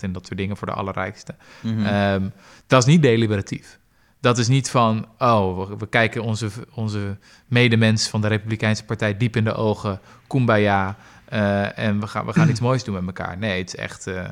en 0.00 0.12
dat 0.12 0.26
soort 0.26 0.38
dingen 0.38 0.56
voor 0.56 0.66
de 0.66 0.74
allerrijkste. 0.74 1.34
Mm 1.60 1.76
-hmm. 1.76 2.12
um, 2.12 2.32
dat 2.66 2.82
is 2.82 2.88
niet 2.88 3.02
deliberatief. 3.02 3.79
Dat 4.20 4.38
is 4.38 4.48
niet 4.48 4.70
van, 4.70 5.06
oh, 5.18 5.68
we, 5.68 5.76
we, 5.76 5.86
kijken 5.86 6.22
onze, 6.22 6.48
onze 6.74 7.16
medemens 7.46 8.08
van 8.08 8.20
de 8.20 8.28
Republikeinse 8.28 8.84
Partij 8.84 9.16
diep 9.16 9.36
in 9.36 9.44
de 9.44 9.54
ogen, 9.54 10.00
kumbaya, 10.26 10.96
uh, 11.32 11.78
en 11.78 12.00
we 12.00 12.06
gaan, 12.06 12.26
we 12.26 12.32
gaan 12.32 12.48
iets 12.48 12.60
moois 12.60 12.84
doen 12.84 12.94
met 12.94 13.06
elkaar. 13.06 13.38
Nee, 13.38 13.58
het 13.58 13.68
is 13.68 13.76
echt 13.76 14.06
uh, 14.06 14.14
uh, 14.14 14.24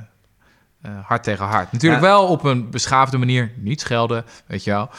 hard 1.02 1.22
tegen 1.22 1.46
hard. 1.46 1.72
Natuurlijk 1.72 2.02
ja. 2.02 2.08
wel 2.08 2.26
op 2.26 2.44
een 2.44 2.70
beschaafde 2.70 3.18
manier, 3.18 3.52
niet 3.56 3.80
schelden, 3.80 4.24
weet 4.46 4.64
je 4.64 4.70
wel, 4.70 4.90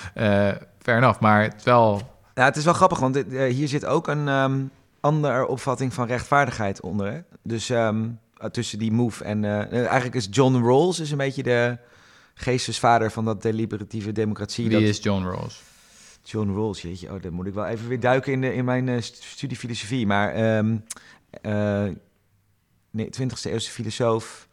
fair 0.82 0.98
enough, 0.98 1.20
maar 1.20 1.42
het 1.42 1.56
is 1.58 1.64
wel... 1.64 2.02
Ja, 2.34 2.46
het 2.46 2.58
is 2.58 2.64
wel 2.64 2.74
grappig, 2.74 3.00
want 3.00 3.14
dit, 3.14 3.32
hier 3.32 3.68
zit 3.68 3.86
ook 3.86 4.08
een 4.08 4.28
um, 4.28 4.72
andere 5.00 5.48
opvatting 5.48 5.94
van 5.94 6.08
rechtvaardigheid 6.08 6.82
onder. 6.82 7.12
Hè? 7.12 7.20
Dus 7.44 7.70
um, 7.70 8.20
tussen 8.52 8.80
die 8.80 8.92
move 8.92 9.24
en... 9.24 9.46
eigenlijk 9.72 10.16
is 10.16 10.28
John 10.32 10.64
Rawls 10.66 11.00
is 11.00 11.12
een 11.12 11.18
beetje 11.18 11.44
de 11.44 11.78
geestesvader 12.40 13.12
van 13.12 13.26
dat 13.26 13.42
deliberatieve 13.42 14.12
democratie. 14.12 14.68
Wie 14.68 14.80
dat... 14.80 14.90
is 14.90 15.04
John 15.04 15.24
Rawls? 15.24 15.64
John 16.24 16.50
Rawls, 16.50 16.82
jeetje, 16.82 17.14
oh, 17.14 17.22
dan 17.22 17.34
moet 17.34 17.46
ik 17.46 17.54
wel 17.54 17.66
even 17.66 17.88
weer 17.88 18.00
duiken 18.00 18.32
in, 18.32 18.42
de, 18.42 18.54
in 18.54 18.66
mijn 18.66 18.88
uh, 18.88 19.02
studie 19.02 19.58
filosofie. 19.58 20.08
Maar 20.08 20.58
um, 20.58 20.84
uh, 21.42 21.88
nee, 22.92 23.10
20e 23.22 23.42
eeuwse 23.44 23.72
filosoof 23.72 24.48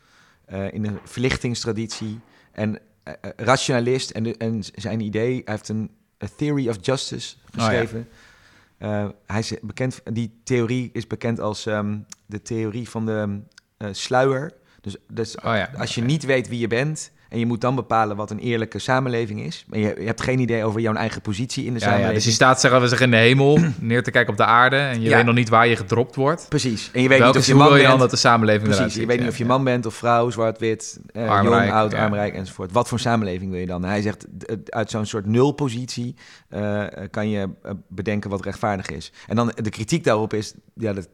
uh, 0.52 0.72
in 0.72 0.82
de 0.82 0.92
verlichtingstraditie 1.04 2.20
en 2.52 2.78
rationalist. 3.36 4.10
En, 4.10 4.22
de, 4.22 4.36
en 4.36 4.64
zijn 4.74 5.00
idee, 5.00 5.32
hij 5.44 5.54
heeft 5.54 5.68
een 5.68 5.90
A 6.24 6.28
Theory 6.36 6.68
of 6.68 6.76
Justice 6.80 7.36
geschreven. 7.50 8.08
Oh, 8.80 8.88
ja. 8.88 9.12
hij 9.26 9.38
is 9.38 9.54
bekend, 9.62 10.00
die 10.12 10.40
theorie 10.44 10.90
is 10.92 11.06
bekend 11.06 11.40
als 11.40 11.66
um, 11.66 12.06
de 12.26 12.42
theorie 12.42 12.88
van 12.88 13.06
de 13.06 13.40
sluier. 13.90 14.52
Dus, 14.80 14.96
dus 15.12 15.36
oh, 15.36 15.42
ja. 15.42 15.70
als 15.76 15.94
je 15.94 16.02
niet 16.02 16.24
weet 16.24 16.48
wie 16.48 16.58
je 16.58 16.66
bent, 16.66 17.10
en 17.28 17.38
je 17.38 17.46
moet 17.46 17.60
dan 17.60 17.74
bepalen 17.74 18.16
wat 18.16 18.30
een 18.30 18.38
eerlijke 18.38 18.78
samenleving 18.78 19.40
is. 19.40 19.64
En 19.70 19.80
je, 19.80 19.94
je 19.98 20.06
hebt 20.06 20.22
geen 20.22 20.38
idee 20.38 20.64
over 20.64 20.80
jouw 20.80 20.94
eigen 20.94 21.20
positie 21.20 21.64
in 21.64 21.72
de 21.72 21.78
ja, 21.78 21.84
samenleving. 21.84 22.12
Ja, 22.12 22.18
dus 22.18 22.24
je 22.24 22.34
staat 22.34 22.60
zeggen 22.60 22.80
we 22.80 22.88
zeggen 22.88 23.06
in 23.06 23.12
de 23.12 23.16
hemel 23.16 23.58
neer 23.80 24.02
te 24.02 24.10
kijken 24.10 24.30
op 24.32 24.38
de 24.38 24.44
aarde 24.44 24.76
en 24.76 25.00
je 25.00 25.08
ja. 25.08 25.16
weet 25.16 25.24
nog 25.24 25.34
niet 25.34 25.48
waar 25.48 25.66
je 25.66 25.76
gedropt 25.76 26.14
wordt. 26.14 26.46
Precies. 26.48 26.90
En 26.92 27.02
je 27.02 27.08
weet 27.08 27.18
Welke 27.18 27.36
niet 27.36 27.42
of 27.42 27.48
je 27.48 27.54
man 27.54 27.66
wil 27.66 27.76
je 27.76 27.80
bent. 27.80 27.90
dan 27.90 28.00
dat 28.00 28.10
de 28.10 28.16
samenleving 28.16 28.74
Precies. 28.74 28.94
Je 28.94 29.06
weet 29.06 29.20
niet 29.20 29.28
of 29.28 29.38
je 29.38 29.44
man 29.44 29.64
bent 29.64 29.86
of 29.86 29.94
vrouw, 29.94 30.30
zwart, 30.30 30.58
wit, 30.58 31.00
Arm, 31.12 31.46
jong, 31.46 31.70
oud, 31.70 31.92
ja. 31.92 31.98
arm, 31.98 32.14
rijk 32.14 32.34
enzovoort. 32.34 32.72
Wat 32.72 32.88
voor 32.88 33.00
samenleving 33.00 33.50
wil 33.50 33.60
je 33.60 33.66
dan? 33.66 33.84
Hij 33.84 34.02
zegt 34.02 34.26
uit 34.64 34.90
zo'n 34.90 35.06
soort 35.06 35.26
nulpositie 35.26 36.14
uh, 36.50 36.84
kan 37.10 37.28
je 37.30 37.48
uh, 37.64 37.70
bedenken 37.88 38.30
wat 38.30 38.44
rechtvaardig 38.44 38.86
is. 38.86 39.12
En 39.26 39.36
dan 39.36 39.52
de 39.62 39.70
kritiek 39.70 40.04
daarop 40.04 40.34
is, 40.34 40.54
ja, 40.74 40.92
dat, 40.92 41.08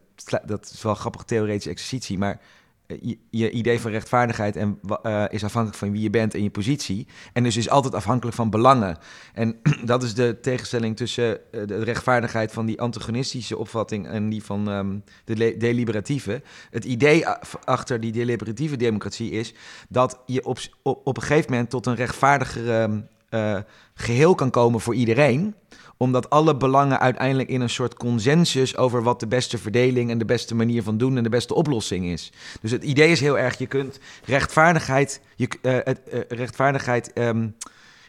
dat 0.45 0.71
is 0.73 0.81
wel 0.81 0.91
een 0.91 0.97
grappige 0.97 1.25
theoretische 1.25 1.69
exercitie, 1.69 2.17
maar 2.17 2.39
je, 2.87 3.17
je, 3.29 3.51
idee 3.51 3.79
van 3.79 3.91
rechtvaardigheid 3.91 4.55
en, 4.55 4.79
uh, 5.03 5.25
is 5.29 5.43
afhankelijk 5.43 5.79
van 5.79 5.91
wie 5.91 6.01
je 6.01 6.09
bent 6.09 6.33
en 6.33 6.43
je 6.43 6.49
positie. 6.49 7.07
En 7.33 7.43
dus 7.43 7.57
is 7.57 7.69
altijd 7.69 7.95
afhankelijk 7.95 8.35
van 8.35 8.49
belangen. 8.49 8.97
En 9.33 9.59
dat 9.85 10.03
is 10.03 10.13
de 10.13 10.37
tegenstelling 10.41 10.97
tussen 10.97 11.39
uh, 11.51 11.67
de 11.67 11.83
rechtvaardigheid 11.83 12.51
van 12.51 12.65
die 12.65 12.81
antagonistische 12.81 13.57
opvatting 13.57 14.07
en 14.07 14.29
die 14.29 14.43
van 14.43 14.67
um, 14.67 15.03
de 15.25 15.57
deliberatieve. 15.57 16.41
Het 16.69 16.85
idee 16.85 17.27
achter 17.63 17.99
die 17.99 18.11
deliberatieve 18.11 18.75
democratie 18.75 19.31
is 19.31 19.53
dat 19.89 20.19
je 20.25 20.45
op, 20.45 20.59
op, 20.81 21.01
op 21.03 21.17
een 21.17 21.23
gegeven 21.23 21.51
moment 21.51 21.69
tot 21.69 21.85
een 21.85 21.95
rechtvaardiger 21.95 23.03
uh, 23.29 23.57
geheel 23.93 24.35
kan 24.35 24.49
komen 24.49 24.79
voor 24.79 24.95
iedereen 24.95 25.55
omdat 25.97 26.29
alle 26.29 26.57
belangen 26.57 26.99
uiteindelijk 26.99 27.49
in 27.49 27.61
een 27.61 27.69
soort 27.69 27.93
consensus 27.93 28.77
over 28.77 29.03
wat 29.03 29.19
de 29.19 29.27
beste 29.27 29.57
verdeling 29.57 30.09
en 30.09 30.17
de 30.17 30.25
beste 30.25 30.55
manier 30.55 30.83
van 30.83 30.97
doen 30.97 31.17
en 31.17 31.23
de 31.23 31.29
beste 31.29 31.53
oplossing 31.53 32.05
is. 32.05 32.31
Dus 32.61 32.71
het 32.71 32.83
idee 32.83 33.11
is 33.11 33.19
heel 33.19 33.37
erg, 33.37 33.57
je 33.57 33.67
kunt 33.67 33.99
rechtvaardigheid, 34.25 35.21
je, 35.35 35.47
uh, 35.61 35.77
het, 35.83 36.01
uh, 36.13 36.19
rechtvaardigheid 36.27 37.11
um, 37.15 37.55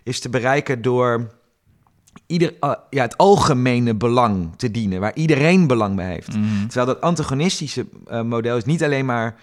is 0.02 0.20
te 0.20 0.28
bereiken 0.28 0.82
door 0.82 1.30
ieder, 2.26 2.54
uh, 2.60 2.72
ja, 2.90 3.02
het 3.02 3.16
algemene 3.16 3.94
belang 3.94 4.56
te 4.56 4.70
dienen, 4.70 5.00
waar 5.00 5.14
iedereen 5.14 5.66
belang 5.66 5.96
bij 5.96 6.12
heeft. 6.12 6.36
Mm. 6.36 6.66
Terwijl 6.66 6.86
dat 6.86 7.00
antagonistische 7.00 7.86
model 8.24 8.56
is 8.56 8.64
niet 8.64 8.84
alleen 8.84 9.06
maar 9.06 9.36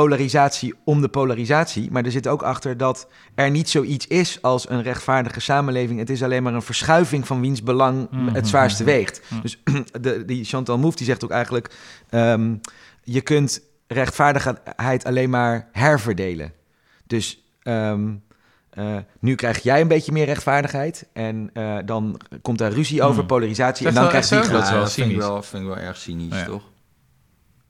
polarisatie 0.00 0.74
om 0.84 1.00
de 1.00 1.08
polarisatie. 1.08 1.90
Maar 1.90 2.04
er 2.04 2.10
zit 2.10 2.26
ook 2.26 2.42
achter 2.42 2.76
dat 2.76 3.08
er 3.34 3.50
niet 3.50 3.70
zoiets 3.70 4.06
is 4.06 4.42
als 4.42 4.68
een 4.68 4.82
rechtvaardige 4.82 5.40
samenleving. 5.40 5.98
Het 5.98 6.10
is 6.10 6.22
alleen 6.22 6.42
maar 6.42 6.54
een 6.54 6.62
verschuiving 6.62 7.26
van 7.26 7.40
wiens 7.40 7.62
belang 7.62 8.08
mm-hmm. 8.10 8.34
het 8.34 8.48
zwaarste 8.48 8.84
weegt. 8.84 9.20
Mm-hmm. 9.22 9.40
Dus 9.42 9.58
de, 10.00 10.24
die 10.24 10.44
Chantal 10.44 10.78
Mouffe 10.78 10.96
die 10.96 11.06
zegt 11.06 11.24
ook 11.24 11.30
eigenlijk... 11.30 11.70
Um, 12.10 12.60
je 13.02 13.20
kunt 13.20 13.60
rechtvaardigheid 13.86 15.04
alleen 15.04 15.30
maar 15.30 15.68
herverdelen. 15.72 16.52
Dus 17.06 17.42
um, 17.62 18.22
uh, 18.74 18.96
nu 19.20 19.34
krijg 19.34 19.62
jij 19.62 19.80
een 19.80 19.88
beetje 19.88 20.12
meer 20.12 20.24
rechtvaardigheid. 20.24 21.06
En 21.12 21.50
uh, 21.54 21.76
dan 21.84 22.20
komt 22.42 22.60
er 22.60 22.72
ruzie 22.72 23.02
over, 23.02 23.20
Mm. 23.22 23.26
polarisatie. 23.26 23.86
En 23.86 23.94
dan 23.94 24.08
krijgt 24.08 24.28
die 24.28 24.38
ja, 24.38 24.48
dat 24.48 24.70
wel 24.70 24.80
dat 24.80 24.92
vind 24.92 25.10
ik 25.10 25.16
wel, 25.16 25.42
vind 25.42 25.62
ik 25.62 25.68
wel 25.68 25.78
erg 25.78 25.96
cynisch, 25.96 26.34
Ja. 26.34 26.44
toch? 26.44 26.62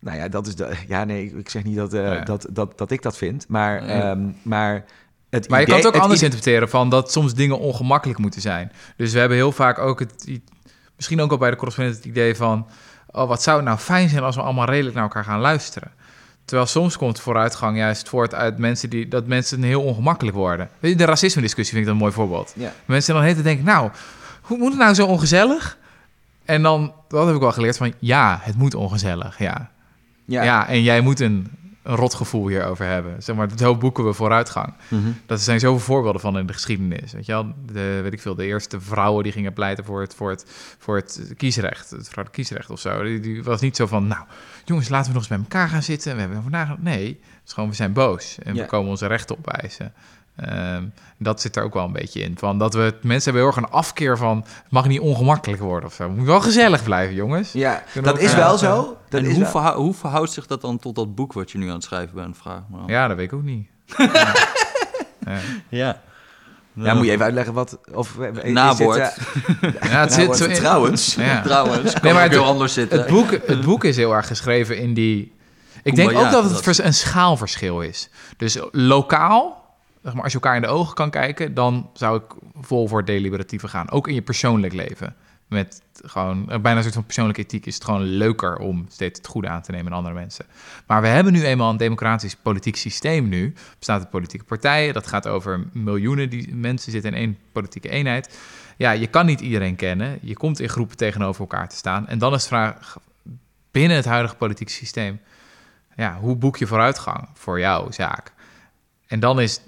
Nou 0.00 0.16
ja, 0.16 0.28
dat 0.28 0.46
is 0.46 0.54
de. 0.54 0.76
Ja, 0.88 1.04
nee, 1.04 1.34
ik 1.36 1.48
zeg 1.48 1.64
niet 1.64 1.76
dat, 1.76 1.94
uh, 1.94 2.12
Ja. 2.14 2.20
dat, 2.20 2.46
dat, 2.50 2.78
dat 2.78 2.90
ik 2.90 3.02
dat 3.02 3.16
vind. 3.16 3.48
Maar, 3.48 3.82
Nee. 3.84 4.02
um, 4.02 4.36
maar 4.42 4.84
het 5.30 5.48
Maar 5.48 5.60
je 5.60 5.66
kan 5.66 5.76
het 5.76 5.86
ook 5.86 5.96
anders 5.96 6.22
interpreteren 6.22 6.68
van 6.68 6.90
dat 6.90 7.12
soms 7.12 7.34
dingen 7.34 7.58
ongemakkelijk 7.58 8.18
moeten 8.18 8.40
zijn. 8.40 8.72
Dus 8.96 9.12
we 9.12 9.18
hebben 9.18 9.36
heel 9.36 9.52
vaak 9.52 9.78
ook 9.78 9.98
het, 9.98 10.40
misschien 10.96 11.20
ook 11.20 11.30
al 11.30 11.38
bij 11.38 11.50
de 11.50 11.56
correspondent 11.56 11.96
het 11.96 12.06
idee 12.06 12.34
van, 12.34 12.66
oh 13.10 13.28
wat 13.28 13.42
zou 13.42 13.56
het 13.56 13.66
nou 13.66 13.78
fijn 13.78 14.08
zijn 14.08 14.22
als 14.22 14.36
we 14.36 14.42
allemaal 14.42 14.66
redelijk 14.66 14.94
naar 14.94 15.04
elkaar 15.04 15.24
gaan 15.24 15.40
luisteren. 15.40 15.90
Terwijl 16.44 16.68
soms 16.68 16.96
komt 16.96 17.20
vooruitgang 17.20 17.76
juist 17.76 18.08
voort 18.08 18.34
uit 18.34 18.58
mensen 18.58 18.90
die 18.90 19.08
dat 19.08 19.26
mensen 19.26 19.62
heel 19.62 19.82
ongemakkelijk 19.82 20.36
worden. 20.36 20.68
Weet 20.78 20.90
je, 20.90 20.96
de 20.96 21.04
racisme-discussie 21.04 21.74
vind 21.74 21.78
ik 21.78 21.84
dat 21.84 21.94
een 21.94 22.00
mooi 22.00 22.12
voorbeeld. 22.12 22.52
Ja. 22.56 22.72
Mensen 22.84 23.14
dan 23.14 23.22
heten 23.22 23.42
denken, 23.42 23.64
nou, 23.64 23.90
hoe 24.42 24.58
moet 24.58 24.68
het 24.68 24.78
nou 24.78 24.94
zo 24.94 25.06
ongezellig? 25.06 25.78
En 26.44 26.62
dan, 26.62 26.92
dat 27.08 27.26
heb 27.26 27.34
ik 27.34 27.40
wel 27.40 27.52
geleerd 27.52 27.76
van, 27.76 27.92
ja, 27.98 28.38
het 28.42 28.56
moet 28.56 28.74
ongezellig, 28.74 29.38
ja. 29.38 29.70
Ja. 30.28 30.42
Ja, 30.42 30.68
en 30.68 30.82
jij 30.82 31.00
moet 31.00 31.20
een, 31.20 31.46
een 31.82 31.94
rotgevoel 31.96 32.48
hierover 32.48 32.86
hebben. 32.86 33.22
Zeg 33.22 33.36
maar, 33.36 33.48
zo 33.56 33.76
boeken 33.76 34.04
we 34.04 34.12
vooruitgang. 34.12 34.74
Mhm. 34.88 35.08
Dat 35.26 35.40
zijn 35.40 35.60
zoveel 35.60 35.84
voorbeelden 35.84 36.20
van 36.20 36.38
in 36.38 36.46
de 36.46 36.52
geschiedenis. 36.52 37.12
Weet 37.12 37.26
je 37.26 37.32
wel, 37.32 37.54
de, 37.72 38.00
weet 38.02 38.12
ik 38.12 38.20
veel, 38.20 38.34
de 38.34 38.44
eerste 38.44 38.80
vrouwen 38.80 39.22
die 39.22 39.32
gingen 39.32 39.52
pleiten 39.52 39.84
voor 39.84 40.00
het, 40.00 40.14
voor 40.14 40.30
het, 40.30 40.44
voor 40.78 40.96
het 40.96 41.32
kiesrecht, 41.36 41.90
het 41.90 42.08
vrouwelijk 42.08 42.32
kiesrecht 42.32 42.70
of 42.70 42.80
zo. 42.80 43.02
Die, 43.02 43.20
die 43.20 43.42
was 43.42 43.60
niet 43.60 43.76
zo 43.76 43.86
van, 43.86 44.06
nou, 44.06 44.24
jongens, 44.64 44.88
laten 44.88 45.06
we 45.06 45.12
nog 45.18 45.22
eens 45.28 45.36
bij 45.36 45.38
elkaar 45.38 45.68
gaan 45.68 45.82
zitten. 45.82 46.14
We 46.14 46.20
hebben 46.20 46.42
nagedacht. 46.50 46.82
Nee, 46.82 47.06
het 47.08 47.46
is 47.46 47.52
gewoon, 47.52 47.68
we 47.68 47.74
zijn 47.74 47.92
boos 47.92 48.38
en 48.42 48.54
Ja. 48.54 48.62
we 48.62 48.68
komen 48.68 48.90
onze 48.90 49.06
rechten 49.06 49.36
opeisen. 49.38 49.92
Ehm, 50.38 50.82
dat 51.18 51.40
zit 51.40 51.56
er 51.56 51.62
ook 51.62 51.74
wel 51.74 51.84
een 51.84 51.92
beetje 51.92 52.20
in. 52.20 52.38
Van 52.38 52.58
dat 52.58 52.74
we 52.74 52.94
mensen 53.02 53.32
hebben 53.32 53.34
heel 53.42 53.46
erg 53.46 53.56
een 53.56 53.78
afkeer 53.78 54.16
van 54.18 54.36
het 54.36 54.70
mag 54.70 54.86
niet 54.86 55.00
ongemakkelijk 55.00 55.62
worden 55.62 55.88
of 55.88 55.94
zo. 55.94 56.02
Het 56.02 56.16
moet 56.16 56.26
wel 56.26 56.40
gezellig 56.40 56.82
blijven, 56.82 57.14
jongens. 57.14 57.52
Ja, 57.52 57.82
Kunnen 57.92 58.12
dat 58.12 58.22
is 58.22 58.34
wel 58.34 58.58
zo. 58.58 58.96
Dat 59.08 59.20
en 59.20 59.26
is 59.26 59.32
hoe, 59.32 59.42
wel- 59.42 59.50
verhou- 59.50 59.76
hoe 59.76 59.94
verhoudt 59.94 60.32
zich 60.32 60.46
dat 60.46 60.60
dan 60.60 60.78
tot 60.78 60.94
dat 60.94 61.14
boek 61.14 61.32
wat 61.32 61.50
je 61.50 61.58
nu 61.58 61.68
aan 61.68 61.74
het 61.74 61.84
schrijven 61.84 62.14
bent? 62.14 62.36
Vraag 62.36 62.60
me 62.70 62.76
dan. 62.76 62.86
Ja, 62.86 63.08
dat 63.08 63.16
weet 63.16 63.26
ik 63.26 63.32
ook 63.32 63.42
niet. 63.42 63.68
ja. 63.96 64.34
Ja. 65.24 65.38
Ja. 65.68 66.00
Ja, 66.84 66.94
moet 66.94 67.04
je 67.06 67.10
even 67.10 67.24
uitleggen 67.24 67.54
wat... 67.54 67.78
Of, 67.94 68.18
eh, 68.18 68.52
Ja, 69.90 70.00
het 70.00 70.12
zit 70.12 70.36
zo 70.36 70.44
in- 70.44 70.54
trouwens. 70.54 71.14
Ja. 71.14 71.40
Trouwens, 71.48 71.92
kan 71.92 72.02
Nee, 72.02 72.12
maar 72.12 72.22
het- 72.22 72.32
heel 72.32 72.44
anders 72.44 72.72
zitten. 72.72 72.98
Het 72.98 73.08
boek, 73.08 73.30
het 73.46 73.60
boek 73.60 73.84
is 73.84 73.96
heel 73.96 74.12
erg 74.14 74.26
geschreven 74.26 74.78
in 74.78 74.94
die. 74.94 75.32
Ik 75.82 75.94
denk 75.96 76.10
ook 76.18 76.30
dat 76.30 76.50
het 76.64 76.78
een 76.78 76.94
schaalverschil 76.94 77.80
is. 77.80 78.08
Dus 78.36 78.58
lokaal, 78.72 79.57
zeg 80.08 80.16
maar, 80.16 80.24
als 80.24 80.32
je 80.32 80.38
elkaar 80.38 80.56
in 80.56 80.62
de 80.62 80.68
ogen 80.68 80.94
kan 80.94 81.10
kijken, 81.10 81.54
dan 81.54 81.90
zou 81.92 82.22
ik 82.22 82.34
vol 82.60 82.88
voor 82.88 83.04
deliberatieve 83.04 83.68
gaan. 83.68 83.90
Ook 83.90 84.08
in 84.08 84.14
je 84.14 84.22
persoonlijk 84.22 84.72
leven. 84.72 85.14
Met 85.48 85.82
gewoon 86.04 86.50
eh, 86.50 86.60
bijna 86.60 86.76
een 86.76 86.82
soort 86.82 86.94
van 86.94 87.04
persoonlijke 87.04 87.42
ethiek 87.42 87.66
is 87.66 87.74
het 87.74 87.84
gewoon 87.84 88.02
leuker 88.02 88.56
om 88.56 88.86
steeds 88.88 89.18
het 89.18 89.26
goede 89.26 89.48
aan 89.48 89.62
te 89.62 89.70
nemen 89.70 89.86
in 89.86 89.92
andere 89.92 90.14
mensen. 90.14 90.44
Maar 90.86 91.00
we 91.00 91.06
hebben 91.06 91.32
nu 91.32 91.44
eenmaal 91.44 91.70
een 91.70 91.76
democratisch 91.76 92.36
politiek 92.36 92.76
systeem 92.76 93.28
nu. 93.28 93.54
Bestaat 93.78 94.00
uit 94.00 94.10
politieke 94.10 94.44
partijen. 94.44 94.94
Dat 94.94 95.06
gaat 95.06 95.26
over 95.26 95.66
miljoenen 95.72 96.30
die 96.30 96.54
mensen 96.54 96.92
zitten 96.92 97.12
in 97.12 97.18
één 97.18 97.38
politieke 97.52 97.88
eenheid. 97.88 98.38
Ja, 98.76 98.90
je 98.90 99.06
kan 99.06 99.26
niet 99.26 99.40
iedereen 99.40 99.76
kennen. 99.76 100.18
Je 100.22 100.34
komt 100.36 100.60
in 100.60 100.68
groepen 100.68 100.96
tegenover 100.96 101.40
elkaar 101.40 101.68
te 101.68 101.76
staan. 101.76 102.06
En 102.06 102.18
dan 102.18 102.34
is 102.34 102.42
de 102.42 102.48
vraag, 102.48 102.98
binnen 103.70 103.96
het 103.96 104.06
huidige 104.06 104.36
politieke 104.36 104.72
systeem, 104.72 105.20
ja, 105.96 106.18
hoe 106.18 106.36
boek 106.36 106.56
je 106.56 106.66
vooruitgang 106.66 107.28
voor 107.34 107.60
jouw 107.60 107.90
zaak? 107.90 108.32
En 109.06 109.20
dan 109.20 109.40
is, 109.40 109.60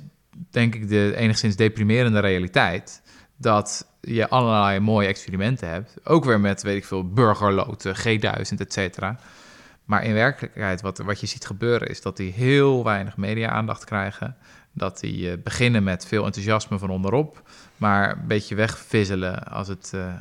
denk 0.50 0.74
ik, 0.74 0.88
de 0.88 1.14
enigszins 1.16 1.56
deprimerende 1.56 2.18
realiteit 2.18 3.02
dat 3.36 3.86
je 4.00 4.28
allerlei 4.28 4.80
mooie 4.80 5.08
experimenten 5.08 5.68
hebt. 5.68 5.96
Ook 6.04 6.24
weer 6.24 6.40
met, 6.40 6.62
weet 6.62 6.76
ik 6.76 6.84
veel, 6.84 7.08
burgerloten, 7.08 7.96
G1000, 7.96 8.56
et 8.58 8.72
cetera. 8.72 9.18
Maar 9.84 10.04
in 10.04 10.14
werkelijkheid, 10.14 10.80
wat, 10.80 10.98
wat 10.98 11.20
je 11.20 11.26
ziet 11.26 11.46
gebeuren, 11.46 11.88
is 11.88 12.02
dat 12.02 12.16
die 12.16 12.32
heel 12.32 12.84
weinig 12.84 13.16
media-aandacht 13.16 13.84
krijgen. 13.84 14.36
Dat 14.72 15.00
die 15.00 15.30
eh, 15.30 15.38
beginnen 15.42 15.82
met 15.82 16.06
veel 16.06 16.24
enthousiasme 16.24 16.78
van 16.78 16.90
onderop, 16.90 17.42
maar 17.76 18.10
een 18.10 18.26
beetje 18.26 18.54
wegvizzelen 18.54 19.44
als 19.44 19.68
het, 19.68 19.90
eh, 19.94 20.14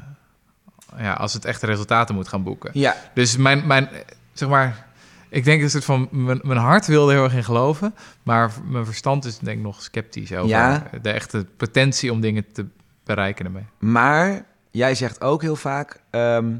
ja, 0.97 1.13
als 1.13 1.33
het 1.33 1.45
echte 1.45 1.65
resultaten 1.65 2.15
moet 2.15 2.27
gaan 2.27 2.43
boeken. 2.43 2.71
Ja, 2.73 2.95
Dus 3.13 3.37
mijn, 3.37 3.67
mijn 3.67 3.89
zeg 4.33 4.49
maar, 4.49 4.87
ik 5.29 5.43
denk 5.43 5.61
een 5.61 5.69
soort 5.69 5.85
van, 5.85 6.07
mijn, 6.11 6.39
mijn 6.43 6.59
hart 6.59 6.85
wil 6.87 7.07
er 7.09 7.13
heel 7.15 7.23
erg 7.23 7.33
in 7.35 7.43
geloven, 7.43 7.93
maar 8.23 8.51
mijn 8.67 8.85
verstand 8.85 9.25
is 9.25 9.37
denk 9.37 9.57
ik 9.57 9.63
nog 9.63 9.81
sceptisch 9.83 10.33
over 10.33 10.49
Ja. 10.49 10.89
de 11.01 11.09
echte 11.11 11.45
potentie 11.57 12.11
om 12.11 12.21
dingen 12.21 12.45
te 12.51 12.65
bereiken 13.03 13.45
ermee. 13.45 13.63
maar 13.79 14.45
jij 14.71 14.95
zegt 14.95 15.21
ook 15.21 15.41
heel 15.41 15.55
vaak... 15.55 15.99
ehm, 16.09 16.53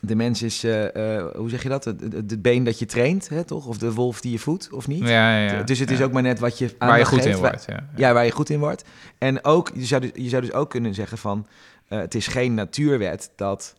de 0.00 0.14
mens 0.16 0.42
is, 0.42 0.64
eh, 0.64 1.16
eh, 1.16 1.26
hoe 1.36 1.48
zeg 1.50 1.62
je 1.62 1.68
dat? 1.68 1.84
Het, 1.84 2.00
het, 2.00 2.12
het 2.12 2.42
been 2.42 2.64
dat 2.64 2.78
je 2.78 2.86
traint, 2.86 3.28
hè, 3.28 3.44
toch? 3.44 3.66
Of 3.66 3.78
de 3.78 3.92
wolf 3.92 4.20
die 4.20 4.32
je 4.32 4.38
voedt, 4.38 4.72
of 4.72 4.86
niet? 4.86 5.08
Ja, 5.08 5.38
ja, 5.38 5.62
dus 5.62 5.78
het 5.78 5.90
is 5.90 6.02
ook 6.02 6.12
maar 6.12 6.22
net 6.22 6.38
wat 6.38 6.58
je 6.58 6.74
waar 6.78 6.98
je 6.98 7.04
goed 7.04 7.22
geeft. 7.22 7.34
in 7.34 7.40
wordt. 7.42 7.64
Ja. 7.68 7.88
Ja, 7.96 8.12
waar 8.12 8.24
je 8.24 8.30
goed 8.30 8.50
in 8.50 8.58
wordt. 8.58 8.84
En 9.18 9.44
ook, 9.44 9.70
je 9.74 9.84
zou 9.84 10.00
dus, 10.00 10.10
je 10.14 10.28
zou 10.28 10.42
dus 10.42 10.52
ook 10.52 10.70
kunnen 10.70 10.94
zeggen 10.94 11.18
van... 11.18 11.46
eh, 11.88 11.98
het 11.98 12.14
is 12.14 12.26
geen 12.26 12.54
natuurwet 12.54 13.30
dat 13.36 13.74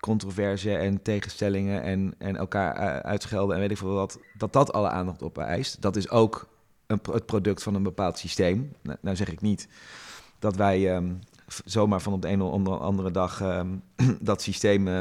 controverse 0.00 0.76
en 0.76 1.02
tegenstellingen... 1.02 1.82
en, 1.82 2.14
en 2.18 2.36
elkaar 2.36 3.02
uitschelden 3.02 3.54
en 3.54 3.60
weet 3.60 3.70
ik 3.70 3.76
veel 3.76 3.94
wat... 3.94 4.18
dat 4.38 4.52
dat 4.52 4.72
alle 4.72 4.88
aandacht 4.88 5.22
op 5.22 5.38
eist. 5.38 5.82
Dat 5.82 5.96
is 5.96 6.10
ook 6.10 6.48
een, 6.86 7.00
het 7.12 7.26
product 7.26 7.62
van 7.62 7.74
een 7.74 7.82
bepaald 7.82 8.18
systeem. 8.18 8.72
Nou, 8.82 8.98
nou 9.00 9.16
zeg 9.16 9.30
ik 9.30 9.40
niet 9.40 9.68
dat 10.38 10.56
wij 10.56 10.94
ehm, 10.94 11.12
zomaar 11.64 12.00
van 12.00 12.12
op 12.12 12.22
de 12.22 12.28
een 12.28 12.42
of 12.42 12.52
andere- 12.52 12.76
andere 12.76 13.10
dag... 13.10 13.40
ehm, 13.40 13.68
dat 14.20 14.42
systeem... 14.42 14.88
eh, 14.88 15.00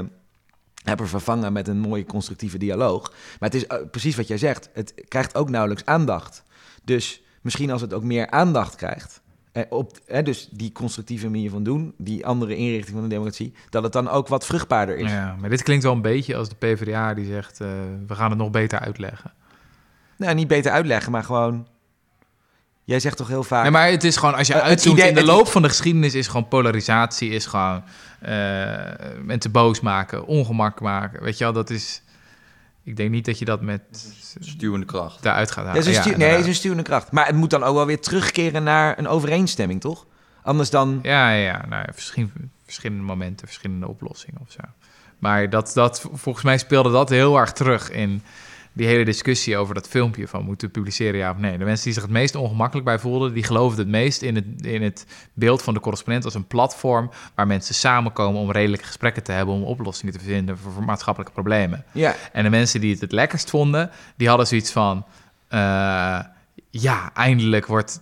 hebben 0.83 1.07
vervangen 1.07 1.53
met 1.53 1.67
een 1.67 1.79
mooie 1.79 2.05
constructieve 2.05 2.57
dialoog. 2.57 3.09
Maar 3.39 3.49
het 3.49 3.53
is 3.53 3.67
eh, 3.67 3.77
precies 3.91 4.15
wat 4.15 4.27
jij 4.27 4.37
zegt. 4.37 4.69
Het 4.73 4.93
krijgt 5.07 5.35
ook 5.35 5.49
nauwelijks 5.49 5.85
aandacht. 5.85 6.43
Dus 6.83 7.21
misschien 7.41 7.71
als 7.71 7.81
het 7.81 7.93
ook 7.93 8.03
meer 8.03 8.29
aandacht 8.29 8.75
krijgt, 8.75 9.21
eh, 9.51 9.63
op, 9.69 9.97
eh, 10.07 10.23
dus 10.23 10.47
die 10.51 10.71
constructieve 10.71 11.29
manier 11.29 11.49
van 11.49 11.63
doen, 11.63 11.93
die 11.97 12.25
andere 12.25 12.55
inrichting 12.55 12.93
van 12.93 13.01
de 13.01 13.09
democratie, 13.09 13.53
dat 13.69 13.83
het 13.83 13.93
dan 13.93 14.09
ook 14.09 14.27
wat 14.27 14.45
vruchtbaarder 14.45 14.97
is. 14.97 15.11
Ja, 15.11 15.35
maar 15.39 15.49
dit 15.49 15.63
klinkt 15.63 15.83
wel 15.83 15.93
een 15.93 16.01
beetje 16.01 16.35
als 16.35 16.49
de 16.49 16.55
PvdA 16.55 17.13
die 17.13 17.25
zegt, 17.25 17.61
eh, 17.61 17.67
we 18.07 18.15
gaan 18.15 18.29
het 18.29 18.39
nog 18.39 18.51
beter 18.51 18.79
uitleggen. 18.79 19.33
Nou, 20.17 20.35
niet 20.35 20.47
beter 20.47 20.71
uitleggen, 20.71 21.11
maar 21.11 21.23
gewoon. 21.23 21.67
Jij 22.83 22.99
zegt 22.99 23.17
toch 23.17 23.27
heel 23.27 23.43
vaak. 23.43 23.61
Nee, 23.61 23.71
maar 23.71 23.89
het 23.89 24.03
is 24.03 24.17
gewoon, 24.17 24.35
als 24.35 24.47
je 24.47 24.61
uitzoomt 24.61 24.97
idee- 24.97 25.09
in 25.09 25.15
de 25.15 25.25
loop 25.25 25.47
van 25.47 25.61
de 25.61 25.67
geschiedenis, 25.67 26.15
is 26.15 26.27
gewoon 26.27 26.47
polarisatie, 26.47 27.29
is 27.29 27.45
gewoon 27.45 27.83
mensen 29.23 29.51
boos 29.51 29.79
maken, 29.79 30.25
ongemak 30.25 30.81
maken. 30.81 31.23
Weet 31.23 31.37
je 31.37 31.43
wel, 31.43 31.53
dat 31.53 31.69
is... 31.69 32.01
Ik 32.89 32.95
denk 32.95 33.09
niet 33.11 33.25
dat 33.25 33.39
je 33.39 33.45
dat 33.45 33.61
met 33.61 33.81
Stuwende 34.39 34.85
kracht. 34.85 35.23
daaruit 35.23 35.51
gaat 35.51 35.63
Ja, 35.63 35.69
halen. 35.69 35.81
het 35.81 35.89
is 35.91 35.97
een 35.97 36.03
stu- 36.03 36.17
nee, 36.17 36.29
het 36.29 36.39
is 36.39 36.47
een 36.47 36.55
stuwende 36.55 36.83
kracht. 36.83 37.11
Maar 37.11 37.25
het 37.25 37.35
moet 37.35 37.49
dan 37.49 37.63
ook 37.63 37.75
wel 37.75 37.85
weer 37.85 37.99
terugkeren 38.01 38.63
naar 38.63 38.97
een 38.99 39.07
overeenstemming, 39.07 39.81
toch? 39.81 40.05
Anders 40.43 40.69
dan. 40.69 40.99
Ja, 41.01 41.31
ja. 41.31 41.65
Nou, 41.69 41.83
ja, 41.85 41.93
verschillende, 41.93 42.33
verschillende 42.65 43.03
momenten, 43.03 43.47
verschillende 43.47 43.87
oplossingen 43.87 44.41
of 44.41 44.51
zo. 44.51 44.59
Maar 45.19 45.49
dat, 45.49 45.71
dat, 45.73 46.05
volgens 46.13 46.43
mij 46.45 46.57
speelde 46.57 46.91
dat 46.91 47.09
heel 47.09 47.37
erg 47.39 47.51
terug 47.51 47.91
in 47.91 48.23
die 48.79 48.87
hele 48.87 49.05
discussie 49.05 49.57
over 49.57 49.73
dat 49.73 49.87
filmpje 49.87 50.27
van 50.27 50.43
moeten 50.43 50.71
publiceren 50.71 51.19
ja 51.19 51.31
of 51.31 51.37
nee. 51.37 51.57
De 51.57 51.63
mensen 51.63 51.83
die 51.85 51.93
zich 51.93 52.01
het 52.01 52.11
meest 52.11 52.35
ongemakkelijk 52.35 52.85
bij 52.85 52.99
voelden, 52.99 53.33
die 53.33 53.43
geloofden 53.43 53.79
het 53.79 53.87
meest 53.87 54.21
in 54.21 54.35
het, 54.35 54.45
in 54.61 54.81
het 54.81 55.05
beeld 55.33 55.61
van 55.61 55.73
de 55.73 55.79
correspondent 55.79 56.25
als 56.25 56.33
een 56.33 56.47
platform 56.47 57.11
waar 57.35 57.47
mensen 57.47 57.75
samenkomen 57.75 58.41
om 58.41 58.51
redelijke 58.51 58.85
gesprekken 58.85 59.23
te 59.23 59.31
hebben, 59.31 59.55
om 59.55 59.63
oplossingen 59.63 60.13
te 60.13 60.19
vinden 60.19 60.57
voor, 60.57 60.71
voor 60.71 60.83
maatschappelijke 60.83 61.33
problemen. 61.33 61.83
Ja, 61.91 62.15
En 62.31 62.43
de 62.43 62.49
mensen 62.49 62.81
die 62.81 62.91
het 62.91 63.01
het 63.01 63.11
lekkerst 63.11 63.49
vonden, 63.49 63.91
die 64.17 64.27
hadden 64.27 64.47
zoiets 64.47 64.71
van... 64.71 65.05
eh, 65.47 66.19
ja, 66.69 67.11
eindelijk 67.13 67.65
wordt, 67.65 68.01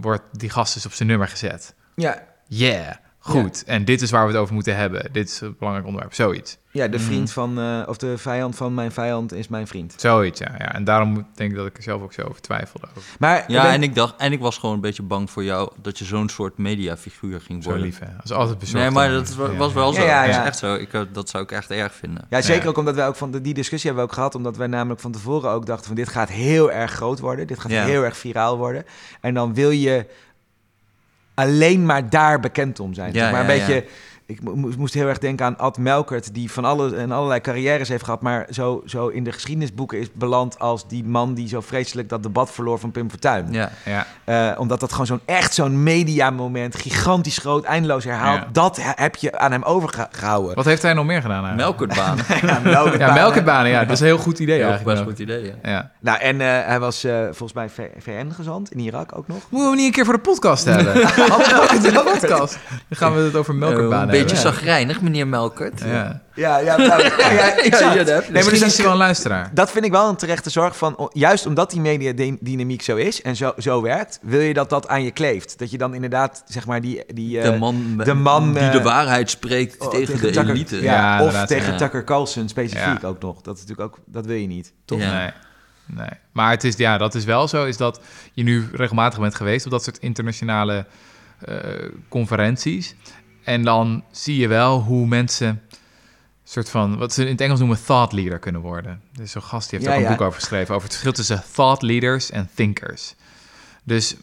wordt 0.00 0.24
die 0.32 0.50
gast 0.50 0.74
dus 0.74 0.86
op 0.86 0.92
zijn 0.92 1.08
nummer 1.08 1.28
gezet. 1.28 1.74
ja, 1.94 2.26
Yeah, 2.48 2.94
goed. 3.18 3.64
En 3.64 3.84
dit 3.84 4.02
is 4.02 4.10
waar 4.10 4.26
we 4.26 4.32
het 4.32 4.40
over 4.40 4.54
moeten 4.54 4.76
hebben. 4.76 5.12
Dit 5.12 5.28
is 5.28 5.40
een 5.40 5.56
belangrijk 5.58 5.86
onderwerp. 5.86 6.14
Zoiets. 6.14 6.58
Ja, 6.78 6.88
de 6.88 6.96
Mhm. 6.96 7.06
vriend 7.06 7.32
van. 7.32 7.58
eh, 7.58 7.82
of 7.86 7.96
de 7.96 8.18
vijand 8.18 8.56
van 8.56 8.74
mijn 8.74 8.92
vijand 8.92 9.32
is 9.32 9.48
mijn 9.48 9.66
vriend. 9.66 9.94
Zoiets, 9.96 10.38
ja. 10.40 10.54
ja. 10.58 10.74
En 10.74 10.84
daarom 10.84 11.26
denk 11.34 11.50
ik 11.50 11.56
dat 11.56 11.66
ik 11.66 11.76
er 11.76 11.82
zelf 11.82 12.02
ook 12.02 12.12
zo 12.12 12.22
over 12.22 12.40
twijfelde. 12.40 12.86
Over. 12.96 13.02
Maar. 13.18 13.44
Ja, 13.46 13.62
ben- 13.62 13.70
en 13.70 13.82
ik 13.82 13.94
dacht, 13.94 14.14
en 14.16 14.32
ik 14.32 14.40
was 14.40 14.58
gewoon 14.58 14.74
een 14.74 14.80
beetje 14.80 15.02
bang 15.02 15.30
voor 15.30 15.44
jou 15.44 15.70
dat 15.82 15.98
je 15.98 16.04
zo'n 16.04 16.28
soort 16.28 16.58
mediafiguur 16.58 17.40
ging 17.40 17.62
Zo 17.62 17.68
worden. 17.68 17.86
lief, 17.86 17.98
hè. 17.98 18.06
Dat 18.16 18.24
is 18.24 18.32
altijd 18.32 18.58
bezorgd. 18.58 18.82
Nee, 18.84 18.94
maar 18.94 19.10
dat 19.10 19.34
wa- 19.34 19.50
ja, 19.50 19.56
was 19.56 19.72
wel 19.72 19.92
Ja, 19.92 20.00
zo. 20.00 20.06
ja, 20.06 20.20
Dat 20.20 20.28
is 20.30 20.36
ja. 20.36 20.44
echt 20.44 20.58
zo. 20.58 20.74
Ik, 20.74 20.92
eh, 20.92 21.00
dat 21.12 21.28
zou 21.28 21.42
ik 21.44 21.52
echt 21.52 21.70
erg 21.70 21.94
vinden. 21.94 22.26
Ja, 22.30 22.40
zeker 22.42 22.62
Ja. 22.62 22.68
ook 22.68 22.78
omdat 22.78 22.94
wij 22.94 23.06
ook 23.06 23.16
van 23.16 23.30
de, 23.30 23.40
die 23.40 23.54
discussie 23.54 23.86
hebben 23.90 24.06
we 24.06 24.10
ook 24.10 24.16
gehad, 24.18 24.34
omdat 24.34 24.56
wij 24.56 24.66
namelijk 24.66 25.00
van 25.00 25.12
tevoren 25.12 25.50
ook 25.50 25.66
dachten 25.66 25.86
van 25.86 25.96
dit 25.96 26.08
gaat 26.08 26.28
heel 26.28 26.72
erg 26.72 26.92
groot 26.92 27.18
worden, 27.18 27.46
dit 27.46 27.58
gaat 27.60 27.70
Ja. 27.70 27.84
heel 27.84 28.02
erg 28.04 28.16
viraal 28.16 28.56
worden. 28.56 28.84
En 29.20 29.34
dan 29.34 29.54
wil 29.54 29.70
je 29.70 30.06
alleen 31.34 31.86
maar 31.86 32.10
daar 32.10 32.40
bekend 32.40 32.80
om 32.80 32.94
zijn. 32.94 33.12
Ja, 33.12 33.20
Zeg 33.20 33.30
maar 33.32 33.44
ja, 33.44 33.50
een 33.50 33.56
ja. 33.56 33.66
beetje, 33.66 33.88
ik 34.30 34.42
mo- 34.42 34.54
moest, 34.54 34.76
moest 34.78 34.94
heel 34.94 35.06
erg 35.08 35.18
denken 35.18 35.46
aan 35.46 35.58
Ad 35.58 35.78
Melkert, 35.78 36.34
die 36.34 36.50
van 36.50 36.64
alle 36.64 36.96
en 36.96 37.12
allerlei 37.12 37.40
carrières 37.40 37.88
heeft 37.88 38.04
gehad, 38.04 38.22
maar 38.22 38.46
zo, 38.50 38.82
zo 38.86 39.06
in 39.08 39.24
de 39.24 39.32
geschiedenisboeken 39.32 39.98
is 39.98 40.06
beland 40.12 40.58
als 40.58 40.88
die 40.88 41.04
man 41.04 41.34
die 41.34 41.48
zo 41.48 41.60
vreselijk 41.60 42.08
dat 42.08 42.22
debat 42.22 42.50
verloor 42.50 42.78
van 42.78 42.90
Pim 42.90 43.10
Fortuyn. 43.10 43.46
Ja. 43.52 43.70
Ja, 43.84 44.06
Eh, 44.24 44.60
omdat 44.60 44.80
dat 44.80 44.90
gewoon 44.90 45.06
zo'n 45.06 45.20
echt 45.24 45.54
zo'n 45.54 45.82
mediamoment, 45.82 46.76
gigantisch 46.76 47.38
groot, 47.38 47.64
eindeloos 47.64 48.04
herhaald, 48.04 48.38
Ja. 48.40 48.48
dat 48.52 48.76
he- 48.76 48.92
heb 48.94 49.16
je 49.16 49.38
aan 49.38 49.52
hem 49.52 49.62
overgehouden. 49.62 50.54
Wat 50.56 50.64
heeft 50.64 50.82
hij 50.82 50.92
nog 50.92 51.04
meer 51.06 51.22
gedaan 51.22 51.44
eigenlijk? 51.44 51.78
Melkertbanen. 51.78 52.24
Ja, 52.48 52.58
Melkert- 52.72 52.98
Ja, 53.00 53.12
melkertbanen, 53.12 53.70
ja. 53.70 53.80
Dat 53.84 53.90
is 53.90 54.00
een 54.00 54.06
heel 54.06 54.18
goed 54.18 54.38
idee 54.38 54.58
Ja, 54.58 54.68
eigenlijk. 54.68 54.94
best 54.96 55.06
nog. 55.06 55.16
goed 55.16 55.18
idee, 55.28 55.44
ja. 55.62 55.70
Ja. 55.70 55.90
Nou, 56.00 56.18
en 56.20 56.40
eh, 56.40 56.46
hij 56.46 56.80
was 56.80 57.04
eh, 57.04 57.22
volgens 57.24 57.52
mij 57.52 57.68
V- 57.68 58.02
VN-gezant 58.02 58.72
in 58.72 58.78
Irak 58.78 59.16
ook 59.16 59.28
nog. 59.28 59.36
Moeten 59.50 59.58
we 59.58 59.64
hem 59.64 59.74
niet 59.76 59.86
een 59.86 59.92
keer 59.92 60.04
voor 60.04 60.14
de 60.14 60.20
podcast 60.20 60.64
hebben? 60.64 60.94
De 61.88 62.02
podcast. 62.20 62.58
Dan 62.88 62.98
gaan 62.98 63.14
we 63.14 63.20
het 63.20 63.36
over 63.36 63.54
melkerbanen 63.54 64.14
een 64.14 64.17
beetje 64.20 64.34
hebben. 64.36 64.54
zagrijnig, 64.54 65.00
meneer 65.00 65.26
Melkert. 65.26 65.80
Ja. 65.80 66.22
Ja, 66.34 66.58
ja, 66.58 66.76
nou, 66.86 67.02
ja, 67.02 67.08
ja, 67.32 67.56
exact. 67.56 67.94
ja, 67.94 68.04
dat- 68.04 68.06
Nee, 68.06 68.20
maar 68.20 68.32
Misschien 68.32 68.52
dus 68.58 68.62
is 68.66 68.74
hij 68.74 68.82
wel 68.84 68.92
een 68.92 68.98
luisteraar. 68.98 69.50
dat 69.54 69.70
vind 69.70 69.84
ik 69.84 69.90
wel 69.90 70.08
een 70.08 70.16
terechte 70.16 70.50
zorg 70.50 70.76
van, 70.76 71.10
juist 71.12 71.46
omdat 71.46 71.70
die 71.70 71.80
mediadynamiek 71.80 72.82
zo 72.82 72.96
is 72.96 73.22
en 73.22 73.36
zo, 73.36 73.52
zo 73.58 73.82
werkt, 73.82 74.18
wil 74.22 74.40
je 74.40 74.54
dat 74.54 74.70
dat 74.70 74.88
aan 74.88 75.02
je 75.02 75.10
kleeft. 75.10 75.58
Dat 75.58 75.70
je 75.70 75.78
dan 75.78 75.94
inderdaad, 75.94 76.42
zeg 76.46 76.66
maar, 76.66 76.80
die... 76.80 77.02
die 77.14 77.40
eh, 77.40 77.52
de 77.52 77.58
man, 77.58 78.00
de 78.04 78.14
man, 78.14 78.52
die 78.52 78.62
eh, 78.62 78.72
de 78.72 78.82
waarheid 78.82 79.30
spreekt 79.30 79.78
oh, 79.78 79.90
tegen, 79.90 80.20
de 80.20 80.30
Tucker- 80.30 80.50
elite. 80.50 80.82
Ja, 80.82 80.92
Ja, 81.18 81.24
of 81.24 81.44
tegen 81.46 81.72
ja. 81.72 81.78
Tucker 81.78 82.04
Carlson 82.04 82.48
specifiek 82.48 83.00
Ja. 83.02 83.08
ook 83.08 83.20
nog. 83.20 83.40
Dat 83.42 83.54
is 83.56 83.60
natuurlijk 83.64 83.88
ook, 83.94 83.98
dat 84.06 84.26
wil 84.26 84.36
je 84.36 84.46
niet, 84.46 84.72
toch? 84.84 85.00
Ja. 85.00 85.18
Nee. 85.18 85.30
nee. 85.86 86.18
Maar 86.32 86.50
het 86.50 86.64
is, 86.64 86.76
ja, 86.76 86.98
dat 86.98 87.14
is 87.14 87.24
wel 87.24 87.48
zo, 87.48 87.64
is 87.64 87.76
dat 87.76 88.00
je 88.32 88.42
nu 88.42 88.68
regelmatig 88.72 89.20
bent 89.20 89.34
geweest 89.34 89.64
op 89.64 89.70
dat 89.70 89.84
soort 89.84 89.98
internationale 89.98 90.86
eh, 91.38 91.56
conferenties. 92.08 92.94
En 93.48 93.62
dan 93.62 94.04
zie 94.10 94.36
je 94.36 94.48
wel 94.48 94.80
hoe 94.80 95.06
mensen 95.06 95.62
soort 96.44 96.70
van, 96.70 96.96
wat 96.96 97.12
ze 97.12 97.22
in 97.22 97.30
het 97.30 97.40
Engels 97.40 97.58
noemen, 97.58 97.84
thought 97.84 98.12
leader 98.12 98.38
kunnen 98.38 98.60
worden. 98.60 99.00
Dus 99.12 99.30
zo'n 99.30 99.42
gast 99.42 99.70
die 99.70 99.78
heeft 99.78 99.90
Ja, 99.90 99.96
ook 99.96 100.04
een 100.04 100.10
ja. 100.10 100.16
boek 100.16 100.26
over 100.26 100.40
geschreven, 100.40 100.74
over 100.74 100.88
het 100.88 100.92
verschil 100.92 101.12
tussen 101.12 101.42
thought 101.52 101.82
leaders 101.82 102.30
en 102.30 102.48
thinkers. 102.54 103.14
Dus 103.84 104.12
Ik 104.12 104.18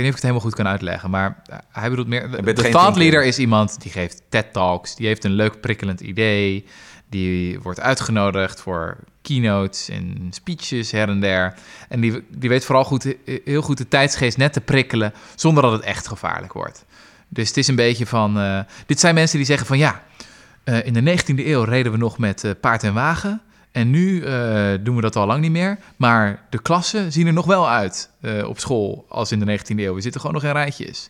weet 0.00 0.04
niet 0.04 0.14
of 0.14 0.20
ik 0.20 0.22
het 0.22 0.22
helemaal 0.22 0.40
goed 0.40 0.54
kan 0.54 0.66
uitleggen, 0.66 1.10
maar 1.10 1.42
eh, 1.46 1.58
hij 1.72 1.90
bedoelt 1.90 2.08
meer... 2.08 2.30
De, 2.30 2.52
thought 2.52 2.72
thinker. 2.72 2.96
leader 2.96 3.24
is 3.24 3.38
iemand 3.38 3.80
die 3.82 3.90
geeft 3.90 4.22
TED-talks, 4.28 4.96
die 4.96 5.06
heeft 5.06 5.24
een 5.24 5.32
leuk 5.32 5.60
prikkelend 5.60 6.00
idee, 6.00 6.66
die 7.08 7.60
wordt 7.60 7.80
uitgenodigd 7.80 8.60
voor 8.60 8.96
keynotes 9.22 9.88
en 9.88 10.26
speeches 10.30 10.90
her 10.90 11.08
en 11.08 11.20
der. 11.20 11.54
En 11.88 12.00
die, 12.00 12.24
die 12.28 12.48
weet 12.48 12.64
vooral 12.64 12.84
goed, 12.84 13.14
heel 13.44 13.62
goed 13.62 13.78
de 13.78 13.88
tijdsgeest 13.88 14.36
net 14.36 14.52
te 14.52 14.60
prikkelen, 14.60 15.12
zonder 15.34 15.62
dat 15.62 15.72
het 15.72 15.82
echt 15.82 16.08
gevaarlijk 16.08 16.52
wordt. 16.52 16.84
Dus 17.28 17.48
het 17.48 17.56
is 17.56 17.68
een 17.68 17.76
beetje 17.76 18.06
van... 18.06 18.38
eh, 18.38 18.60
dit 18.86 19.00
zijn 19.00 19.14
mensen 19.14 19.36
die 19.36 19.46
zeggen 19.46 19.66
van 19.66 19.78
ja, 19.78 20.02
eh, 20.64 20.86
in 20.86 20.92
de 20.92 21.18
19e 21.18 21.46
eeuw 21.46 21.62
reden 21.62 21.92
we 21.92 21.98
nog 21.98 22.18
met 22.18 22.44
eh, 22.44 22.50
paard 22.60 22.82
en 22.82 22.94
wagen... 22.94 23.40
En 23.74 23.90
nu 23.90 24.22
eh, 24.22 24.72
doen 24.80 24.96
we 24.96 25.02
dat 25.02 25.16
al 25.16 25.26
lang 25.26 25.40
niet 25.40 25.50
meer. 25.50 25.78
Maar 25.96 26.42
de 26.50 26.62
klassen 26.62 27.12
zien 27.12 27.26
er 27.26 27.32
nog 27.32 27.46
wel 27.46 27.68
uit 27.68 28.10
eh, 28.20 28.48
op 28.48 28.58
school 28.58 29.04
als 29.08 29.32
in 29.32 29.38
de 29.40 29.58
19e 29.58 29.78
eeuw. 29.78 29.94
We 29.94 30.00
zitten 30.00 30.20
gewoon 30.20 30.34
nog 30.36 30.44
in 30.44 30.52
rijtjes. 30.52 31.08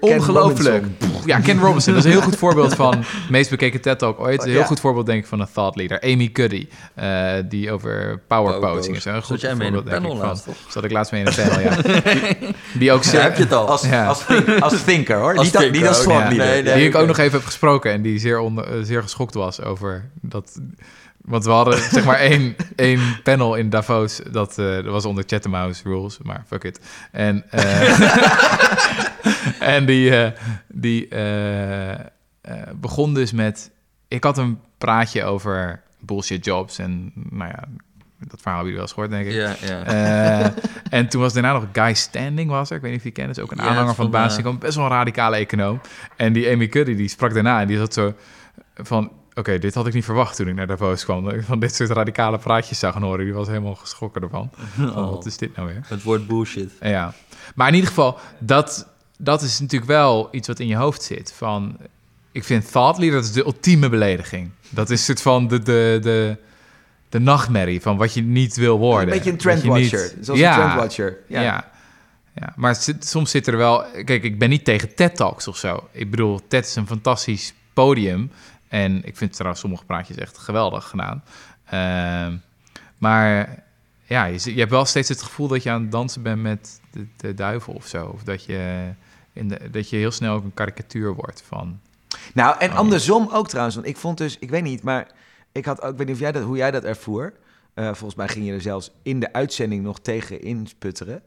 Ongelooflijk. 0.00 0.84
Robinson. 1.00 1.22
Ja, 1.24 1.40
Ken 1.40 1.60
Robinson. 1.60 1.92
Dat 1.94 2.04
is 2.04 2.10
een 2.10 2.16
heel 2.16 2.26
goed 2.28 2.36
voorbeeld 2.36 2.74
van... 2.74 3.04
meest 3.30 3.50
bekeken 3.50 3.80
TED-talk 3.80 4.20
ooit. 4.20 4.42
Een 4.42 4.48
heel 4.50 4.58
Ja. 4.58 4.64
goed 4.64 4.80
voorbeeld 4.80 5.06
denk 5.06 5.22
ik 5.22 5.26
van 5.28 5.40
een 5.40 5.46
thought 5.52 5.76
leader. 5.76 6.00
Amy 6.00 6.28
Cuddy. 6.32 6.68
eh, 6.94 7.32
die 7.48 7.70
over 7.72 8.20
power 8.26 8.58
posing 8.60 8.96
is. 8.96 9.04
Een 9.04 9.22
goed 9.22 9.40
jij 9.40 9.50
voorbeeld 9.56 9.86
denk 9.86 9.96
ik 9.96 10.02
panel 10.02 10.36
van. 10.36 10.54
Zat 10.68 10.84
ik 10.84 10.90
laatst 10.92 11.12
mee 11.12 11.20
in 11.20 11.26
een 11.26 11.34
panel, 11.48 11.60
ja. 11.60 11.76
Die, 11.82 12.54
die 12.78 12.92
ook 12.92 13.12
Daar 13.12 13.22
heb 13.22 13.36
je 13.36 13.42
het 13.42 13.52
al. 13.52 13.68
Als, 13.68 13.82
Ja. 13.96 14.06
als, 14.06 14.24
think- 14.26 14.58
als 14.60 14.82
thinker, 14.84 15.16
hoor. 15.18 15.36
Als 15.36 15.52
niet, 15.52 15.72
niet 15.72 15.86
als 15.86 16.02
thought 16.02 16.28
leader. 16.36 16.46
Nee, 16.46 16.62
nee. 16.62 16.74
die 16.74 16.86
ik 16.86 16.94
ook 16.94 17.06
nog 17.06 17.18
even 17.18 17.32
heb 17.32 17.44
gesproken 17.46 17.92
en 17.92 18.02
die 18.02 18.18
zeer, 18.18 18.38
onder, 18.38 18.84
zeer 18.86 19.02
geschokt 19.02 19.34
was 19.34 19.62
over 19.62 20.04
dat. 20.20 20.60
Want 21.26 21.44
we 21.44 21.50
hadden 21.50 21.78
zeg 21.78 22.04
maar 22.04 22.18
één, 22.18 22.56
één 22.76 23.00
panel 23.22 23.54
in 23.54 23.70
Davos, 23.70 24.20
dat, 24.30 24.58
eh, 24.58 24.74
dat 24.74 24.84
was 24.84 25.04
onder 25.04 25.24
Chatham 25.26 25.54
House 25.54 25.82
rules, 25.82 26.18
maar 26.22 26.42
fuck 26.46 26.64
it. 26.64 26.80
En, 27.12 27.44
eh, 27.50 28.00
en 29.76 29.86
die, 29.86 30.16
eh, 30.16 30.32
die 30.68 31.08
begon 32.74 33.14
dus 33.14 33.32
met, 33.32 33.70
ik 34.08 34.24
had 34.24 34.38
een 34.38 34.58
praatje 34.78 35.24
over 35.24 35.82
bullshit 36.00 36.44
jobs 36.44 36.78
en 36.78 37.12
nou 37.14 37.50
ja, 37.50 37.64
dat 38.18 38.40
verhaal 38.40 38.58
heb 38.58 38.66
je 38.66 38.72
wel 38.72 38.82
eens 38.82 38.92
gehoord 38.92 39.10
denk 39.10 39.26
ik. 39.26 39.32
Ja, 39.32 39.54
ja. 39.60 40.54
En 40.90 41.08
toen 41.08 41.20
was 41.20 41.32
daarna 41.32 41.52
nog 41.52 41.66
Guy 41.72 41.94
Standing, 41.94 42.50
was 42.50 42.70
er. 42.70 42.76
Ik 42.76 42.82
weet 42.82 42.90
niet 42.90 43.00
of 43.00 43.06
je 43.06 43.12
kent, 43.12 43.26
dat 43.26 43.36
is 43.36 43.42
ook 43.42 43.50
een 43.50 43.64
Ja, 43.64 43.70
aanhanger 43.70 43.94
van 43.94 44.10
basisinkomen. 44.10 44.60
Best 44.60 44.76
wel 44.76 44.84
een 44.84 44.90
radicale 44.90 45.36
econoom. 45.36 45.80
En 46.16 46.32
die 46.32 46.50
Amy 46.50 46.68
Cuddy, 46.68 46.94
die 46.94 47.08
sprak 47.08 47.34
daarna 47.34 47.60
en 47.60 47.66
die 47.66 47.78
zat 47.78 47.94
zo 47.94 48.14
van... 48.74 49.12
Oké, 49.38 49.58
dit 49.58 49.74
had 49.74 49.86
ik 49.86 49.92
niet 49.94 50.04
verwacht 50.04 50.36
toen 50.36 50.48
ik 50.48 50.54
naar 50.54 50.66
Davos 50.66 51.04
kwam. 51.04 51.24
Dat 51.24 51.32
ik 51.32 51.42
van 51.42 51.60
dit 51.60 51.74
soort 51.74 51.90
radicale 51.90 52.38
praatjes 52.38 52.78
zag 52.78 52.94
horen. 52.94 53.24
Die 53.24 53.34
was 53.34 53.46
helemaal 53.48 53.74
geschrokken 53.74 54.22
ervan. 54.22 54.50
Van, 54.76 54.96
Oh, 54.96 55.10
wat 55.10 55.26
is 55.26 55.36
dit 55.36 55.56
nou 55.56 55.68
weer? 55.68 55.80
Het 55.86 56.02
woord 56.02 56.26
bullshit. 56.26 56.70
Ja. 56.80 57.14
Maar 57.54 57.68
in 57.68 57.74
ieder 57.74 57.88
geval, 57.88 58.18
dat, 58.38 58.88
dat 59.18 59.42
is 59.42 59.60
natuurlijk 59.60 59.90
wel 59.90 60.28
iets 60.30 60.48
wat 60.48 60.58
in 60.58 60.66
je 60.66 60.76
hoofd 60.76 61.02
zit. 61.02 61.32
Van, 61.36 61.76
ik 62.32 62.44
vind 62.44 62.70
thought 62.72 62.98
leader, 62.98 63.16
dat 63.18 63.28
is 63.28 63.32
de 63.34 63.44
ultieme 63.44 63.88
belediging. 63.88 64.50
Dat 64.70 64.90
is 64.90 65.04
soort 65.04 65.22
van 65.22 65.48
de, 65.48 65.58
de, 65.58 65.98
de, 66.02 66.36
de 67.08 67.18
nachtmerrie 67.20 67.80
van 67.80 67.96
wat 67.96 68.14
je 68.14 68.22
niet 68.22 68.56
wil 68.56 68.78
worden. 68.78 69.08
Een 69.08 69.22
beetje 69.22 69.24
een 69.24 69.32
niet- 69.32 69.42
trendwatcher. 69.42 70.12
Zoals 70.20 70.40
ja, 70.40 70.54
een 70.56 70.60
trendwatcher. 70.62 71.16
Ja. 71.28 71.40
Ja. 71.40 71.70
ja. 72.34 72.52
maar 72.56 72.72
het 72.72 72.82
zit- 72.82 73.06
soms 73.06 73.30
zit 73.30 73.46
er 73.46 73.56
wel... 73.56 73.84
Kijk, 74.04 74.22
ik 74.22 74.38
ben 74.38 74.48
niet 74.48 74.64
tegen 74.64 74.94
TED-talks 74.94 75.48
of 75.48 75.56
zo. 75.56 75.88
Ik 75.92 76.10
bedoel, 76.10 76.40
TED 76.48 76.66
is 76.66 76.76
een 76.76 76.86
fantastisch 76.86 77.54
podium. 77.72 78.30
En 78.68 79.04
ik 79.04 79.16
vind 79.16 79.32
trouwens 79.32 79.60
sommige 79.60 79.84
praatjes 79.84 80.16
echt 80.16 80.38
geweldig 80.38 80.84
gedaan. 80.88 81.22
Ehm, 81.64 82.36
maar 82.98 83.62
ja, 84.04 84.24
je, 84.24 84.54
je 84.54 84.58
hebt 84.58 84.70
wel 84.70 84.84
steeds 84.84 85.08
het 85.08 85.22
gevoel 85.22 85.48
dat 85.48 85.62
je 85.62 85.70
aan 85.70 85.82
het 85.82 85.92
dansen 85.92 86.22
bent 86.22 86.42
met 86.42 86.80
de, 86.90 87.06
de 87.16 87.34
duivel 87.34 87.72
of 87.72 87.86
zo. 87.86 88.06
Of 88.06 88.22
dat 88.22 88.44
je, 88.44 88.88
in 89.32 89.48
de, 89.48 89.70
dat 89.70 89.90
je 89.90 89.96
heel 89.96 90.10
snel 90.10 90.34
ook 90.34 90.44
een 90.44 90.54
karikatuur 90.54 91.14
wordt 91.14 91.42
van... 91.46 91.80
Nou, 92.34 92.56
en 92.58 92.70
Oh. 92.70 92.76
andersom 92.76 93.28
ook 93.32 93.48
trouwens. 93.48 93.74
Want 93.76 93.86
ik 93.86 93.96
vond 93.96 94.18
dus, 94.18 94.38
ik 94.38 94.50
weet 94.50 94.62
niet, 94.62 94.82
maar 94.82 95.06
ik 95.52 95.64
had 95.64 95.82
ook, 95.82 95.90
ik 95.92 95.96
weet 95.98 96.06
niet 96.06 96.16
of 96.16 96.22
jij 96.22 96.32
dat, 96.32 96.42
hoe 96.42 96.56
jij 96.56 96.70
dat 96.70 96.84
ervoer. 96.84 97.32
Eh, 97.74 97.84
volgens 97.86 98.14
mij 98.14 98.28
ging 98.28 98.46
je 98.46 98.52
er 98.52 98.60
zelfs 98.60 98.90
in 99.02 99.20
de 99.20 99.32
uitzending 99.32 99.82
nog 99.82 100.00
tegen 100.00 100.40
insputteren. 100.42 101.22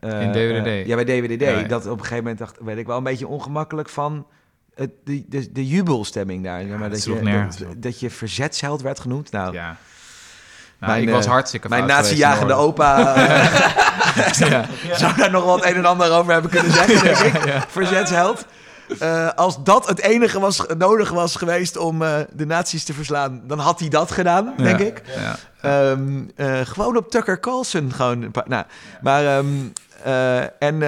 Eh, 0.00 0.20
In 0.22 0.32
DWDD. 0.32 0.66
eh, 0.66 0.86
ja, 0.86 0.94
bij 0.94 1.04
DWDD. 1.04 1.40
Ja, 1.40 1.50
ja. 1.58 1.62
Dat 1.68 1.84
op 1.86 1.92
een 1.92 1.98
gegeven 1.98 2.16
moment 2.16 2.38
dacht, 2.38 2.58
werd 2.60 2.78
ik 2.78 2.86
wel 2.86 2.96
een 2.96 3.02
beetje 3.02 3.26
ongemakkelijk 3.28 3.88
van 3.88 4.26
het, 4.74 4.90
de, 5.04 5.24
de, 5.28 5.52
de 5.52 5.66
jubelstemming 5.66 6.44
daar. 6.44 6.64
maar, 6.64 6.90
dat, 6.90 7.04
je, 7.04 7.48
dat, 7.76 8.00
je 8.00 8.10
verzetsheld 8.10 8.82
werd 8.82 9.00
genoemd. 9.00 9.30
Nou, 9.30 9.52
Ja. 9.52 9.76
Nou, 10.80 10.92
Mijn, 10.96 11.08
ik 11.08 11.14
was 11.14 11.24
eh, 11.24 11.30
hartstikke 11.30 11.68
mijn 11.68 11.86
nazi-jagende 11.86 12.52
opa 12.54 13.14
eh, 13.16 14.38
Ja. 14.48 14.64
zou 14.96 15.16
daar 15.16 15.30
nog 15.30 15.44
wat 15.44 15.64
een 15.64 15.74
en 15.74 15.84
ander 15.84 16.10
over 16.12 16.32
hebben 16.32 16.50
kunnen 16.50 16.72
zeggen, 16.72 17.02
denk 17.32 17.44
ik. 17.44 17.62
Verzetsheld. 17.68 18.46
Eh, 18.98 19.28
als 19.30 19.62
dat 19.64 19.88
het 19.88 20.00
enige 20.00 20.40
was, 20.40 20.62
nodig 20.78 21.10
was 21.10 21.36
geweest 21.36 21.76
om 21.76 21.98
de 22.32 22.46
nazi's 22.46 22.84
te 22.84 22.92
verslaan, 22.92 23.42
dan 23.46 23.58
had 23.58 23.80
hij 23.80 23.88
dat 23.88 24.10
gedaan, 24.10 24.54
denk 24.56 24.78
ik. 24.78 25.02
Ja. 25.16 25.36
Ehm, 25.60 26.22
eh, 26.36 26.60
gewoon 26.64 26.96
op 26.96 27.10
Tucker 27.10 27.40
Carlson. 27.40 27.92
Gewoon 27.92 28.22
een 28.22 28.30
paar- 28.30 28.48
nou, 28.48 28.64
maar, 29.02 29.24
ehm, 29.26 29.46
eh, 30.02 30.40
en, 30.42 30.82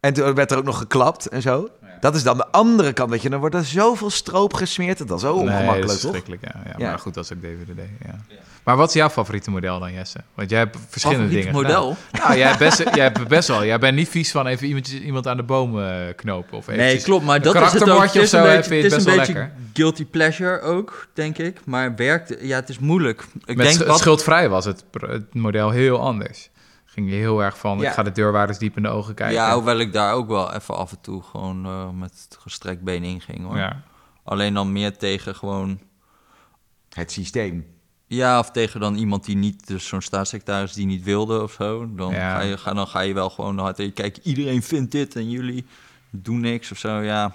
en 0.00 0.12
toen 0.12 0.34
werd 0.34 0.50
er 0.50 0.58
ook 0.58 0.64
nog 0.64 0.78
geklapt 0.78 1.26
en 1.28 1.42
zo. 1.42 1.68
Dat 2.00 2.14
is 2.14 2.22
dan 2.22 2.36
de 2.36 2.46
andere 2.50 2.92
kant, 2.92 3.10
weet 3.10 3.22
je. 3.22 3.30
Dan 3.30 3.40
wordt 3.40 3.54
er 3.54 3.64
zoveel 3.64 4.10
stroop 4.10 4.54
gesmeerd. 4.54 5.08
Dat 5.08 5.16
is 5.16 5.22
zo 5.22 5.34
Nee, 5.36 5.44
dat 5.44 5.52
ongemakkelijk, 5.54 5.92
is 5.92 6.00
toch? 6.00 6.00
verschrikkelijk, 6.00 6.42
ja. 6.42 6.60
ja, 6.64 6.74
Ja. 6.78 6.88
Maar 6.90 6.98
goed, 6.98 7.14
dat 7.14 7.24
is 7.24 7.32
ook 7.32 7.38
DWDD, 7.40 7.80
ja. 8.04 8.36
Maar 8.64 8.76
wat 8.76 8.88
is 8.88 8.94
jouw 8.94 9.08
favoriete 9.10 9.50
model 9.50 9.78
dan, 9.80 9.92
Jesse? 9.92 10.18
Want 10.34 10.50
jij 10.50 10.58
hebt 10.58 10.76
verschillende 10.88 11.22
Favoriet 11.24 11.46
dingen 11.46 11.62
model? 11.62 11.96
gedaan. 12.10 12.26
Nou, 12.28 12.38
jij 12.38 12.46
hebt, 12.46 12.58
best, 12.58 12.78
jij 12.94 13.04
hebt 13.04 13.28
best 13.28 13.48
wel. 13.48 13.64
Jij 13.64 13.78
bent 13.78 13.96
niet 13.96 14.08
vies 14.08 14.30
van 14.30 14.46
even 14.46 14.66
iemand, 14.66 14.88
iemand 14.88 15.26
aan 15.26 15.36
de 15.36 15.42
boom 15.42 15.80
eh, 15.82 15.94
knopen. 16.16 16.58
Of 16.58 16.66
Nee, 16.66 17.02
klopt, 17.02 17.24
maar 17.24 17.42
dat 17.42 17.54
is 17.54 17.72
het 17.72 17.88
ook. 17.90 18.02
Het 18.02 18.14
is 18.14 18.16
of 18.16 18.22
een 18.22 18.28
zo, 18.28 18.42
beetje, 18.42 18.62
vind 18.62 18.66
je 18.68 18.74
het 18.74 18.84
is 18.84 18.92
een 18.92 18.96
best 18.96 19.04
wel 19.06 19.16
beetje 19.16 19.32
lekker. 19.32 19.52
guilty 19.72 20.04
pleasure 20.06 20.60
ook, 20.60 21.06
denk 21.14 21.38
ik. 21.38 21.58
Maar 21.64 21.94
werkt, 21.96 22.34
ja, 22.40 22.56
het 22.56 22.68
is 22.68 22.78
moeilijk. 22.78 23.22
Ik 23.44 23.56
Met 23.56 23.66
denk 23.66 23.80
sch- 23.80 23.86
wat, 23.86 23.98
schuldvrij 23.98 24.48
was 24.48 24.64
het, 24.64 24.84
het 25.00 25.34
model 25.34 25.70
heel 25.70 26.00
anders. 26.00 26.49
Ging 27.00 27.12
je 27.12 27.18
heel 27.18 27.42
erg 27.42 27.58
van, 27.58 27.78
Ja. 27.78 27.88
ik 27.88 27.94
ga 27.94 28.02
de 28.02 28.12
deurwaarders 28.12 28.58
diep 28.58 28.76
in 28.76 28.82
de 28.82 28.88
ogen 28.88 29.14
kijken. 29.14 29.36
ja, 29.36 29.54
hoewel 29.54 29.78
ik 29.78 29.92
daar 29.92 30.12
ook 30.14 30.28
wel 30.28 30.52
even 30.54 30.76
af 30.76 30.90
en 30.90 31.00
toe 31.00 31.22
gewoon 31.22 31.66
eh, 31.66 31.90
met 31.90 32.28
gestrekt 32.38 32.82
been 32.82 33.04
in 33.04 33.20
ging, 33.20 33.44
hoor. 33.46 33.56
Ja. 33.56 33.82
Alleen 34.24 34.54
dan 34.54 34.72
meer 34.72 34.96
tegen 34.96 35.34
gewoon... 35.34 35.80
Het 36.90 37.12
systeem. 37.12 37.66
Ja, 38.06 38.38
of 38.38 38.50
tegen 38.50 38.80
dan 38.80 38.94
iemand 38.96 39.24
die 39.24 39.36
niet, 39.36 39.66
dus 39.66 39.86
zo'n 39.86 40.00
staatssecretaris 40.00 40.72
die 40.72 40.86
niet 40.86 41.02
wilde 41.04 41.42
of 41.42 41.52
zo. 41.52 41.94
Dan, 41.94 42.12
Ja. 42.12 42.34
ga, 42.36 42.40
je, 42.42 42.58
ga, 42.58 42.72
dan 42.74 42.86
ga 42.86 43.00
je 43.00 43.14
wel 43.14 43.30
gewoon 43.30 43.58
hard 43.58 43.76
tegen, 43.76 43.92
kijk, 43.92 44.16
iedereen 44.22 44.62
vindt 44.62 44.92
dit 44.92 45.16
en 45.16 45.30
jullie 45.30 45.66
doen 46.10 46.40
niks 46.40 46.70
of 46.72 46.78
zo, 46.78 47.00
ja. 47.00 47.34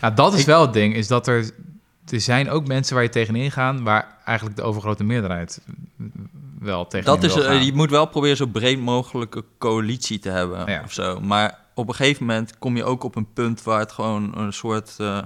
Ja, 0.00 0.10
dat 0.10 0.34
is 0.34 0.40
Ik- 0.40 0.46
wel 0.46 0.60
het 0.60 0.72
ding, 0.72 0.94
is 0.94 1.06
dat 1.08 1.26
er... 1.26 1.50
Er 2.10 2.20
zijn 2.20 2.50
ook 2.50 2.66
mensen 2.66 2.94
waar 2.94 3.02
je 3.04 3.08
tegenin 3.10 3.50
gaat... 3.50 3.80
waar 3.80 4.16
eigenlijk 4.24 4.56
de 4.56 4.62
overgrote 4.62 5.04
meerderheid 5.04 5.60
wel 6.60 6.86
tegen 6.86 7.06
Dat 7.06 7.22
is, 7.24 7.34
eh, 7.36 7.44
gaan. 7.44 7.64
je 7.64 7.72
moet 7.74 7.90
wel 7.90 8.06
proberen 8.06 8.36
zo 8.36 8.46
breed 8.46 8.80
mogelijke 8.80 9.44
coalitie 9.58 10.18
te 10.18 10.30
hebben 10.30 10.70
Ja. 10.70 10.82
of 10.84 10.92
zo. 10.92 11.20
Maar 11.20 11.58
op 11.74 11.88
een 11.88 11.94
gegeven 11.94 12.26
moment 12.26 12.58
kom 12.58 12.76
je 12.76 12.84
ook 12.84 13.02
op 13.04 13.16
een 13.16 13.32
punt 13.32 13.62
waar 13.62 13.78
het 13.80 13.92
gewoon 13.92 14.38
een 14.38 14.52
soort... 14.52 14.94
eh, 14.98 15.18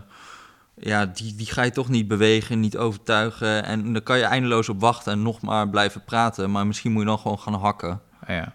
ja, 0.76 1.06
die, 1.06 1.34
die 1.34 1.46
ga 1.46 1.62
je 1.62 1.70
toch 1.70 1.88
niet 1.88 2.08
bewegen, 2.08 2.60
niet 2.60 2.76
overtuigen. 2.76 3.64
En 3.64 3.92
dan 3.92 4.02
kan 4.02 4.18
je 4.18 4.24
eindeloos 4.24 4.68
op 4.68 4.80
wachten 4.80 5.12
en 5.12 5.22
nog 5.22 5.40
maar 5.40 5.68
blijven 5.68 6.04
praten. 6.04 6.50
Maar 6.50 6.66
misschien 6.66 6.92
moet 6.92 7.02
je 7.02 7.08
dan 7.08 7.18
gewoon 7.18 7.38
gaan 7.38 7.54
hakken. 7.54 8.00
Ja. 8.26 8.54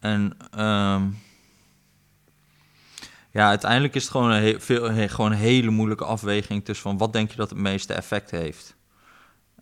En 0.00 0.36
ehm, 0.50 1.02
ja, 3.30 3.48
uiteindelijk 3.48 3.94
is 3.94 4.02
het 4.02 4.10
gewoon 4.10 4.30
een, 4.30 4.42
he- 4.42 4.60
veel, 4.60 5.08
gewoon 5.08 5.32
een 5.32 5.38
hele 5.38 5.70
moeilijke 5.70 6.04
afweging 6.04 6.64
tussen 6.64 6.88
van 6.88 6.98
wat 6.98 7.12
denk 7.12 7.30
je 7.30 7.36
dat 7.36 7.50
het 7.50 7.58
meeste 7.58 7.94
effect 7.94 8.30
heeft. 8.30 8.76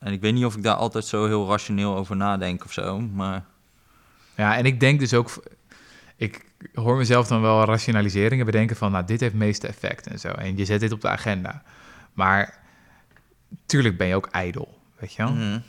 En 0.01 0.13
ik 0.13 0.21
weet 0.21 0.35
niet 0.35 0.45
of 0.45 0.57
ik 0.57 0.63
daar 0.63 0.75
altijd 0.75 1.05
zo 1.05 1.27
heel 1.27 1.49
rationeel 1.49 1.97
over 1.97 2.17
nadenk 2.17 2.65
of 2.65 2.73
zo, 2.73 3.01
maar 3.01 3.45
Ja, 4.35 4.57
en 4.57 4.65
ik 4.65 4.81
denk 4.81 5.01
dus 5.01 5.15
ook... 5.15 5.43
Ik 6.17 6.45
hoor 6.75 6.97
mezelf 6.97 7.29
dan 7.29 7.41
wel 7.41 7.65
rationaliseringen 7.65 8.47
bedenken 8.47 8.77
van... 8.77 8.93
nou, 8.93 9.05
dit 9.05 9.21
heeft 9.21 9.33
het 9.33 9.43
meeste 9.43 9.67
effect 9.67 10.07
en 10.07 10.19
zo. 10.19 10.29
En 10.29 10.57
je 10.57 10.65
zet 10.65 10.81
dit 10.81 10.93
op 10.93 11.01
de 11.01 11.09
agenda. 11.09 11.63
Maar 12.13 12.59
tuurlijk 13.67 13.97
ben 13.97 14.07
je 14.07 14.15
ook 14.15 14.27
ijdel, 14.27 14.79
weet 14.99 15.13
je 15.13 15.23
wel? 15.23 15.33
mhm, 15.33 15.61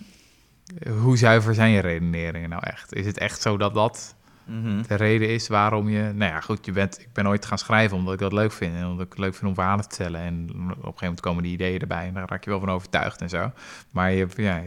Hoe 1.01 1.17
zuiver 1.17 1.53
zijn 1.53 1.71
je 1.71 1.79
redeneringen 1.79 2.49
nou 2.49 2.63
echt? 2.65 2.93
Is 2.93 3.05
het 3.05 3.17
echt 3.17 3.41
zo 3.41 3.57
dat 3.57 3.73
dat 3.73 4.15
mhm. 4.49 4.81
de 4.87 4.95
reden 4.95 5.29
is 5.29 5.47
waarom 5.47 5.89
je... 5.89 6.01
Nou 6.13 6.31
ja, 6.31 6.39
goed, 6.39 6.65
je 6.65 6.71
bent, 6.71 6.99
ik 6.99 7.13
ben 7.13 7.27
ooit 7.27 7.45
gaan 7.45 7.57
schrijven 7.57 7.97
omdat 7.97 8.13
ik 8.13 8.19
dat 8.19 8.33
leuk 8.33 8.51
vind. 8.51 8.75
En 8.75 8.85
omdat 8.85 9.05
ik 9.05 9.11
het 9.11 9.19
leuk 9.19 9.35
vind 9.35 9.47
om 9.47 9.53
verhalen 9.53 9.89
te 9.89 9.95
vertellen. 9.95 10.21
En 10.21 10.47
op 10.49 10.59
een 10.59 10.65
gegeven 10.65 10.93
moment 10.99 11.19
komen 11.19 11.43
die 11.43 11.51
ideeën 11.51 11.79
erbij. 11.79 12.07
En 12.07 12.13
daar 12.13 12.29
raak 12.29 12.43
je 12.43 12.49
wel 12.49 12.59
van 12.59 12.69
overtuigd 12.69 13.21
en 13.21 13.29
zo. 13.29 13.51
Maar 13.91 14.11
je, 14.11 14.27
ja, 14.35 14.61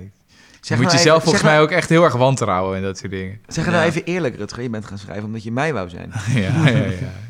Je 0.69 0.75
nou 0.75 0.83
moet 0.83 0.93
even- 0.93 1.05
jezelf 1.05 1.23
volgens 1.23 1.43
zeg 1.43 1.51
mij 1.53 1.61
nou- 1.61 1.71
ook 1.73 1.77
echt 1.79 1.89
heel 1.89 2.05
erg 2.05 2.15
wantrouwen 2.17 2.77
en 2.77 2.83
dat 2.83 2.99
soort 2.99 3.11
dingen. 3.11 3.41
Zeg 3.47 3.65
het 3.65 3.75
nou 3.75 3.87
even 3.87 4.05
eerlijk, 4.05 4.37
Rutger. 4.37 4.63
Je 4.63 4.71
bent 4.71 4.87
gaan 4.87 4.99
schrijven 4.99 5.25
omdat 5.25 5.43
je 5.43 5.53
mij 5.53 5.73
wou 5.73 5.89
zijn. 5.89 6.13
ja, 6.35 6.41
ja, 6.41 6.69
ja, 6.77 6.85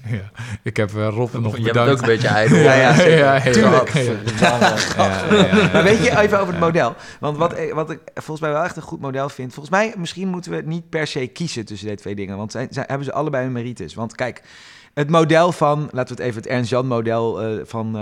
ja. 0.07 0.31
Ik 0.63 0.77
heb 0.77 0.89
eh, 0.97 1.09
Rob 1.09 1.33
nog 1.35 1.45
Je 1.57 1.63
bent 1.63 1.63
bedankt. 1.65 1.91
ook 1.93 2.01
een 2.01 2.07
beetje 2.07 2.29
ijdel. 2.29 2.59
Ja, 2.69 2.73
ja, 2.75 2.95
ja, 3.03 3.35
ja, 3.35 3.41
Tuurlijk. 3.53 3.89
ja, 3.89 4.01
ja, 4.01 4.13
ja, 4.41 4.77
ja. 4.97 5.69
Maar 5.73 5.83
weet 5.83 6.05
je, 6.05 6.19
even 6.21 6.41
over 6.41 6.53
het 6.53 6.63
model. 6.63 6.95
Want 7.21 7.37
wat, 7.37 7.59
ik- 7.59 7.73
wat 7.73 7.91
ik 7.91 7.99
volgens 8.15 8.41
mij 8.41 8.51
wel 8.53 8.63
echt 8.65 8.77
een 8.77 8.83
goed 8.83 9.01
model 9.01 9.29
vind... 9.29 9.53
Volgens 9.55 9.75
mij, 9.75 9.95
misschien 9.97 10.29
moeten 10.29 10.53
we 10.53 10.63
niet 10.65 10.89
per 10.89 11.07
se 11.07 11.27
kiezen 11.27 11.65
tussen 11.65 11.87
deze 11.89 12.01
twee 12.01 12.15
dingen. 12.15 12.37
Want 12.37 12.53
zijn, 12.53 12.67
zijn, 12.71 12.87
hebben 12.89 13.07
ze 13.07 13.13
allebei 13.13 13.45
hun 13.45 13.53
merites. 13.53 13.95
Want 13.95 14.15
kijk, 14.15 14.43
het 14.95 15.11
model 15.11 15.53
van... 15.53 15.89
Laten 15.93 16.17
we 16.17 16.23
het 16.23 16.31
even 16.31 16.43
het 16.43 16.51
Ernst-Jan-model 16.51 17.43
eh, 17.43 17.65
van... 17.65 17.97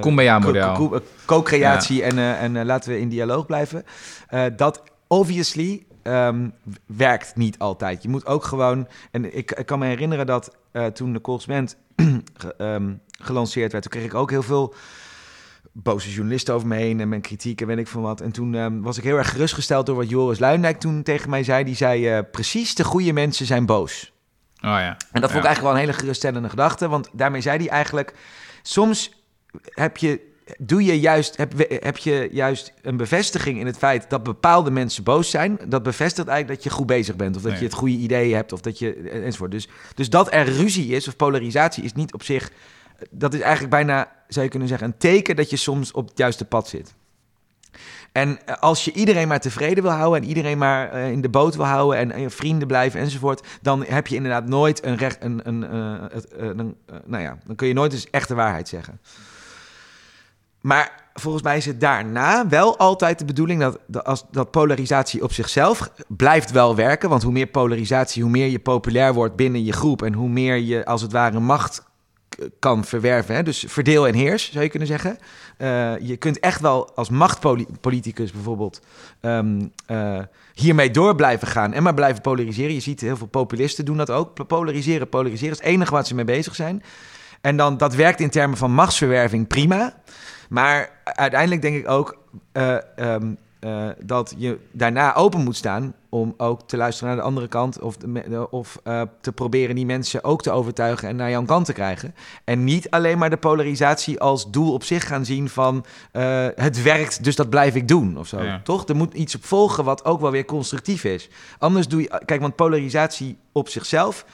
Kumbaya-model. 0.00 0.94
eh, 0.94 1.00
Co-creatie 1.24 2.02
en, 2.02 2.18
en 2.18 2.66
laten 2.66 2.90
we 2.90 3.00
in 3.00 3.08
dialoog 3.08 3.46
blijven. 3.46 3.84
Eh, 4.28 4.44
dat 4.56 4.82
obviously 5.06 5.86
ehm, 6.02 6.48
werkt 6.86 7.36
niet 7.36 7.58
altijd. 7.58 8.02
Je 8.02 8.08
moet 8.08 8.26
ook 8.26 8.44
gewoon... 8.44 8.88
En 9.10 9.36
ik, 9.36 9.52
ik 9.52 9.66
kan 9.66 9.78
me 9.78 9.86
herinneren 9.86 10.26
dat 10.26 10.56
eh, 10.72 10.86
toen 10.86 11.12
de 11.12 11.20
Correspondent 11.20 11.76
ehm, 12.58 12.92
gelanceerd 13.10 13.72
werd... 13.72 13.84
toen 13.84 13.92
kreeg 13.92 14.04
ik 14.10 14.14
ook 14.14 14.30
heel 14.30 14.42
veel 14.42 14.74
boze 15.72 16.10
journalisten 16.10 16.54
over 16.54 16.68
me 16.68 16.76
heen 16.76 17.00
en 17.00 17.08
mijn 17.08 17.20
kritiek 17.20 17.60
en 17.60 17.66
weet 17.66 17.78
ik 17.78 17.88
van 17.88 18.02
wat. 18.02 18.20
En 18.20 18.32
toen 18.32 18.54
ehm, 18.54 18.80
was 18.80 18.98
ik 18.98 19.04
heel 19.04 19.16
erg 19.16 19.30
gerustgesteld 19.30 19.86
door 19.86 19.96
wat 19.96 20.10
Joris 20.10 20.38
Luindijk 20.38 20.80
toen 20.80 21.02
tegen 21.02 21.30
mij 21.30 21.44
zei. 21.44 21.64
Die 21.64 21.76
zei, 21.76 22.08
eh, 22.08 22.18
precies 22.30 22.74
de 22.74 22.84
goede 22.84 23.12
mensen 23.12 23.46
zijn 23.46 23.66
boos. 23.66 24.12
Oh 24.62 24.68
ja. 24.70 24.96
En 25.12 25.20
dat 25.20 25.30
vond 25.30 25.44
ik 25.44 25.46
eigenlijk 25.46 25.60
wel 25.60 25.72
een 25.72 25.78
hele 25.78 25.92
geruststellende 25.92 26.48
gedachte. 26.48 26.88
Want 26.88 27.08
daarmee 27.12 27.40
zei 27.40 27.58
hij 27.58 27.68
eigenlijk... 27.68 28.14
Soms 28.62 29.24
heb 29.62 29.96
je, 29.96 30.20
doe 30.58 30.84
je 30.84 31.00
juist, 31.00 31.36
heb, 31.36 31.52
heb 31.68 31.96
je 31.96 32.28
juist 32.32 32.72
een 32.82 32.96
bevestiging 32.96 33.58
in 33.58 33.66
het 33.66 33.76
feit 33.78 34.10
dat 34.10 34.22
bepaalde 34.22 34.70
mensen 34.70 35.04
boos 35.04 35.30
zijn. 35.30 35.58
Dat 35.66 35.82
bevestigt 35.82 36.28
eigenlijk 36.28 36.62
dat 36.62 36.72
je 36.72 36.78
goed 36.78 36.86
bezig 36.86 37.16
bent. 37.16 37.36
Of 37.36 37.42
dat 37.42 37.50
Nee. 37.50 37.60
je 37.60 37.66
het 37.66 37.76
goede 37.76 37.94
idee 37.94 38.34
hebt. 38.34 38.52
Of 38.52 38.60
dat 38.60 38.78
je, 38.78 38.92
enzovoort. 39.10 39.50
Dus, 39.50 39.68
dus 39.94 40.10
dat 40.10 40.32
er 40.32 40.44
ruzie 40.44 40.94
is 40.94 41.08
of 41.08 41.16
polarisatie 41.16 41.84
is 41.84 41.92
niet 41.92 42.12
op 42.14 42.22
zich... 42.22 42.50
Dat 43.10 43.34
is 43.34 43.40
eigenlijk 43.40 43.70
bijna, 43.70 44.12
zou 44.28 44.44
je 44.44 44.50
kunnen 44.50 44.68
zeggen, 44.68 44.86
een 44.86 44.98
teken 44.98 45.36
dat 45.36 45.50
je 45.50 45.56
soms 45.56 45.92
op 45.92 46.08
het 46.08 46.18
juiste 46.18 46.44
pad 46.44 46.68
zit. 46.68 46.94
En 48.12 48.38
eh, 48.46 48.56
als 48.56 48.84
je 48.84 48.92
iedereen 48.92 49.28
maar 49.28 49.40
tevreden 49.40 49.82
wil 49.82 49.92
houden 49.92 50.22
en 50.22 50.28
iedereen 50.28 50.58
maar 50.58 50.90
eh, 50.90 51.10
in 51.10 51.20
de 51.20 51.28
boot 51.28 51.56
wil 51.56 51.64
houden 51.64 52.12
en, 52.12 52.20
je 52.20 52.30
vrienden 52.30 52.68
blijven 52.68 53.00
enzovoort, 53.00 53.46
dan 53.62 53.84
heb 53.84 54.06
je 54.06 54.14
inderdaad 54.14 54.46
nooit 54.46 54.84
een 54.84 54.96
recht, 54.96 55.18
een, 55.20 55.40
een, 55.44 55.64
eh, 55.64 55.94
eh, 56.38 56.50
eh, 56.50 56.56
nou 57.04 57.22
ja, 57.22 57.38
dan 57.46 57.56
kun 57.56 57.68
je 57.68 57.74
nooit 57.74 57.92
eens 57.92 58.10
echte 58.10 58.34
waarheid 58.34 58.68
zeggen. 58.68 59.00
Maar 60.60 61.02
volgens 61.14 61.42
mij 61.42 61.56
is 61.56 61.66
het 61.66 61.80
daarna 61.80 62.48
wel 62.48 62.78
altijd 62.78 63.18
de 63.18 63.24
bedoeling 63.24 63.60
dat, 63.60 63.78
dat, 63.86 64.04
als, 64.04 64.24
dat 64.30 64.50
polarisatie 64.50 65.22
op 65.22 65.32
zichzelf 65.32 65.90
blijft 66.08 66.50
wel 66.50 66.74
werken. 66.74 67.08
Want 67.08 67.22
hoe 67.22 67.32
meer 67.32 67.46
polarisatie, 67.46 68.22
hoe 68.22 68.30
meer 68.30 68.46
je 68.46 68.58
populair 68.58 69.14
wordt 69.14 69.36
binnen 69.36 69.64
je 69.64 69.72
groep 69.72 70.02
en 70.02 70.12
hoe 70.12 70.28
meer 70.28 70.56
je 70.56 70.84
als 70.84 71.02
het 71.02 71.12
ware 71.12 71.40
macht 71.40 71.82
kan 72.58 72.84
verwerven. 72.84 73.34
Hè? 73.34 73.42
Dus 73.42 73.64
verdeel 73.68 74.06
en 74.06 74.14
heers, 74.14 74.52
zou 74.52 74.64
je 74.64 74.70
kunnen 74.70 74.88
zeggen. 74.88 75.18
Eh, 75.56 75.98
je 75.98 76.16
kunt 76.16 76.38
echt 76.38 76.60
wel 76.60 76.94
als 76.94 77.10
machtpoliticus 77.10 78.32
bijvoorbeeld 78.32 78.80
ehm, 79.20 79.66
eh, 79.86 80.18
hiermee 80.54 80.90
door 80.90 81.14
blijven 81.14 81.48
gaan 81.48 81.72
en 81.72 81.82
maar 81.82 81.94
blijven 81.94 82.22
polariseren. 82.22 82.74
Je 82.74 82.80
ziet 82.80 83.00
heel 83.00 83.16
veel 83.16 83.26
populisten 83.26 83.84
doen 83.84 83.96
dat 83.96 84.10
ook. 84.10 84.46
Polariseren, 84.46 85.08
polariseren 85.08 85.52
is 85.52 85.58
het 85.58 85.66
enige 85.66 85.92
wat 85.92 86.06
ze 86.06 86.14
mee 86.14 86.24
bezig 86.24 86.54
zijn. 86.54 86.82
En 87.40 87.56
dan, 87.56 87.76
dat 87.76 87.94
werkt 87.94 88.20
in 88.20 88.30
termen 88.30 88.58
van 88.58 88.72
machtsverwerving 88.72 89.46
prima. 89.46 89.94
Maar 90.48 90.90
uiteindelijk 91.04 91.62
denk 91.62 91.76
ik 91.76 91.88
ook 91.88 92.18
eh, 92.52 92.76
ehm, 92.96 93.34
eh, 93.60 93.88
dat 94.02 94.34
je 94.36 94.58
daarna 94.72 95.14
open 95.14 95.40
moet 95.40 95.56
staan 95.56 95.94
om 96.10 96.34
ook 96.36 96.68
te 96.68 96.76
luisteren 96.76 97.08
naar 97.08 97.18
de 97.18 97.28
andere 97.28 97.48
kant. 97.48 97.80
Of, 97.80 97.96
de 97.96 98.50
of 98.50 98.80
eh, 98.84 99.02
te 99.20 99.32
proberen 99.32 99.74
die 99.74 99.86
mensen 99.86 100.24
ook 100.24 100.42
te 100.42 100.50
overtuigen 100.50 101.08
en 101.08 101.16
naar 101.16 101.30
jouw 101.30 101.44
kant 101.44 101.66
te 101.66 101.72
krijgen. 101.72 102.14
En 102.44 102.64
niet 102.64 102.90
alleen 102.90 103.18
maar 103.18 103.30
de 103.30 103.36
polarisatie 103.36 104.20
als 104.20 104.50
doel 104.50 104.72
op 104.72 104.84
zich 104.84 105.06
gaan 105.06 105.24
zien 105.24 105.48
van 105.48 105.84
eh, 106.12 106.46
het 106.54 106.82
werkt, 106.82 107.24
dus 107.24 107.36
dat 107.36 107.50
blijf 107.50 107.74
ik 107.74 107.88
doen 107.88 108.18
of 108.18 108.26
zo. 108.26 108.42
Ja. 108.42 108.60
Toch? 108.64 108.88
Er 108.88 108.96
moet 108.96 109.14
iets 109.14 109.34
op 109.34 109.44
volgen 109.44 109.84
wat 109.84 110.04
ook 110.04 110.20
wel 110.20 110.30
weer 110.30 110.44
constructief 110.44 111.04
is. 111.04 111.28
Anders 111.58 111.88
doe 111.88 112.00
je, 112.00 112.20
kijk, 112.24 112.40
want 112.40 112.56
polarisatie 112.56 113.38
op 113.52 113.68
zichzelf 113.68 114.24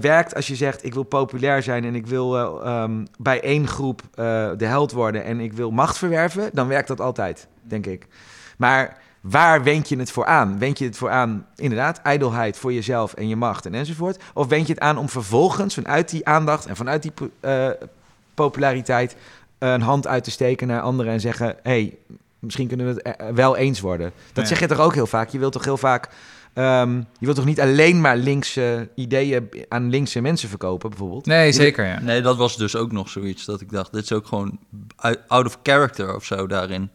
werkt 0.00 0.34
als 0.34 0.46
je 0.46 0.56
zegt: 0.56 0.84
ik 0.84 0.94
wil 0.94 1.02
populair 1.02 1.62
zijn 1.62 1.84
en 1.84 1.94
ik 1.94 2.06
wil 2.06 2.36
eh, 2.36 2.66
ehm, 2.66 3.04
bij 3.18 3.40
één 3.40 3.66
groep 3.66 4.02
de 4.56 4.66
held 4.66 4.92
worden 4.92 5.24
en 5.24 5.40
ik 5.40 5.52
wil 5.52 5.70
macht 5.70 5.98
verwerven, 5.98 6.50
dan 6.52 6.68
werkt 6.68 6.88
dat 6.88 7.00
altijd, 7.00 7.48
denk 7.62 7.86
ik. 7.86 8.06
Maar 8.56 8.96
waar 9.20 9.62
wend 9.62 9.88
je 9.88 9.96
het 9.98 10.10
voor 10.10 10.24
aan? 10.26 10.58
Wend 10.58 10.78
je 10.78 10.84
het 10.84 10.96
voor 10.96 11.10
aan, 11.10 11.46
inderdaad, 11.56 12.00
ijdelheid 12.02 12.56
voor 12.58 12.72
jezelf 12.72 13.14
en 13.14 13.28
je 13.28 13.36
macht 13.36 13.66
en 13.66 13.74
enzovoort? 13.74 14.22
Of 14.34 14.46
wend 14.46 14.66
je 14.66 14.72
het 14.72 14.82
aan 14.82 14.98
om 14.98 15.08
vervolgens 15.08 15.74
vanuit 15.74 16.08
die 16.10 16.26
aandacht 16.26 16.66
en 16.66 16.76
vanuit 16.76 17.02
die 17.02 17.12
eh, 17.40 17.68
populariteit 18.34 19.16
een 19.58 19.80
hand 19.82 20.06
uit 20.06 20.24
te 20.24 20.30
steken 20.30 20.66
naar 20.66 20.80
anderen 20.80 21.12
en 21.12 21.20
zeggen: 21.20 21.46
hé, 21.46 21.54
hey, 21.62 21.96
misschien 22.38 22.68
kunnen 22.68 22.86
we 22.86 22.92
het 23.02 23.16
eh, 23.16 23.28
wel 23.28 23.56
eens 23.56 23.80
worden? 23.80 24.12
Dat 24.32 24.42
Ja. 24.44 24.48
zeg 24.50 24.60
je 24.60 24.66
toch 24.66 24.80
ook 24.80 24.94
heel 24.94 25.06
vaak? 25.06 25.28
Je 25.28 25.38
wilt 25.38 25.52
toch 25.52 25.64
heel 25.64 25.76
vaak. 25.76 26.08
ehm, 26.52 26.96
je 26.96 27.04
wilt 27.24 27.36
toch 27.36 27.44
niet 27.44 27.60
alleen 27.60 28.00
maar 28.00 28.16
linkse 28.16 28.88
ideeën 28.94 29.48
aan 29.68 29.90
linkse 29.90 30.20
mensen 30.20 30.48
verkopen, 30.48 30.88
bijvoorbeeld? 30.90 31.26
Nee, 31.26 31.52
zeker 31.52 31.86
ja. 31.86 32.00
Nee, 32.00 32.22
dat 32.22 32.36
was 32.36 32.56
dus 32.56 32.76
ook 32.76 32.92
nog 32.92 33.08
zoiets 33.08 33.44
dat 33.44 33.60
ik 33.60 33.70
dacht, 33.70 33.92
dit 33.92 34.02
is 34.02 34.12
ook 34.12 34.26
gewoon 34.26 34.58
out 35.26 35.46
of 35.46 35.58
character 35.62 36.14
of 36.14 36.24
zo 36.24 36.46
daarin. 36.46 36.90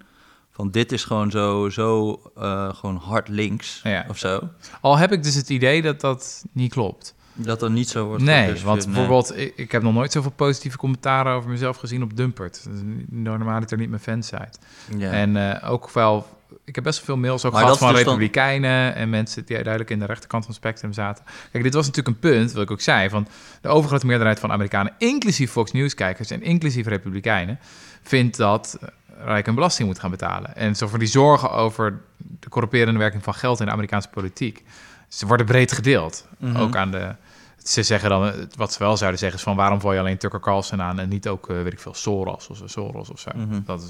Van 0.61 0.71
dit 0.71 0.91
is 0.91 1.03
gewoon 1.03 1.31
zo, 1.31 1.69
zo 1.69 2.19
eh, 2.37 2.73
gewoon 2.73 2.95
hard 2.95 3.27
links 3.27 3.79
Ja. 3.83 4.05
of 4.09 4.17
zo. 4.17 4.49
Al 4.81 4.97
heb 4.97 5.11
ik 5.11 5.23
dus 5.23 5.35
het 5.35 5.49
idee 5.49 5.81
dat 5.81 6.01
dat 6.01 6.43
niet 6.51 6.71
klopt. 6.71 7.15
Dat 7.33 7.61
er 7.61 7.71
niet 7.71 7.89
zo 7.89 8.05
wordt 8.05 8.23
Nee, 8.23 8.61
want 8.63 8.85
nee. 8.85 8.93
bijvoorbeeld, 8.95 9.37
ik, 9.37 9.53
ik 9.55 9.71
heb 9.71 9.81
nog 9.81 9.93
nooit 9.93 10.11
zoveel 10.11 10.31
positieve 10.31 10.77
commentaren 10.77 11.33
over 11.33 11.49
mezelf 11.49 11.77
gezien 11.77 12.03
op 12.03 12.15
Dumpert. 12.17 12.61
Dat 12.63 12.73
is 12.73 12.79
Normaal 13.09 13.61
er 13.67 13.77
niet 13.77 13.89
mijn 13.89 14.01
fansite. 14.01 14.57
Ja. 14.97 15.11
En 15.11 15.61
eh, 15.61 15.71
ook 15.71 15.91
wel, 15.91 16.27
ik 16.65 16.75
heb 16.75 16.83
best 16.83 16.97
wel 16.97 17.05
veel 17.05 17.17
mails 17.17 17.45
ook 17.45 17.51
Maar 17.51 17.61
gehad 17.61 17.79
dat 17.79 17.87
van 17.87 17.95
dus 17.95 18.03
dan- 18.05 18.13
republikeinen 18.13 18.95
en 18.95 19.09
mensen 19.09 19.45
die 19.45 19.55
duidelijk 19.55 19.89
in 19.89 19.99
de 19.99 20.05
rechterkant 20.05 20.43
van 20.45 20.53
het 20.53 20.61
spectrum 20.63 20.93
zaten. 20.93 21.23
Kijk, 21.51 21.63
dit 21.63 21.73
was 21.73 21.85
natuurlijk 21.87 22.15
een 22.15 22.29
punt, 22.31 22.51
wat 22.51 22.63
ik 22.63 22.71
ook 22.71 22.81
zei, 22.81 23.09
van 23.09 23.27
de 23.61 23.67
overgrote 23.67 24.05
meerderheid 24.05 24.39
van 24.39 24.51
Amerikanen, 24.51 24.93
inclusief 24.97 25.51
Fox 25.51 25.71
News-kijkers 25.71 26.29
en 26.31 26.41
inclusief 26.43 26.85
republikeinen, 26.87 27.59
vindt 28.03 28.37
dat 28.37 28.79
Rijk 29.23 29.47
een 29.47 29.55
belasting 29.55 29.87
moet 29.87 29.99
gaan 29.99 30.11
betalen. 30.11 30.55
En 30.55 30.75
zo 30.75 30.87
voor 30.87 30.99
die 30.99 31.07
zorgen 31.07 31.51
over 31.51 32.01
de 32.17 32.49
corrumperende 32.49 32.99
werking 32.99 33.23
van 33.23 33.33
geld 33.33 33.59
in 33.59 33.65
de 33.65 33.71
Amerikaanse 33.71 34.09
politiek, 34.09 34.63
ze 35.07 35.27
worden 35.27 35.45
breed 35.45 35.71
gedeeld. 35.71 36.27
Mhm. 36.37 36.55
Ook 36.57 36.75
aan 36.75 36.91
de... 36.91 37.15
Ze 37.63 37.83
zeggen 37.83 38.09
dan, 38.09 38.33
wat 38.55 38.73
ze 38.73 38.79
wel 38.79 38.97
zouden 38.97 39.19
zeggen, 39.19 39.37
is 39.37 39.43
van 39.43 39.55
waarom 39.55 39.79
val 39.79 39.93
je 39.93 39.99
alleen 39.99 40.17
Tucker 40.17 40.39
Carlson 40.39 40.81
aan 40.81 40.99
en 40.99 41.09
niet 41.09 41.27
ook, 41.27 41.49
eh, 41.49 41.61
weet 41.61 41.73
ik 41.73 41.79
veel, 41.79 41.93
Soros 41.93 42.47
of, 42.47 42.61
Soros 42.65 43.09
of 43.09 43.19
zo. 43.19 43.29
Mhm. 43.35 43.59
dat 43.65 43.81
is, 43.81 43.89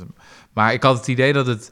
maar 0.53 0.73
ik 0.73 0.83
had 0.83 0.97
het 0.97 1.07
idee 1.07 1.33
dat 1.33 1.45
het, 1.47 1.71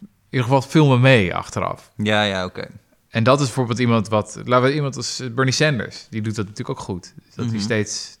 in 0.00 0.08
ieder 0.30 0.46
geval 0.46 0.62
viel 0.62 0.86
me 0.86 0.98
mee 0.98 1.34
achteraf. 1.34 1.90
Ja, 1.96 2.22
ja, 2.22 2.44
oké. 2.44 2.68
En 3.08 3.22
dat 3.24 3.38
is 3.40 3.46
bijvoorbeeld 3.46 3.78
iemand 3.78 4.08
wat, 4.08 4.38
laten 4.44 4.68
we 4.68 4.74
iemand 4.74 4.96
als 4.96 5.22
Bernie 5.34 5.54
Sanders, 5.54 6.06
die 6.10 6.22
doet 6.22 6.36
dat 6.36 6.46
natuurlijk 6.46 6.78
ook 6.78 6.84
goed. 6.84 7.14
Dat 7.34 7.44
Mhm. 7.44 7.54
hij 7.54 7.62
steeds 7.64 8.18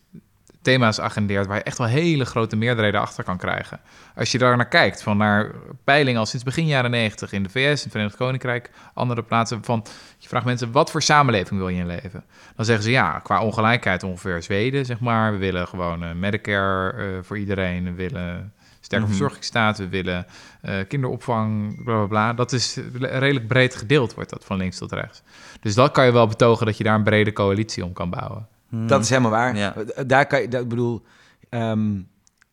thema's 0.62 1.00
agendeert 1.00 1.46
waar 1.46 1.56
je 1.56 1.62
echt 1.62 1.78
wel 1.78 1.86
hele 1.86 2.24
grote 2.24 2.56
meerderheden 2.56 3.00
achter 3.00 3.24
kan 3.24 3.36
krijgen. 3.38 3.80
Als 4.16 4.32
je 4.32 4.38
daar 4.38 4.56
naar 4.56 4.68
kijkt, 4.68 5.02
van 5.02 5.16
naar 5.16 5.50
peilingen 5.84 6.20
al 6.20 6.26
sinds 6.26 6.44
begin 6.44 6.66
jaren 6.66 6.90
90 6.90 7.32
in 7.32 7.42
de 7.42 7.48
VS, 7.48 7.56
in 7.56 7.82
het 7.82 7.90
Verenigd 7.90 8.16
Koninkrijk, 8.16 8.70
andere 8.94 9.22
plaatsen, 9.22 9.64
van 9.64 9.84
je 10.18 10.28
vraagt 10.28 10.44
mensen, 10.44 10.72
wat 10.72 10.90
voor 10.90 11.02
samenleving 11.02 11.60
wil 11.60 11.68
je 11.68 11.80
in 11.80 11.86
leven? 11.86 12.24
Dan 12.56 12.64
zeggen 12.64 12.84
ze, 12.84 12.90
ja, 12.90 13.18
qua 13.18 13.42
ongelijkheid 13.42 14.02
ongeveer 14.02 14.42
Zweden, 14.42 14.84
zeg 14.84 15.00
maar. 15.00 15.32
We 15.32 15.38
willen 15.38 15.68
gewoon 15.68 16.02
eh, 16.04 16.12
Medicare 16.12 16.92
eh, 16.92 17.06
voor 17.22 17.38
iedereen, 17.38 17.84
we 17.84 17.92
willen 17.92 18.52
sterke 18.80 19.04
Mhm. 19.04 19.14
verzorgingsstaat, 19.14 19.78
we 19.78 19.88
willen 19.88 20.26
eh, 20.60 20.74
kinderopvang, 20.88 21.74
bla 21.84 21.94
bla 21.94 22.06
bla. 22.06 22.32
Dat 22.32 22.52
is 22.52 22.78
redelijk 23.00 23.46
breed 23.46 23.74
gedeeld, 23.76 24.14
wordt 24.14 24.30
dat 24.30 24.44
van 24.44 24.56
links 24.56 24.78
tot 24.78 24.92
rechts. 24.92 25.22
Dus 25.60 25.74
dat 25.74 25.92
kan 25.92 26.04
je 26.04 26.12
wel 26.12 26.26
betogen 26.26 26.66
dat 26.66 26.76
je 26.76 26.84
daar 26.84 26.94
een 26.94 27.02
brede 27.02 27.32
coalitie 27.32 27.84
om 27.84 27.92
kan 27.92 28.10
bouwen. 28.10 28.46
Mhm. 28.70 28.86
Dat 28.86 29.02
is 29.02 29.08
helemaal 29.08 29.30
waar. 29.30 29.56
Ja. 29.56 29.74
Daar 30.06 30.26
kan 30.26 30.40
je, 30.40 30.48
dat 30.48 30.62
ik 30.62 30.68
bedoel, 30.68 31.02
ehm, 31.48 32.00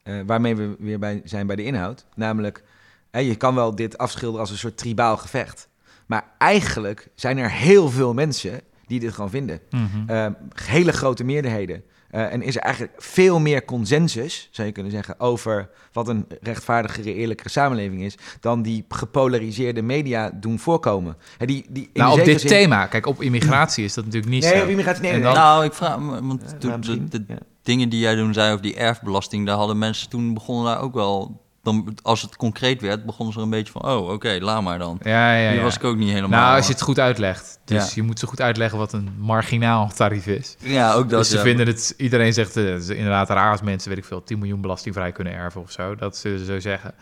eh, 0.03 0.15
waarmee 0.26 0.55
we 0.55 0.76
weer 0.80 0.99
bij 0.99 1.22
zijn 1.24 1.47
bij 1.47 1.55
de 1.55 1.63
inhoud. 1.63 2.05
Namelijk, 2.15 2.63
hè, 3.11 3.20
je 3.20 3.36
kan 3.36 3.55
wel 3.55 3.76
dit 3.76 3.97
afschilderen 3.97 4.39
als 4.41 4.51
een 4.51 4.57
soort 4.57 4.78
tribaal 4.78 5.18
gevecht. 5.18 5.70
Maar 6.05 6.26
eigenlijk 6.38 7.07
zijn 7.15 7.38
er 7.38 7.51
heel 7.51 7.89
veel 7.89 8.13
mensen 8.13 8.61
die 8.86 8.99
dit 8.99 9.13
gewoon 9.13 9.30
vinden. 9.30 9.59
Ehm, 10.07 10.32
hele 10.63 10.91
grote 10.91 11.24
meerderheden. 11.24 11.84
Eh, 12.12 12.34
en 12.34 12.41
is 12.41 12.55
er 12.55 12.62
eigenlijk 12.62 12.93
veel 13.01 13.39
meer 13.39 13.66
consensus, 13.66 14.47
zou 14.51 14.68
je 14.68 14.74
kunnen 14.74 14.91
zeggen, 14.91 15.20
over 15.20 15.70
wat 15.91 16.08
een 16.08 16.26
rechtvaardigere, 16.41 17.14
eerlijkere 17.14 17.49
samenleving 17.49 18.01
is, 18.03 18.16
dan 18.39 18.62
die 18.62 18.86
gepolariseerde 18.89 19.82
media 19.82 20.32
doen 20.34 20.60
voorkomen. 20.60 21.18
Hè, 21.38 21.45
die, 21.45 21.66
die, 21.70 21.89
in 21.93 22.01
nou, 22.01 22.20
op 22.20 22.26
dit 22.26 22.39
zin- 22.39 22.49
thema, 22.49 22.86
kijk, 22.86 23.05
op 23.05 23.22
immigratie 23.22 23.84
is 23.84 23.93
dat 23.93 24.05
natuurlijk 24.05 24.32
niet 24.34 24.43
Nee, 24.43 24.58
zo. 24.58 24.64
op 24.64 24.70
immigratie, 24.70 25.01
nee, 25.01 25.22
dan-. 25.22 25.34
Nou, 25.34 25.66
ik 25.66 25.74
vraag 25.74 25.99
me, 25.99 26.26
want 26.28 26.41
Ja, 26.51 26.58
toen 26.58 26.70
maar 26.70 26.78
misschien, 26.80 27.08
de, 27.10 27.26
de 27.26 27.34
ja. 27.34 27.39
dingen 27.64 27.89
die 27.89 27.99
jij 27.99 28.16
toen 28.16 28.34
zei 28.34 28.49
over 28.51 28.62
die 28.64 28.76
erfbelasting, 28.76 29.45
daar 29.45 29.58
hadden 29.58 29.78
mensen 29.78 30.10
toen 30.10 30.34
begonnen 30.34 30.66
daar 30.66 30.82
ook 30.82 30.93
wel 30.93 31.45
dan, 31.68 31.97
als 32.01 32.22
het 32.22 32.36
concreet 32.36 32.82
werd, 32.82 33.05
begonnen 33.05 33.34
ze 33.34 33.39
er 33.39 33.45
een 33.45 33.51
beetje 33.51 33.72
van... 33.72 33.86
oh, 33.86 34.09
oké, 34.09 34.38
laat 34.41 34.61
maar 34.61 34.80
dan. 34.80 34.99
Ja, 35.01 35.36
ja, 35.36 35.47
Die 35.49 35.57
ja. 35.57 35.63
was 35.63 35.76
ik 35.76 35.84
ook 35.84 35.97
niet 35.97 36.09
helemaal... 36.11 36.39
Nou, 36.39 36.55
als 36.55 36.68
je 36.68 36.74
het 36.74 36.82
goed 36.82 36.99
uitlegt. 36.99 37.59
Dus 37.65 37.86
Ja. 37.88 37.91
je 37.95 38.01
moet 38.01 38.20
zo 38.20 38.28
goed 38.28 38.41
uitleggen 38.41 38.78
wat 38.78 38.93
een 38.93 39.09
marginaal 39.18 39.89
tarief 39.95 40.28
is. 40.28 40.55
Ja, 40.59 40.93
ook 40.93 41.09
dat. 41.09 41.20
dus 41.20 41.30
ze 41.30 41.36
ja. 41.36 41.41
vinden 41.41 41.68
het... 41.68 41.93
Iedereen 41.97 42.34
zegt, 42.34 42.57
eh, 42.57 42.65
het 42.65 42.82
is 42.82 42.89
inderdaad 42.89 43.30
raar 43.30 43.51
als 43.51 43.61
mensen, 43.61 43.89
weet 43.89 43.97
ik 43.97 44.05
veel, 44.05 44.24
10 44.24 44.39
miljoen 44.39 44.61
belastingvrij 44.61 45.11
kunnen 45.11 45.34
erven 45.34 45.61
of 45.61 45.72
zo. 45.72 45.95
Dat 45.95 46.18
zullen 46.18 46.39
ze 46.39 46.45
zo 46.45 46.59
zeggen. 46.59 46.93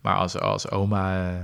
Maar 0.00 0.14
als, 0.16 0.38
als 0.38 0.70
oma 0.70 1.30
eh 1.30 1.34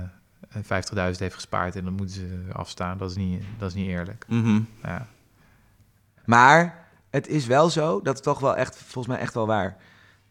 50.000 0.57 1.17
heeft 1.17 1.33
gespaard 1.33 1.75
en 1.75 1.83
dan 1.83 1.93
moeten 1.93 2.15
ze 2.15 2.53
afstaan, 2.53 2.97
dat 2.97 3.09
is 3.09 3.15
niet, 3.15 3.43
dat 3.57 3.69
is 3.69 3.75
niet 3.75 3.87
eerlijk. 3.87 4.25
Mhm. 4.27 4.59
Ja. 4.83 5.07
Maar 6.25 6.85
het 7.09 7.27
is 7.27 7.45
wel 7.45 7.69
zo, 7.69 8.01
dat 8.01 8.15
is 8.15 8.21
toch 8.21 8.39
wel 8.39 8.55
echt, 8.55 8.77
volgens 8.77 9.07
mij 9.07 9.17
echt 9.17 9.33
wel 9.33 9.47
waar. 9.47 9.77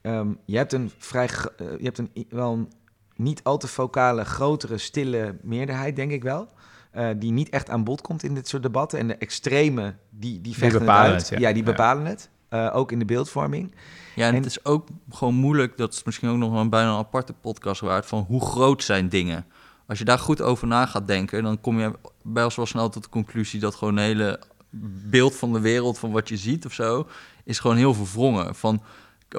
Ehm, 0.07 0.29
je 0.45 0.57
hebt 0.57 0.73
een 0.73 0.91
vrij, 0.99 1.29
eh, 1.29 1.67
je 1.79 1.85
hebt 1.85 1.99
een 1.99 2.11
wel 2.29 2.53
een 2.53 2.73
niet 3.17 3.41
al 3.43 3.59
te 3.59 3.69
vocale, 3.69 4.25
grotere, 4.25 4.79
stille 4.79 5.37
meerderheid, 5.43 5.97
denk 5.97 6.11
ik 6.11 6.23
wel. 6.23 6.49
eh, 6.91 7.09
die 7.17 7.33
niet 7.33 7.49
echt 7.49 7.71
aan 7.71 7.85
bod 7.85 8.01
komt 8.01 8.23
in 8.23 8.35
dit 8.35 8.49
soort 8.49 8.63
debatten. 8.63 8.99
En 8.99 9.07
de 9.07 9.17
extreme, 9.17 9.95
die, 10.11 10.41
die 10.41 10.53
vechten 10.53 10.71
het 10.71 10.79
bepalen 10.87 11.13
uit. 11.13 11.21
het, 11.21 11.29
ja. 11.41 11.49
ja. 11.49 11.55
die 11.55 11.65
Ja. 11.65 11.71
bepalen 11.71 12.05
het. 12.07 12.31
Eh, 12.49 12.71
ook 12.75 12.93
in 12.93 12.99
de 12.99 13.05
beeldvorming. 13.05 13.75
Ja, 14.15 14.23
en, 14.27 14.29
En- 14.31 14.37
het 14.37 14.47
is 14.47 14.65
ook 14.65 14.89
gewoon 15.11 15.35
moeilijk, 15.35 15.77
dat 15.77 15.93
is 15.93 16.05
misschien 16.05 16.29
ook 16.29 16.37
nog 16.37 16.51
wel 16.51 16.61
een 16.61 16.71
bijna 16.71 16.91
een 16.91 16.97
aparte 16.99 17.33
podcast 17.33 17.81
waard, 17.81 18.07
van 18.07 18.25
hoe 18.29 18.41
groot 18.41 18.83
zijn 18.83 19.09
dingen. 19.09 19.47
Als 19.87 19.99
je 19.99 20.05
daar 20.05 20.19
goed 20.19 20.43
over 20.43 20.67
na 20.67 20.87
gaat 20.87 21.07
denken, 21.07 21.43
dan 21.43 21.61
kom 21.61 21.79
je 21.81 21.93
bij 22.23 22.45
ons 22.45 22.57
wel 22.57 22.67
snel 22.67 22.89
tot 22.89 23.03
de 23.03 23.09
conclusie 23.09 23.61
dat 23.61 23.75
gewoon 23.75 23.97
een 23.97 24.03
hele 24.05 24.41
beeld 25.11 25.35
van 25.37 25.53
de 25.53 25.61
wereld, 25.61 25.99
van 25.99 26.11
wat 26.11 26.29
je 26.29 26.37
ziet 26.37 26.67
of 26.67 26.73
zo, 26.73 27.07
is 27.45 27.59
gewoon 27.59 27.77
heel 27.77 27.95
verwrongen. 27.95 28.55
Van, 28.55 28.83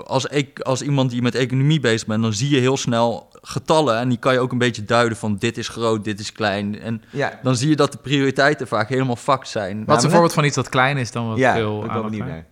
als, 0.05 0.25
ik, 0.25 0.59
als 0.59 0.81
iemand 0.81 1.09
die 1.09 1.21
met 1.21 1.35
economie 1.35 1.79
bezig 1.79 2.07
bent, 2.07 2.21
dan 2.21 2.33
zie 2.33 2.49
je 2.49 2.59
heel 2.59 2.77
snel 2.77 3.29
getallen 3.41 3.97
en 3.97 4.09
die 4.09 4.17
kan 4.17 4.33
je 4.33 4.39
ook 4.39 4.51
een 4.51 4.57
beetje 4.57 4.85
duiden 4.85 5.17
van 5.17 5.35
dit 5.37 5.57
is 5.57 5.67
groot, 5.67 6.03
dit 6.03 6.19
is 6.19 6.31
klein. 6.31 6.79
En 6.79 7.01
Ja, 7.09 7.39
dan 7.43 7.55
zie 7.55 7.69
je 7.69 7.75
dat 7.75 7.91
de 7.91 7.97
prioriteiten 7.97 8.67
vaak 8.67 8.89
helemaal 8.89 9.15
fucked 9.15 9.47
zijn. 9.47 9.85
Wat 9.85 9.97
is 9.97 10.03
een 10.03 10.09
voorbeeld 10.09 10.33
van 10.33 10.43
iets 10.43 10.55
wat 10.55 10.69
klein 10.69 10.97
is 10.97 11.11
dan 11.11 11.27
wat 11.27 11.37
ja 11.37 11.53
veel 11.53 11.75
ben 11.75 11.85
ik 11.85 11.91
aandacht 11.91 12.09
benieuwd 12.09 12.27
naar. 12.27 12.45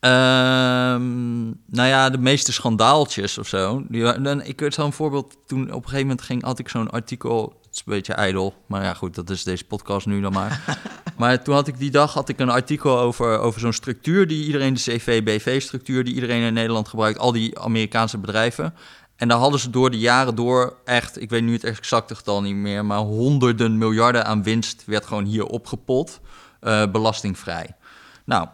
Ehm, 0.00 1.44
nou 1.66 1.88
ja, 1.88 2.10
de 2.10 2.18
meeste 2.18 2.52
schandaaltjes 2.52 3.38
of 3.38 3.48
zo. 3.48 3.84
Die, 3.88 4.04
ik 4.44 4.60
weet 4.60 4.74
zo'n 4.74 4.92
voorbeeld. 4.92 5.36
Toen 5.46 5.62
op 5.62 5.68
een 5.68 5.82
gegeven 5.82 6.00
moment 6.00 6.22
ging, 6.22 6.42
had 6.42 6.58
ik 6.58 6.68
zo'n 6.68 6.90
artikel. 6.90 7.58
Het 7.62 7.74
is 7.74 7.82
een 7.86 7.92
beetje 7.92 8.12
ijdel. 8.12 8.54
Maar 8.66 8.82
ja, 8.82 8.94
goed, 8.94 9.14
dat 9.14 9.30
is 9.30 9.42
deze 9.42 9.64
podcast 9.64 10.06
nu 10.06 10.20
dan 10.20 10.32
maar. 10.32 10.78
maar 11.18 11.42
toen 11.42 11.54
had 11.54 11.68
ik 11.68 11.78
die 11.78 11.90
dag 11.90 12.14
had 12.14 12.28
ik 12.28 12.38
een 12.38 12.50
artikel 12.50 12.98
over, 12.98 13.38
over 13.38 13.60
zo'n 13.60 13.72
structuur 13.72 14.26
die 14.26 14.46
iedereen, 14.46 14.74
de 14.74 14.80
CV-BV-structuur, 14.80 16.04
die 16.04 16.14
iedereen 16.14 16.42
in 16.42 16.54
Nederland 16.54 16.88
gebruikt. 16.88 17.18
Al 17.18 17.32
die 17.32 17.58
Amerikaanse 17.58 18.18
bedrijven. 18.18 18.74
En 19.16 19.28
daar 19.28 19.38
hadden 19.38 19.60
ze 19.60 19.70
door 19.70 19.90
de 19.90 19.98
jaren 19.98 20.34
door 20.34 20.76
echt, 20.84 21.20
ik 21.20 21.30
weet 21.30 21.42
nu 21.42 21.52
het 21.52 21.64
exacte 21.64 22.14
getal 22.14 22.42
niet 22.42 22.54
meer, 22.54 22.84
maar 22.84 22.98
honderden 22.98 23.78
miljarden 23.78 24.26
aan 24.26 24.42
winst 24.42 24.84
werd 24.86 25.06
gewoon 25.06 25.24
hier 25.24 25.46
opgepot, 25.46 26.20
eh, 26.60 26.90
belastingvrij. 26.90 27.76
Nou, 28.24 28.48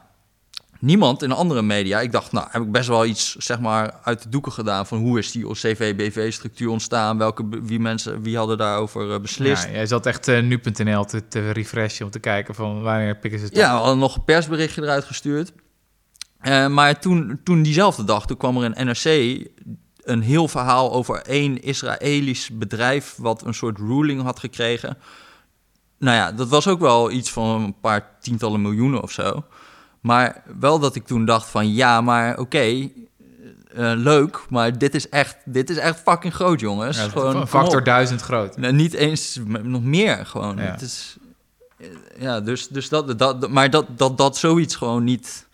niemand 0.85 1.23
in 1.23 1.33
andere 1.33 1.63
media. 1.63 2.01
Ik 2.01 2.13
dacht, 2.13 2.33
nou, 2.33 2.47
heb 2.51 2.63
ik 2.63 2.73
best 2.73 2.89
wel 2.89 3.07
iets 3.07 3.37
zeg 3.37 3.61
maar 3.61 4.01
uit 4.03 4.23
de 4.23 4.29
doeken 4.29 4.53
gedaan 4.53 4.87
van 4.87 4.99
hoe 4.99 5.19
is 5.19 5.33
die 5.33 5.53
CV-BV-structuur 5.53 6.69
ontstaan, 6.69 7.19
welke 7.19 7.45
wie 7.63 7.81
mensen 7.81 8.23
wie 8.23 8.37
hadden 8.37 8.59
daarover 8.59 9.13
eh, 9.13 9.21
beslist. 9.21 9.65
Ja, 9.65 9.71
jij 9.71 9.87
zat 9.87 10.07
echt 10.07 10.29
eh, 10.29 10.43
nu.nl 10.43 11.05
te, 11.05 11.29
te 11.29 11.51
refreshen 11.51 12.05
om 12.05 12.11
te 12.11 12.19
kijken 12.19 12.55
van 12.55 12.83
wanneer 12.83 13.17
pikken 13.17 13.41
ze 13.41 13.47
het 13.47 13.55
Ja, 13.57 13.67
op. 13.67 13.73
we 13.73 13.79
hadden 13.79 13.99
nog 13.99 14.17
een 14.17 14.25
persberichtje 14.25 14.83
eruit 14.83 15.05
gestuurd. 15.05 15.53
Eh, 16.39 16.67
maar 16.67 17.01
toen, 17.01 17.41
toen 17.45 17.63
diezelfde 17.63 18.05
dag, 18.05 18.27
toen 18.27 18.37
kwam 18.37 18.57
er 18.57 18.73
in 18.77 18.87
NRC 18.87 19.05
een 20.03 20.23
heel 20.23 20.49
verhaal 20.49 20.93
over 20.93 21.23
één 21.23 21.63
Israëlisch 21.63 22.51
bedrijf 22.53 23.15
wat 23.19 23.45
een 23.45 23.55
soort 23.55 23.79
ruling 23.79 24.23
had 24.23 24.39
gekregen. 24.39 24.97
Nou 25.99 26.17
ja, 26.17 26.33
dat 26.33 26.49
was 26.49 26.69
ook 26.69 26.81
wel 26.81 27.11
iets 27.11 27.31
van 27.31 27.63
een 27.63 27.81
paar 27.81 28.17
tientallen 28.21 28.63
miljoenen 28.63 29.03
of 29.03 29.11
zo. 29.11 29.45
Maar 30.05 30.43
wel 30.59 30.79
dat 30.79 30.95
ik 30.95 31.07
toen 31.07 31.25
dacht 31.25 31.47
van 31.49 31.73
ja, 31.75 32.01
maar 32.01 32.39
oké, 32.39 32.59
eh, 32.59 32.89
leuk, 33.97 34.41
maar 34.49 34.79
dit 34.79 34.95
is 34.95 35.09
echt, 35.09 35.37
dit 35.45 35.71
is 35.71 35.77
echt 35.77 36.01
fucking 36.01 36.35
groot, 36.35 36.61
jongens. 36.61 36.97
Ja, 36.97 37.09
Gewoon, 37.09 37.49
factor 37.49 37.85
duizend 37.85 38.21
groot. 38.21 38.57
Nou, 38.57 38.73
niet 38.73 38.93
eens, 38.95 39.41
nog 39.63 39.83
meer 39.83 40.27
gewoon. 40.27 40.57
Ja. 40.57 40.63
Het 40.63 40.81
is, 40.81 41.17
eh, 41.77 41.87
ja, 42.19 42.41
dus, 42.41 42.69
dus 42.69 42.89
dat, 42.89 43.19
dat, 43.19 43.49
maar 43.49 43.71
dat, 43.71 43.87
dat, 43.99 44.19
dat 44.19 44.37
zoiets 44.37 44.77
gewoon 44.77 45.05
niet 45.05 45.47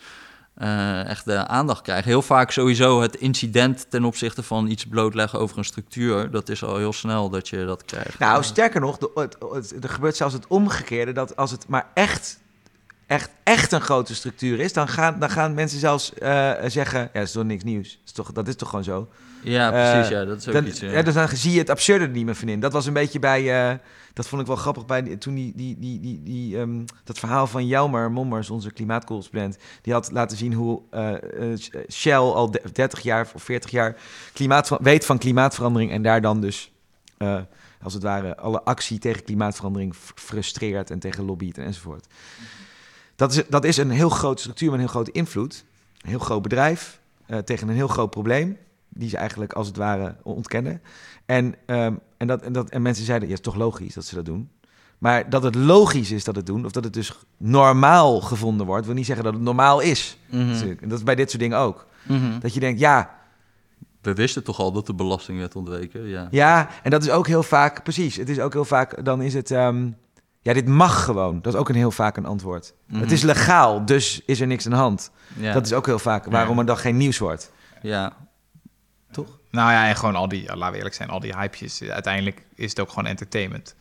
eh, 0.55 1.05
echt 1.09 1.25
de 1.25 1.47
aandacht 1.47 1.83
krijgt. 1.83 2.05
Heel 2.05 2.23
vaak 2.23 2.51
sowieso 2.51 3.01
het 3.03 3.17
incident 3.17 3.87
ten 3.91 4.05
opzichte 4.05 4.43
van 4.43 4.67
iets 4.69 4.87
blootleggen 4.87 5.39
over 5.39 5.59
een 5.59 5.65
structuur, 5.65 6.31
dat 6.31 6.49
is 6.49 6.65
al 6.65 6.77
heel 6.77 6.93
snel 6.93 7.31
dat 7.31 7.49
je 7.49 7.65
dat 7.65 7.85
krijgt. 7.85 8.19
Nou, 8.19 8.43
sterker 8.45 8.81
nog, 8.81 8.99
de, 8.99 9.11
het, 9.15 9.37
het- 9.53 9.85
er 9.85 9.91
gebeurt 9.91 10.17
zelfs 10.17 10.35
het 10.35 10.47
omgekeerde. 10.47 11.13
Dat 11.13 11.37
als 11.37 11.51
het 11.51 11.69
maar 11.69 11.87
echt, 11.95 12.39
echt, 13.11 13.31
echt 13.43 13.73
een 13.73 13.81
grote 13.81 14.15
structuur 14.15 14.61
is, 14.61 14.73
dan 14.73 14.89
gaan, 14.89 15.19
dan 15.19 15.31
gaan 15.31 15.55
mensen 15.55 15.79
zelfs 15.79 16.15
eh, 16.15 16.53
zeggen: 16.67 17.01
ja, 17.01 17.09
dat 17.13 17.23
is 17.23 17.33
toch 17.33 17.45
niks 17.45 17.65
nieuws. 17.65 17.91
Dat 17.91 18.01
is 18.07 18.13
toch, 18.13 18.33
dat 18.33 18.49
is 18.49 18.57
toch 18.57 18.69
gewoon 18.69 18.85
zo. 18.85 19.09
ja, 19.43 19.71
precies, 19.71 20.11
eh, 20.13 20.19
ja, 20.19 20.25
dat 20.25 20.39
is 20.41 20.47
ook 20.49 20.53
Dan, 20.55 20.67
iets. 20.67 20.81
ja. 20.81 20.91
ja, 20.91 21.03
dus 21.03 21.15
dan 21.15 21.29
zie 21.29 21.53
je 21.53 21.59
het 21.59 21.71
absurde 21.71 22.05
er 22.05 22.11
niet 22.11 22.25
meer 22.25 22.35
van 22.35 22.49
in. 22.49 22.61
Dat 22.61 22.73
was 22.73 22.87
een 22.87 22.93
beetje 22.93 23.19
bij. 23.19 23.71
eh, 23.71 23.77
dat 24.13 24.29
vond 24.29 24.41
ik 24.41 24.47
wel 24.47 24.57
grappig 24.57 24.87
bij 24.87 25.17
toen 25.17 25.35
die, 25.35 25.53
die, 25.57 25.79
die, 25.79 26.01
die, 26.01 26.23
die, 26.23 26.59
ehm, 26.59 26.85
dat 27.05 27.19
verhaal 27.19 27.47
van 27.47 27.67
Jelmer 27.67 28.11
Mommers, 28.11 28.51
onze 28.51 28.71
klimaatcorrespondent. 28.73 29.57
Die 29.83 29.93
had 29.93 30.11
laten 30.13 30.37
zien 30.37 30.53
hoe 30.53 30.83
Shell 31.93 32.15
al 32.17 32.51
de- 32.51 32.63
30 32.73 33.01
jaar 33.01 33.29
of 33.35 33.43
40 33.43 33.71
jaar 33.71 33.97
klimaat, 34.33 34.71
weet 34.81 35.05
van 35.07 35.19
klimaatverandering. 35.19 35.91
En 35.93 36.03
daar 36.03 36.21
dan 36.21 36.41
dus, 36.41 36.73
als 37.83 37.95
het 37.95 38.03
ware, 38.03 38.37
alle 38.37 38.63
actie 38.63 38.99
tegen 38.99 39.25
klimaatverandering 39.25 39.95
frustreert 40.15 40.91
en 40.91 40.99
tegen 40.99 41.25
lobbyt 41.25 41.59
en 41.59 41.65
enzovoort. 41.65 42.07
Dat 43.21 43.33
is, 43.33 43.43
dat 43.49 43.65
is 43.65 43.77
een 43.77 43.91
heel 43.91 44.09
grote 44.09 44.41
structuur 44.41 44.71
met 44.71 44.75
een 44.75 44.85
heel 44.85 44.95
grote 44.95 45.13
invloed. 45.13 45.65
Een 46.01 46.09
heel 46.09 46.19
groot 46.19 46.43
bedrijf 46.43 47.01
eh, 47.27 47.39
tegen 47.39 47.69
een 47.69 47.75
heel 47.75 47.89
groot 47.89 48.11
probleem. 48.11 48.57
Die 48.89 49.09
ze 49.09 49.17
eigenlijk 49.17 49.53
als 49.53 49.67
het 49.67 49.77
ware 49.77 50.17
ontkennen. 50.23 50.83
En, 51.27 51.55
ehm, 51.67 51.95
en, 52.17 52.27
dat, 52.27 52.43
en, 52.43 52.53
dat, 52.53 52.71
en 52.71 52.83
mensen 52.83 53.05
zeiden, 53.05 53.29
ja, 53.29 53.35
het 53.35 53.47
is 53.47 53.53
toch 53.53 53.63
logisch 53.63 53.95
dat 53.95 54.05
ze 54.05 54.15
dat 54.15 54.25
doen. 54.25 54.51
Maar 54.99 55.31
dat 55.31 55.43
het 55.43 55.55
logisch 55.55 56.11
is 56.11 56.25
dat 56.25 56.37
het 56.37 56.47
doen, 56.47 56.65
of 56.65 56.73
dat 56.73 56.85
het 56.85 56.93
dus 56.93 57.13
normaal 57.37 58.21
gevonden 58.21 58.67
wordt, 58.67 58.87
wil 58.87 58.95
niet 58.95 59.07
zeggen 59.07 59.25
dat 59.25 59.35
het 59.35 59.43
normaal 59.43 59.81
is. 59.81 60.19
En 60.81 60.89
dat 60.89 60.99
is 60.99 61.05
bij 61.05 61.15
dit 61.15 61.31
soort 61.31 61.43
dingen 61.43 61.59
ook. 61.59 61.87
Mhm. 62.03 62.39
Dat 62.41 62.55
je 62.55 62.61
denkt, 62.61 62.81
ja, 62.81 63.19
We 64.01 64.15
wisten 64.15 64.45
toch 64.45 64.59
al 64.59 64.73
dat 64.73 64.87
de 64.87 64.95
belasting 64.95 65.39
werd 65.39 65.57
ontweken, 65.57 66.07
ja. 66.07 66.29
ja, 66.31 66.69
en 66.83 66.91
dat 66.91 67.03
is 67.03 67.11
ook 67.11 67.27
heel 67.27 67.43
vaak, 67.43 67.83
precies. 67.83 68.17
Het 68.17 68.29
is 68.29 68.41
ook 68.41 68.53
heel 68.53 68.65
vaak, 68.65 69.05
dan 69.05 69.23
is 69.23 69.35
het, 69.35 69.51
ehm, 69.51 69.89
ja, 70.43 70.53
dit 70.53 70.67
mag 70.69 71.05
gewoon. 71.05 71.41
Dat 71.43 71.55
is 71.55 71.59
ook 71.61 71.69
een 71.69 71.75
heel 71.75 71.91
vaak 71.91 72.17
een 72.17 72.27
antwoord. 72.27 72.75
Mhm. 72.87 73.01
Het 73.01 73.13
is 73.13 73.23
legaal, 73.23 73.85
dus 73.85 74.23
is 74.27 74.41
er 74.41 74.47
niks 74.47 74.65
aan 74.65 74.71
de 74.71 74.77
hand. 74.77 75.11
Ja. 75.37 75.53
Dat 75.53 75.67
is 75.67 75.73
ook 75.73 75.87
heel 75.87 75.99
vaak 75.99 76.25
waarom 76.25 76.59
er 76.59 76.67
dan 76.67 76.77
geen 76.79 76.97
nieuws 76.97 77.19
wordt. 77.19 77.53
ja. 77.83 78.13
Nou 79.51 79.73
ja, 79.73 79.89
en 79.89 79.97
gewoon 79.97 80.15
al 80.17 80.29
die, 80.29 80.47
laten 80.57 80.71
we 80.71 80.77
eerlijk 80.77 80.95
zijn, 80.95 81.09
al 81.09 81.21
die 81.21 81.37
hypejes. 81.37 81.83
Uiteindelijk 81.83 82.43
is 82.55 82.71
het 82.71 82.81
ook 82.81 82.89
gewoon 82.89 83.07
entertainment. 83.07 83.75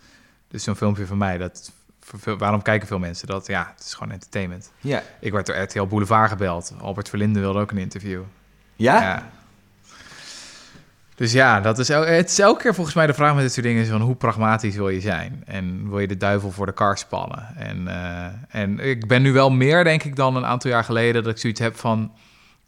Dus 0.48 0.64
zo'n 0.64 0.76
filmpje 0.76 1.06
van 1.06 1.18
mij, 1.18 1.38
dat, 1.38 1.72
voor 2.00 2.20
veel- 2.20 2.38
waarom 2.38 2.62
kijken 2.62 2.88
veel 2.88 3.00
mensen 3.00 3.28
dat? 3.28 3.48
Ja, 3.48 3.74
het 3.76 3.86
is 3.86 3.94
gewoon 3.94 4.14
entertainment. 4.14 4.72
Ja. 4.80 5.04
Ik 5.20 5.32
werd 5.32 5.46
door 5.46 5.56
RTL 5.56 5.84
Boulevard 5.86 6.30
gebeld. 6.30 6.74
Albert 6.82 7.10
Verlinde 7.10 7.40
wilde 7.40 7.60
ook 7.60 7.72
een 7.72 7.78
interview. 7.78 8.22
Ja? 8.76 9.02
Ja. 9.02 9.30
Dus 11.20 11.32
ja, 11.32 11.62
dat 11.62 11.80
is, 11.80 11.88
het 11.88 12.30
is 12.30 12.40
elke 12.40 12.62
keer 12.62 12.74
volgens 12.74 12.96
mij 12.96 13.08
de 13.08 13.14
vraag 13.14 13.34
met 13.34 13.44
dit 13.44 13.54
soort 13.54 13.66
dingen... 13.66 13.82
is 13.82 13.90
van 13.90 14.02
hoe 14.02 14.16
pragmatisch 14.16 14.76
wil 14.76 14.90
je 14.90 15.02
zijn? 15.02 15.44
En 15.46 15.90
wil 15.90 16.00
je 16.00 16.08
de 16.08 16.18
duivel 16.18 16.52
voor 16.52 16.66
de 16.66 16.72
kar 16.72 16.98
spannen? 16.98 17.56
En, 17.56 17.88
eh, 17.88 18.62
en 18.62 18.80
ik 18.80 19.08
ben 19.08 19.22
nu 19.22 19.34
wel 19.34 19.52
meer, 19.52 19.84
denk 19.84 20.04
ik, 20.04 20.16
dan 20.16 20.36
een 20.36 20.46
aantal 20.46 20.72
jaar 20.72 20.84
geleden... 20.84 21.24
dat 21.24 21.32
ik 21.32 21.38
zoiets 21.38 21.60
heb 21.60 21.76
van... 21.76 22.12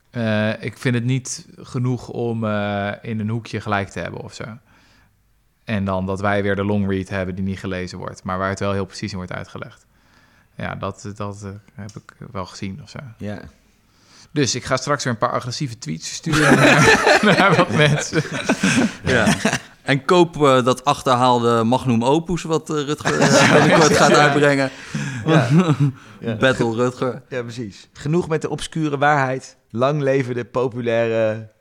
eh, 0.10 0.64
ik 0.64 0.78
vind 0.78 0.96
het 0.96 1.04
niet 1.04 1.48
genoeg 1.56 2.10
om 2.10 2.46
eh, 2.46 2.92
in 3.02 3.20
een 3.20 3.30
hoekje 3.30 3.62
gelijk 3.62 3.90
te 3.90 4.00
hebben 4.00 4.22
of 4.22 4.34
zo. 4.34 4.46
En 5.64 5.86
dan 5.86 6.06
dat 6.06 6.22
wij 6.22 6.44
weer 6.44 6.56
de 6.56 6.66
long 6.66 6.90
read 6.90 7.10
hebben 7.10 7.36
die 7.36 7.44
niet 7.44 7.60
gelezen 7.60 7.98
wordt... 7.98 8.24
maar 8.24 8.38
waar 8.38 8.50
het 8.50 8.60
wel 8.60 8.74
heel 8.74 8.86
precies 8.86 9.12
in 9.12 9.18
wordt 9.18 9.34
uitgelegd. 9.34 9.86
Ja, 10.56 10.76
dat, 10.76 11.12
dat 11.16 11.42
heb 11.74 11.96
ik 11.96 12.14
wel 12.32 12.46
gezien 12.46 12.80
of 12.84 12.90
zo. 12.90 13.00
Ja. 13.18 13.40
Dus 14.34 14.56
ik 14.56 14.64
ga 14.66 14.78
straks 14.78 15.04
weer 15.04 15.14
een 15.14 15.20
paar 15.20 15.32
agressieve 15.32 15.78
tweets 15.78 16.14
sturen 16.14 16.56
naar, 16.60 17.20
naar 17.22 17.56
wat 17.56 17.70
mensen. 17.72 18.24
Ja. 19.04 19.36
En 19.82 20.06
koop 20.06 20.36
eh, 20.44 20.64
dat 20.64 20.86
achterhaalde 20.86 21.64
Magnum 21.64 22.04
Opus 22.04 22.44
wat 22.44 22.70
eh, 22.70 22.76
Rutger 22.86 23.20
eh, 23.20 23.52
binnenkort 23.54 23.98
gaat 23.98 24.14
uitbrengen. 24.14 24.70
Ja. 25.26 25.48
Ja. 26.20 26.36
Battle 26.40 26.76
Rutger. 26.76 27.22
ja, 27.30 27.42
precies. 27.42 27.90
Genoeg 27.94 28.28
met 28.28 28.42
de 28.42 28.50
obscure 28.50 28.98
waarheid. 28.98 29.58
Lang 29.70 30.02
leven 30.02 30.36
de 30.36 30.46
populaire 30.46 31.52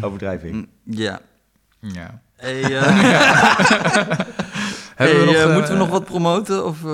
overdrijving. 0.00 0.54
Mm, 0.54 0.66
Ja. 0.84 1.20
Ja. 1.80 2.22
Hey, 2.36 2.62
Hebben 4.94 5.16
we 5.16 5.24
Hey, 5.24 5.32
nog, 5.32 5.42
eh, 5.42 5.48
eh, 5.50 5.54
moeten 5.54 5.72
we 5.72 5.78
nog 5.78 5.88
wat 5.88 6.04
promoten? 6.04 6.64
Of, 6.64 6.84
eh, 6.84 6.90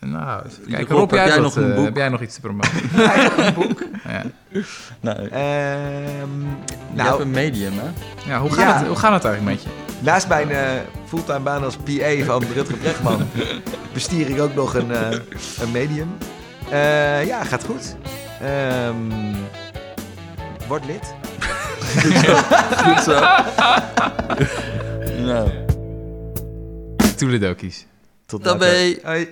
Nou, 0.00 0.42
kijken. 0.70 0.96
Rob, 0.96 1.10
Rob, 1.10 1.10
heb 1.10 1.26
jij, 1.26 1.38
nog, 1.38 1.56
een 1.56 1.74
boek? 1.74 1.84
heb 1.84 1.96
jij 1.96 2.08
nog 2.08 2.20
iets 2.20 2.34
te 2.34 2.40
promoten? 2.40 2.70
ja. 4.08 4.22
nou, 5.00 5.18
Ehm, 5.18 5.30
je 5.30 6.94
nou, 6.94 7.08
hebt 7.08 7.20
een 7.20 7.30
medium, 7.30 7.72
hè? 7.78 7.88
ja, 8.32 8.40
hoe, 8.40 8.50
gaat 8.50 8.58
Ja. 8.58 8.78
Het, 8.78 8.86
hoe 8.86 8.96
gaat 8.96 9.12
het 9.12 9.24
eigenlijk 9.24 9.56
met 9.56 9.62
je? 9.62 9.68
naast 10.00 10.28
mijn 10.28 10.48
fulltime 11.06 11.38
baan 11.40 11.64
als 11.64 11.76
PA 11.76 12.24
van 12.24 12.42
Rutger 12.54 12.76
Brechtman 12.76 13.26
bestier 13.96 14.28
ik 14.30 14.40
ook 14.40 14.54
nog 14.54 14.74
een, 14.74 14.90
eh, 14.90 15.10
een 15.60 15.70
medium. 15.72 16.16
Eh, 16.70 17.26
ja, 17.26 17.44
gaat 17.44 17.64
goed. 17.64 17.96
Ehm, 18.42 19.34
word 20.68 20.84
lid. 20.86 21.14
Goed 22.84 23.02
zo. 23.02 23.20
nou, 25.18 25.48
Toeledokies. 27.16 27.86
Tot 28.26 28.44
daarbij. 28.44 28.98
Hoi. 29.02 29.28